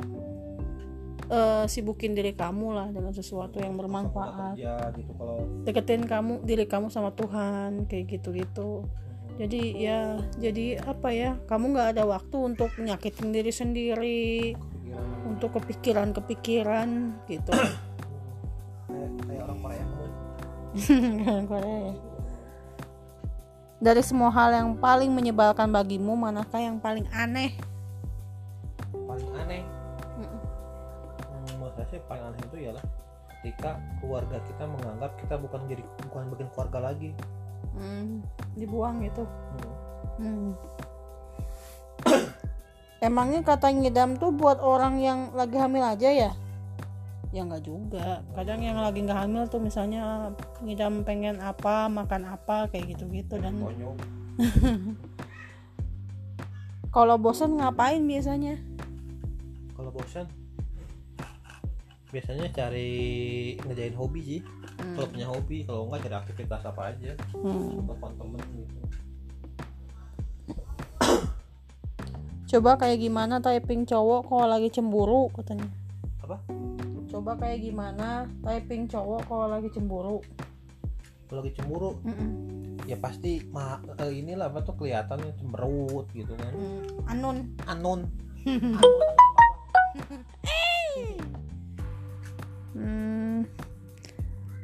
Eh, 1.31 1.65
sibukin 1.65 2.11
diri 2.11 2.35
kamu 2.35 2.75
lah 2.75 2.89
dengan 2.91 3.15
sesuatu 3.15 3.63
yang 3.63 3.79
bermanfaat. 3.79 4.59
kerja 4.59 4.91
gitu 4.99 5.15
kalau 5.15 5.47
Deketin 5.63 6.03
kamu 6.03 6.43
diri 6.43 6.67
kamu 6.67 6.91
sama 6.91 7.15
Tuhan 7.15 7.87
kayak 7.87 8.19
gitu-gitu. 8.19 8.83
jadi 9.39 9.61
ya 9.73 10.01
jadi 10.37 10.83
apa 10.85 11.09
ya 11.15 11.39
kamu 11.47 11.73
nggak 11.73 11.89
ada 11.97 12.05
waktu 12.05 12.37
untuk 12.37 12.69
nyakitin 12.77 13.31
diri 13.31 13.49
sendiri 13.49 14.53
kepikiran 14.53 15.07
untuk 15.25 15.51
kepikiran-kepikiran 15.57 16.89
gitu 17.25 17.53
kayak 18.85 19.11
kayak 19.25 19.43
orang 19.47 19.59
Korea 19.63 19.85
Orang 21.31 21.47
Korea 21.47 21.79
ya. 21.79 21.93
Dari 23.81 24.05
semua 24.05 24.29
hal 24.29 24.53
yang 24.53 24.71
paling 24.77 25.09
menyebalkan 25.09 25.73
bagimu 25.73 26.13
manakah 26.13 26.61
yang 26.61 26.77
paling 26.77 27.09
aneh 27.17 27.57
paling 28.93 29.31
aneh 29.41 29.65
hmm, 30.21 30.41
menurut 31.57 31.73
saya 31.81 31.89
sih 31.97 32.01
paling 32.05 32.25
aneh 32.29 32.41
itu 32.45 32.57
ialah 32.69 32.85
ketika 33.41 33.81
keluarga 34.05 34.37
kita 34.45 34.69
menganggap 34.69 35.17
kita 35.17 35.35
bukan 35.41 35.61
jadi 35.65 35.83
bukan 36.07 36.29
bagian 36.31 36.51
keluarga 36.53 36.93
lagi 36.93 37.11
Hmm, 37.71 38.25
dibuang 38.57 39.05
gitu 39.05 39.25
Hmm. 39.25 39.73
Hmm. 40.21 40.51
Emangnya 43.09 43.41
kata 43.41 43.73
ngidam 43.73 44.21
tuh 44.21 44.33
buat 44.33 44.61
orang 44.61 45.01
yang 45.01 45.19
lagi 45.33 45.57
hamil 45.57 45.85
aja 45.85 46.09
ya? 46.13 46.31
Ya 47.31 47.43
nggak 47.43 47.63
juga. 47.63 48.27
Kadang 48.35 48.59
yang 48.59 48.77
lagi 48.77 49.01
nggak 49.01 49.21
hamil 49.21 49.47
tuh 49.47 49.59
misalnya 49.59 50.35
ngidam 50.61 51.03
pengen 51.03 51.39
apa, 51.39 51.87
makan 51.87 52.27
apa 52.27 52.67
kayak 52.69 52.91
gitu-gitu 52.91 53.39
dan 53.39 53.55
konyol 53.57 53.95
kalau 56.91 57.15
bosan 57.17 57.55
ngapain 57.55 58.03
biasanya? 58.03 58.59
kalau 59.71 59.95
bosan 59.95 60.27
biasanya 62.09 62.51
cari 62.51 62.91
ngejain 63.63 63.95
hobi 63.95 64.21
sih 64.21 64.41
Hmm. 64.77 64.97
kalau 64.97 65.07
punya 65.07 65.27
hobi 65.29 65.57
kalau 65.63 65.87
enggak 65.87 66.09
cari 66.09 66.17
aktivitas 66.19 66.63
apa 66.65 66.83
aja 66.89 67.13
Hmm. 67.37 67.79
telepon 67.79 68.13
temen 68.17 68.43
gitu 68.51 68.79
Coba 72.51 72.75
kayak 72.75 72.99
gimana 72.99 73.39
typing 73.39 73.85
cowok 73.85 74.27
kalau 74.27 74.47
lagi 74.47 74.69
cemburu 74.69 75.31
katanya. 75.31 75.69
apa 76.21 76.37
Coba 77.21 77.37
kayak 77.37 77.61
gimana 77.61 78.25
typing 78.41 78.89
cowok 78.89 79.29
kalau 79.29 79.53
lagi 79.53 79.69
cemburu. 79.69 80.25
kalau 81.29 81.45
lagi 81.45 81.53
cemburu 81.53 82.01
Mm-mm. 82.01 82.81
ya 82.89 82.97
pasti 82.97 83.45
ma 83.53 83.77
eh, 84.01 84.25
inilah 84.25 84.49
apa 84.49 84.65
tuh 84.65 84.73
kelihatannya 84.81 85.37
cemberut 85.37 86.09
gitu 86.17 86.33
kan 86.33 86.49
Hmm. 86.49 87.13
Anon. 87.13 87.37
anon 87.69 88.01
Hmm. 92.73 93.45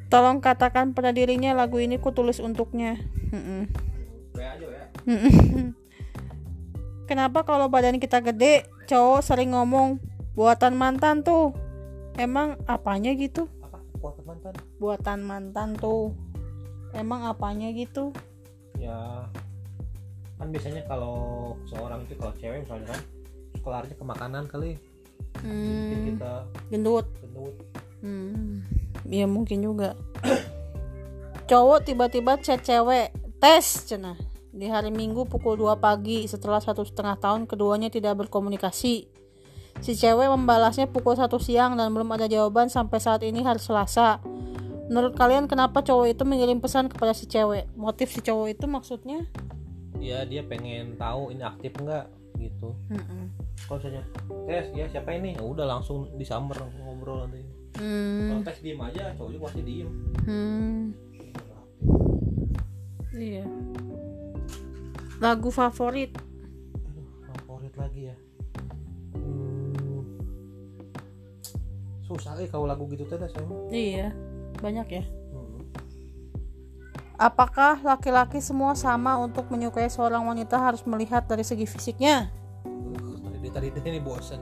Tolong 0.09 0.40
katakan 0.40 0.96
pada 0.96 1.12
dirinya 1.12 1.52
lagu 1.52 1.76
ini 1.76 2.00
ku 2.00 2.09
tulis 2.09 2.40
untuknya. 2.40 2.96
Ya 4.32 4.57
Mm-mm. 5.04 5.76
Kenapa 7.12 7.44
kalau 7.44 7.68
badan 7.68 8.00
kita 8.00 8.24
gede, 8.24 8.64
cowok 8.88 9.20
sering 9.20 9.52
ngomong 9.52 10.00
buatan 10.32 10.72
mantan 10.72 11.20
tuh? 11.20 11.65
Emang 12.16 12.56
apanya 12.64 13.12
gitu? 13.12 13.48
apa 13.60 13.78
kuat 14.00 14.16
mantan 14.24 14.54
Buatan 14.80 15.20
mantan 15.24 15.68
tuh. 15.76 16.12
Emang 16.96 17.28
apanya 17.28 17.68
gitu? 17.72 18.12
ya 18.76 19.24
kan 20.36 20.52
biasanya 20.52 20.84
kalau 20.84 21.56
seorang 21.64 22.04
itu 22.04 22.12
kalau 22.20 22.32
cewek 22.36 22.60
misalnya 22.60 22.92
kan 22.92 23.00
suka 23.56 23.68
larinya 23.72 23.96
ke 23.96 24.04
makanan 24.04 24.44
kali 24.52 24.70
bikin 25.40 25.48
Hmm, 25.48 26.04
kita 26.12 26.32
gendut. 26.68 27.06
gendut 27.24 27.56
Hmm, 28.04 28.60
ya 29.08 29.24
mungkin 29.24 29.64
juga. 29.64 29.96
Cowok 31.50 31.88
tiba-tiba 31.88 32.36
chat 32.36 32.60
cewek, 32.60 33.10
tes 33.40 33.88
cenah. 33.88 34.20
Di 34.52 34.68
hari 34.68 34.92
Minggu 34.92 35.24
pukul 35.24 35.56
2 35.56 35.76
pagi 35.80 36.28
setelah 36.28 36.60
satu 36.60 36.84
setengah 36.84 37.16
tahun 37.16 37.48
keduanya 37.48 37.88
tidak 37.88 38.20
berkomunikasi. 38.20 39.08
Si 39.87 39.95
cewek 39.95 40.26
membalasnya 40.26 40.91
pukul 40.91 41.14
1 41.14 41.30
siang 41.39 41.78
dan 41.78 41.95
belum 41.95 42.11
ada 42.11 42.26
jawaban 42.26 42.66
sampai 42.66 42.99
saat 42.99 43.22
ini 43.22 43.47
hari 43.47 43.62
Selasa. 43.62 44.18
Menurut 44.91 45.14
kalian 45.14 45.47
kenapa 45.47 45.78
cowok 45.78 46.11
itu 46.11 46.26
mengirim 46.26 46.59
pesan 46.59 46.91
kepada 46.91 47.14
si 47.14 47.26
cewek? 47.26 47.70
Motif 47.78 48.11
si 48.11 48.18
cowok 48.18 48.47
itu 48.51 48.66
maksudnya? 48.66 49.22
ya 49.97 50.22
dia 50.22 50.45
pengen 50.45 50.95
tahu 50.95 51.32
ini 51.32 51.41
aktif 51.41 51.72
nggak 51.72 52.07
gitu 52.37 52.76
Mm-mm. 52.93 53.32
kalau 53.64 53.80
misalnya 53.80 54.05
tes 54.45 54.68
ya 54.70 54.87
siapa 54.87 55.11
ini 55.11 55.34
ya 55.34 55.43
udah 55.43 55.66
langsung 55.66 56.12
disamber 56.14 56.55
ngobrol 56.78 57.24
nanti 57.24 57.43
kalau 57.74 58.39
Hmm. 58.39 58.45
tes 58.45 58.61
diem 58.61 58.78
aja 58.78 59.11
cowok 59.16 59.30
juga 59.32 59.43
pasti 59.49 59.62
diem 59.64 59.91
Hmm. 60.22 60.93
Iya. 63.11 63.49
Lagu 65.18 65.49
favorit. 65.49 66.12
Aduh, 66.84 67.09
favorit 67.26 67.74
lagi 67.74 68.01
ya 68.12 68.16
susah 72.07 72.38
eh 72.38 72.48
kalau 72.48 72.70
lagu 72.70 72.86
gitu 72.86 73.04
teh 73.04 73.18
mah. 73.18 73.68
Iya. 73.68 74.14
Banyak 74.62 74.88
ya. 74.88 75.04
Hmm. 75.34 75.61
Apakah 77.18 77.82
laki-laki 77.82 78.38
semua 78.38 78.78
sama 78.78 79.18
untuk 79.18 79.50
menyukai 79.50 79.90
seorang 79.90 80.22
wanita 80.24 80.57
harus 80.57 80.86
melihat 80.86 81.26
dari 81.26 81.42
segi 81.42 81.66
fisiknya? 81.66 82.30
Uh, 82.64 83.50
tadi 83.50 83.72
tadi 83.72 83.88
ini 83.90 84.00
bosen 84.00 84.40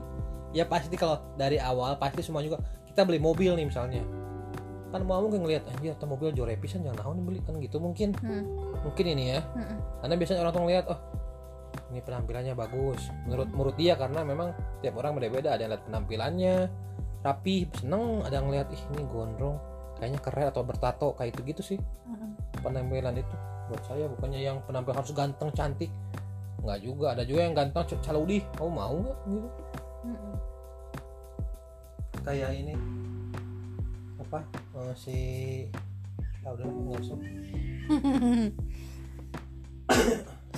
ya 0.55 0.63
pasti 0.63 0.95
kalau 0.95 1.19
dari 1.35 1.59
awal 1.59 1.99
pasti 1.99 2.23
semua 2.23 2.39
juga 2.39 2.63
kita 2.87 3.03
beli 3.03 3.19
mobil 3.19 3.51
nih 3.59 3.67
misalnya 3.67 3.99
kan 4.95 5.03
mau 5.03 5.19
mungkin 5.19 5.43
ngelihat 5.43 5.67
anjir 5.75 5.91
atau 5.91 6.07
mobil 6.07 6.31
jore 6.31 6.55
pisan 6.55 6.79
jangan 6.87 7.03
naon 7.03 7.27
beli 7.27 7.43
kan 7.43 7.59
gitu 7.59 7.83
mungkin 7.83 8.15
Hmm. 8.23 8.47
mungkin 8.79 9.05
ini 9.11 9.35
ya 9.35 9.43
Mm-mm. 9.43 9.77
karena 9.99 10.15
biasanya 10.15 10.39
orang 10.47 10.53
tuh 10.55 10.63
ngeliat 10.63 10.85
oh 10.87 10.99
ini 11.91 11.99
penampilannya 11.99 12.53
bagus 12.55 13.11
menurut 13.27 13.51
menurut 13.51 13.75
dia 13.75 13.99
karena 13.99 14.23
memang 14.23 14.55
tiap 14.79 14.95
orang 14.95 15.19
beda-beda 15.19 15.59
ada 15.59 15.67
yang 15.67 15.75
lihat 15.75 15.83
penampilannya 15.91 16.55
rapi 17.25 17.65
seneng 17.73 18.21
ada 18.21 18.37
yang 18.37 18.45
ngeliat 18.53 18.69
ih 18.69 18.83
ini 18.93 19.01
gondrong 19.09 19.57
kayaknya 19.97 20.19
keren 20.21 20.47
atau 20.53 20.61
bertato 20.61 21.17
kayak 21.17 21.33
itu 21.33 21.41
gitu 21.49 21.61
sih 21.73 21.79
Mm-mm. 22.05 22.37
penampilan 22.61 23.17
itu 23.17 23.35
buat 23.65 23.81
saya 23.89 24.05
bukannya 24.05 24.45
yang 24.45 24.61
penampilan 24.69 25.01
harus 25.01 25.09
ganteng 25.17 25.49
cantik 25.57 25.89
nggak 26.61 26.79
juga 26.85 27.17
ada 27.17 27.25
juga 27.25 27.49
yang 27.49 27.57
ganteng 27.57 27.97
caludi 28.05 28.45
kamu 28.53 28.69
mau 28.69 28.93
nggak 28.93 29.17
gitu 29.25 29.49
Mm-mm. 30.05 30.35
kayak 32.21 32.51
ini 32.53 32.77
apa 34.21 34.39
eh, 34.77 34.93
si 34.93 35.17
ya 36.45 36.53
udah 36.53 36.65
nggak 36.69 37.01
usah 37.01 37.17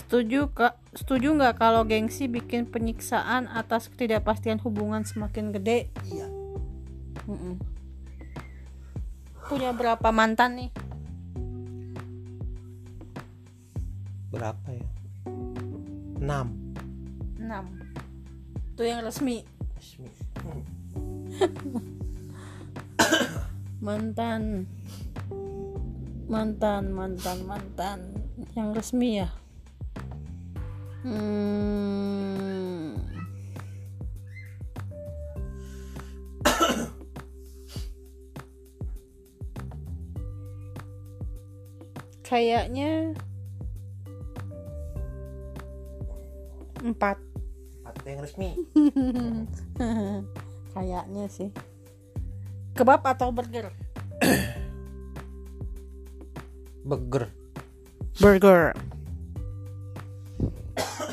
Setuju 0.07 0.55
kak? 0.55 0.79
Setuju 0.95 1.35
nggak 1.35 1.59
kalau 1.59 1.83
gengsi 1.83 2.31
bikin 2.31 2.63
penyiksaan 2.71 3.51
atas 3.51 3.91
ketidakpastian 3.91 4.63
hubungan 4.63 5.03
semakin 5.03 5.51
gede? 5.51 5.91
iya 6.07 6.36
Mm-mm. 7.27 7.55
Punya 9.47 9.71
berapa 9.71 10.09
mantan 10.11 10.59
nih? 10.59 10.71
berapa 14.37 14.67
ya 14.69 14.89
enam 16.19 16.47
6 17.39 18.75
Itu 18.75 18.81
yang 18.85 19.01
resmi 19.01 19.41
Resmi. 19.77 20.09
Mantan 23.85 24.67
Mantan, 26.27 26.91
mantan, 26.91 27.37
mantan 27.47 27.99
Yang 28.53 28.69
resmi 28.77 29.25
ya 29.25 29.29
Hmm. 31.07 32.99
Kayaknya 42.27 43.15
Empat 46.83 47.15
Atau 47.87 48.03
yang 48.03 48.19
resmi 48.19 48.51
Kayaknya 50.75 51.25
sih. 51.31 51.49
Kebab 52.75 53.01
atau 53.07 53.31
burger? 53.31 53.71
burger 56.87 57.31
Burger. 58.17 58.75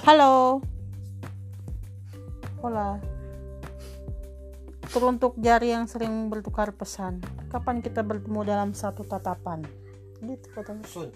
Halo. 0.05 0.61
Hola. 2.61 2.97
Teruntuk 4.89 5.37
jari 5.41 5.73
yang 5.73 5.85
sering 5.85 6.29
bertukar 6.29 6.73
pesan. 6.73 7.21
Kapan 7.49 7.81
kita 7.81 8.01
bertemu 8.05 8.41
dalam 8.45 8.71
satu 8.73 9.05
tatapan? 9.05 9.84
Gitu 10.25 10.47
katanya. 10.53 10.85
sun 10.89 11.13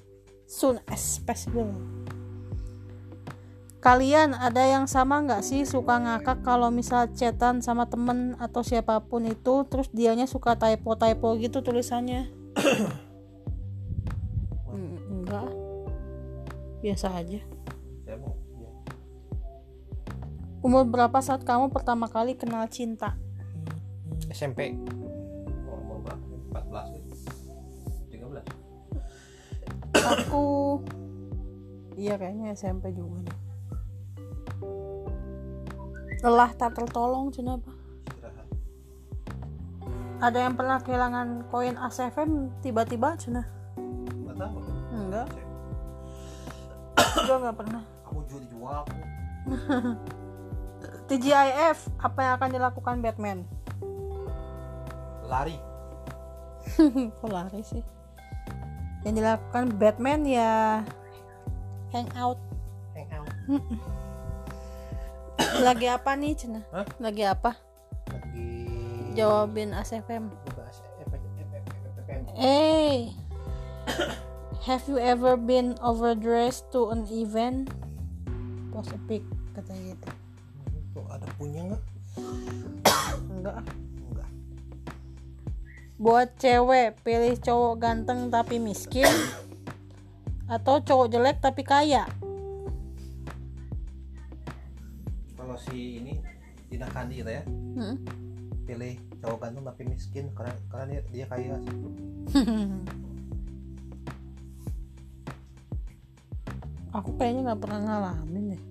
Soon 0.49 0.77
as 0.89 1.21
possible. 1.25 1.69
Kalian 3.79 4.35
ada 4.35 4.67
yang 4.67 4.91
sama 4.91 5.23
nggak 5.23 5.45
sih 5.45 5.63
suka 5.63 6.03
ngakak 6.03 6.43
kalau 6.43 6.67
misal 6.73 7.07
chatan 7.15 7.63
sama 7.63 7.87
temen 7.87 8.35
atau 8.43 8.67
siapa 8.67 8.99
pun 9.07 9.23
itu 9.29 9.63
terus 9.71 9.87
dianya 9.95 10.27
suka 10.27 10.59
typo-typo 10.59 11.39
gitu 11.41 11.65
tulisannya? 11.65 12.29
Mm, 14.69 15.25
enggak. 15.25 15.49
Biasa 16.85 17.09
aja. 17.17 17.41
saya 18.05 18.17
mau 18.21 18.37
ya. 18.61 18.71
Umur 20.61 20.85
berapa 20.85 21.19
saat 21.25 21.43
kamu 21.49 21.73
pertama 21.73 22.05
kali 22.05 22.37
kenal 22.37 22.69
cinta? 22.69 23.17
SMP 24.29 24.77
Aku 30.09 30.43
Iya 31.99 32.15
kayaknya 32.15 32.55
SMP 32.55 32.95
juga 32.95 33.27
deh. 33.27 33.39
Lelah 36.23 36.51
tak 36.55 36.79
tertolong 36.79 37.35
kenapa? 37.35 37.75
Ada 40.19 40.51
yang 40.51 40.55
pernah 40.59 40.79
kehilangan 40.83 41.47
koin 41.47 41.79
ASFM 41.79 42.51
tiba-tiba 42.59 43.15
cina? 43.19 43.47
nggak 43.79 44.35
tahu 44.35 44.59
Enggak, 44.91 45.27
juga 47.23 47.35
nggak 47.39 47.57
pernah. 47.57 47.83
kamu 48.03 48.21
jual 48.27 48.41
dijual 48.43 48.75
aku 48.83 48.99
TGIF, 51.09 51.79
apa 52.03 52.19
yang 52.21 52.33
akan 52.37 52.51
dilakukan 52.51 52.97
Batman? 52.99 53.39
lari 55.25 55.57
Kok 57.23 57.31
lari 57.31 57.63
sih? 57.63 57.83
Yang 59.07 59.15
dilakukan 59.23 59.65
Batman 59.79 60.27
ya 60.27 60.83
hangout. 61.95 62.39
hang 62.93 63.11
out 63.15 63.31
Lagi 65.67 65.87
apa 65.87 66.19
nih 66.19 66.35
cina? 66.35 66.61
Hah? 66.75 66.85
Lagi 66.99 67.25
apa? 67.25 67.55
lagi 68.11 68.51
Jawabin 69.15 69.75
ASFM. 69.75 70.31
Hey, 72.39 73.11
have 74.67 74.87
you 74.87 74.99
ever 74.99 75.35
been 75.35 75.75
overdressed 75.83 76.71
to 76.71 76.95
an 76.95 77.07
event? 77.11 77.71
Post 78.71 78.95
a 78.95 79.01
pic 79.11 79.27
katanya 79.59 79.95
gitu. 79.95 80.09
Buat 85.99 86.39
cewek 86.39 87.03
pilih 87.03 87.35
cowok 87.43 87.75
ganteng 87.83 88.31
tapi 88.31 88.63
miskin 88.63 89.11
atau 90.47 90.79
cowok 90.81 91.11
jelek 91.11 91.43
tapi 91.43 91.67
kaya. 91.67 92.07
kalau 95.39 95.55
si 95.55 95.97
ini 95.97 96.21
Dina 96.69 96.85
Kandi 96.93 97.25
gitu 97.25 97.31
ya 97.33 97.41
Hmm. 97.73 97.97
pilih 98.69 99.01
cowok 99.25 99.39
ganteng 99.49 99.65
tapi 99.65 99.83
miskin 99.89 100.29
karena 100.37 100.53
karena 100.69 100.85
dia, 100.93 101.03
dia 101.09 101.25
kaya 101.25 101.57
sih 101.65 101.73
Aku 106.89 107.15
kayaknya 107.21 107.53
nggak 107.53 107.61
pernah 107.61 107.81
ngalamin 107.85 108.57
deh. 108.57 108.63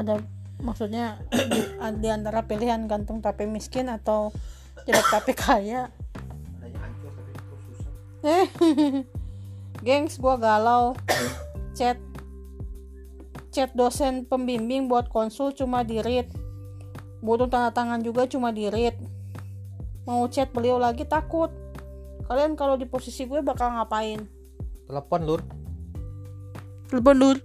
Ada 0.00 0.16
maksudnya 0.64 1.20
di, 1.28 1.60
di 2.00 2.08
antara 2.08 2.48
pilihan 2.48 2.88
ganteng 2.88 3.20
tapi 3.20 3.44
miskin 3.44 3.92
atau 3.92 4.32
jelek 4.86 5.06
tapi 5.14 5.32
kaya. 5.34 5.90
adanya 6.56 6.78
hancur 6.80 7.10
tapi 7.12 7.30
itu 7.34 7.54
susah 7.66 7.90
Eh, 8.24 8.46
gengs, 9.86 10.16
gua 10.16 10.38
galau. 10.40 10.94
Chat, 11.76 12.00
chat 13.52 13.70
dosen 13.76 14.24
pembimbing 14.24 14.88
buat 14.88 15.10
konsul 15.12 15.52
cuma 15.52 15.84
di 15.84 16.00
read. 16.00 16.30
Butuh 17.20 17.50
tanda 17.50 17.74
tangan 17.74 18.00
juga 18.00 18.24
cuma 18.30 18.54
di 18.54 18.70
read. 18.70 18.96
Mau 20.06 20.24
chat 20.30 20.48
beliau 20.54 20.78
lagi 20.78 21.04
takut. 21.04 21.50
Kalian 22.26 22.54
kalau 22.58 22.78
di 22.78 22.86
posisi 22.86 23.26
gue 23.26 23.38
bakal 23.42 23.74
ngapain? 23.74 24.26
telepon 24.86 25.22
lur 25.26 25.42
Telepon 26.86 27.18
dulu. 27.18 27.38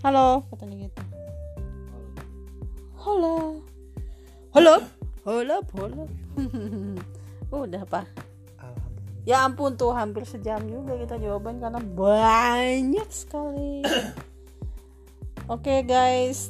Halo, 0.00 0.40
katanya 0.48 0.88
gitu. 0.88 1.02
Halo. 2.96 3.60
Halo. 4.56 4.97
Halo, 5.28 5.60
halo. 5.76 6.08
Udah 7.52 7.84
apa? 7.84 8.08
alhamdulillah. 8.56 9.28
Ya 9.28 9.44
ampun 9.44 9.76
tuh 9.76 9.92
hampir 9.92 10.24
sejam 10.24 10.56
juga 10.64 10.96
kita 10.96 11.20
jawaban 11.20 11.60
karena 11.60 11.84
banyak 11.84 13.04
sekali. 13.12 13.84
Oke 15.52 15.68
okay, 15.68 15.78
guys. 15.84 16.48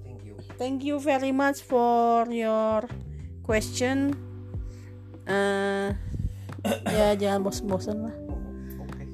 Thank 0.00 0.24
you. 0.24 0.34
Thank 0.56 0.78
you 0.80 0.96
very 0.96 1.28
much 1.28 1.60
for 1.60 2.24
your 2.32 2.88
question. 3.44 4.16
Uh, 5.28 5.92
ya 6.96 7.12
jangan 7.20 7.44
bosan-bosan 7.44 8.00
lah. 8.00 8.16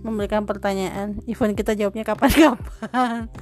Memberikan 0.07 0.47
pertanyaan. 0.47 1.19
Even 1.27 1.59
kita 1.59 1.75
jawabnya 1.75 2.07
kapan-kapan. 2.07 3.35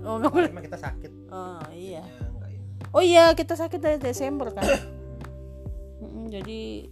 Oh, 0.00 0.16
nggak 0.16 0.32
boleh. 0.32 0.48
Oh 0.48 0.56
boleh 0.56 0.64
kita 0.64 0.80
sakit. 0.80 1.12
Oh 1.28 1.60
iya. 1.76 2.00
Ya. 2.00 2.11
Oh 2.92 3.02
iya 3.02 3.32
kita 3.32 3.56
sakit 3.56 3.80
dari 3.80 3.98
Desember 3.98 4.52
kan? 4.52 4.64
Jadi 6.28 6.88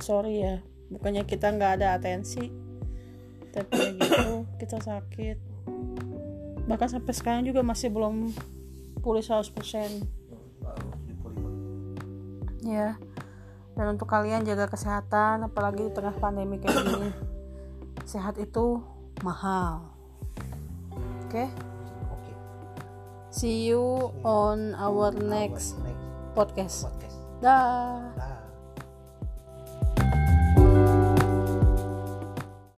sorry 0.00 0.44
ya. 0.44 0.56
Bukannya 0.88 1.28
kita 1.28 1.52
nggak 1.52 1.80
ada 1.80 2.00
atensi 2.00 2.48
tapi 3.48 3.76
ya 3.76 3.92
gitu 3.96 4.44
kita 4.60 4.76
sakit. 4.80 5.36
Bahkan 6.68 6.88
sampai 6.88 7.12
sekarang 7.16 7.42
juga 7.48 7.64
masih 7.64 7.88
belum 7.88 8.32
pulih 9.00 9.24
100% 9.24 9.54
baru 10.60 10.90
dipulih 11.06 11.46
ya 12.66 12.98
dan 13.78 13.94
untuk 13.94 14.10
kalian 14.10 14.42
jaga 14.42 14.66
kesehatan 14.66 15.46
apalagi 15.46 15.86
di 15.86 15.92
tengah 15.94 16.12
pandemi 16.18 16.58
kayak 16.58 16.82
gini 16.82 17.10
sehat 18.04 18.36
itu 18.42 18.82
mahal. 19.22 19.86
Oke 21.24 21.46
oke 21.46 21.77
see 23.30 23.68
you 23.68 24.12
on 24.24 24.74
our 24.76 25.12
next 25.12 25.76
podcast. 26.34 26.88
podcast. 26.88 27.16
Dah. 27.42 28.02
Dah. 28.16 28.37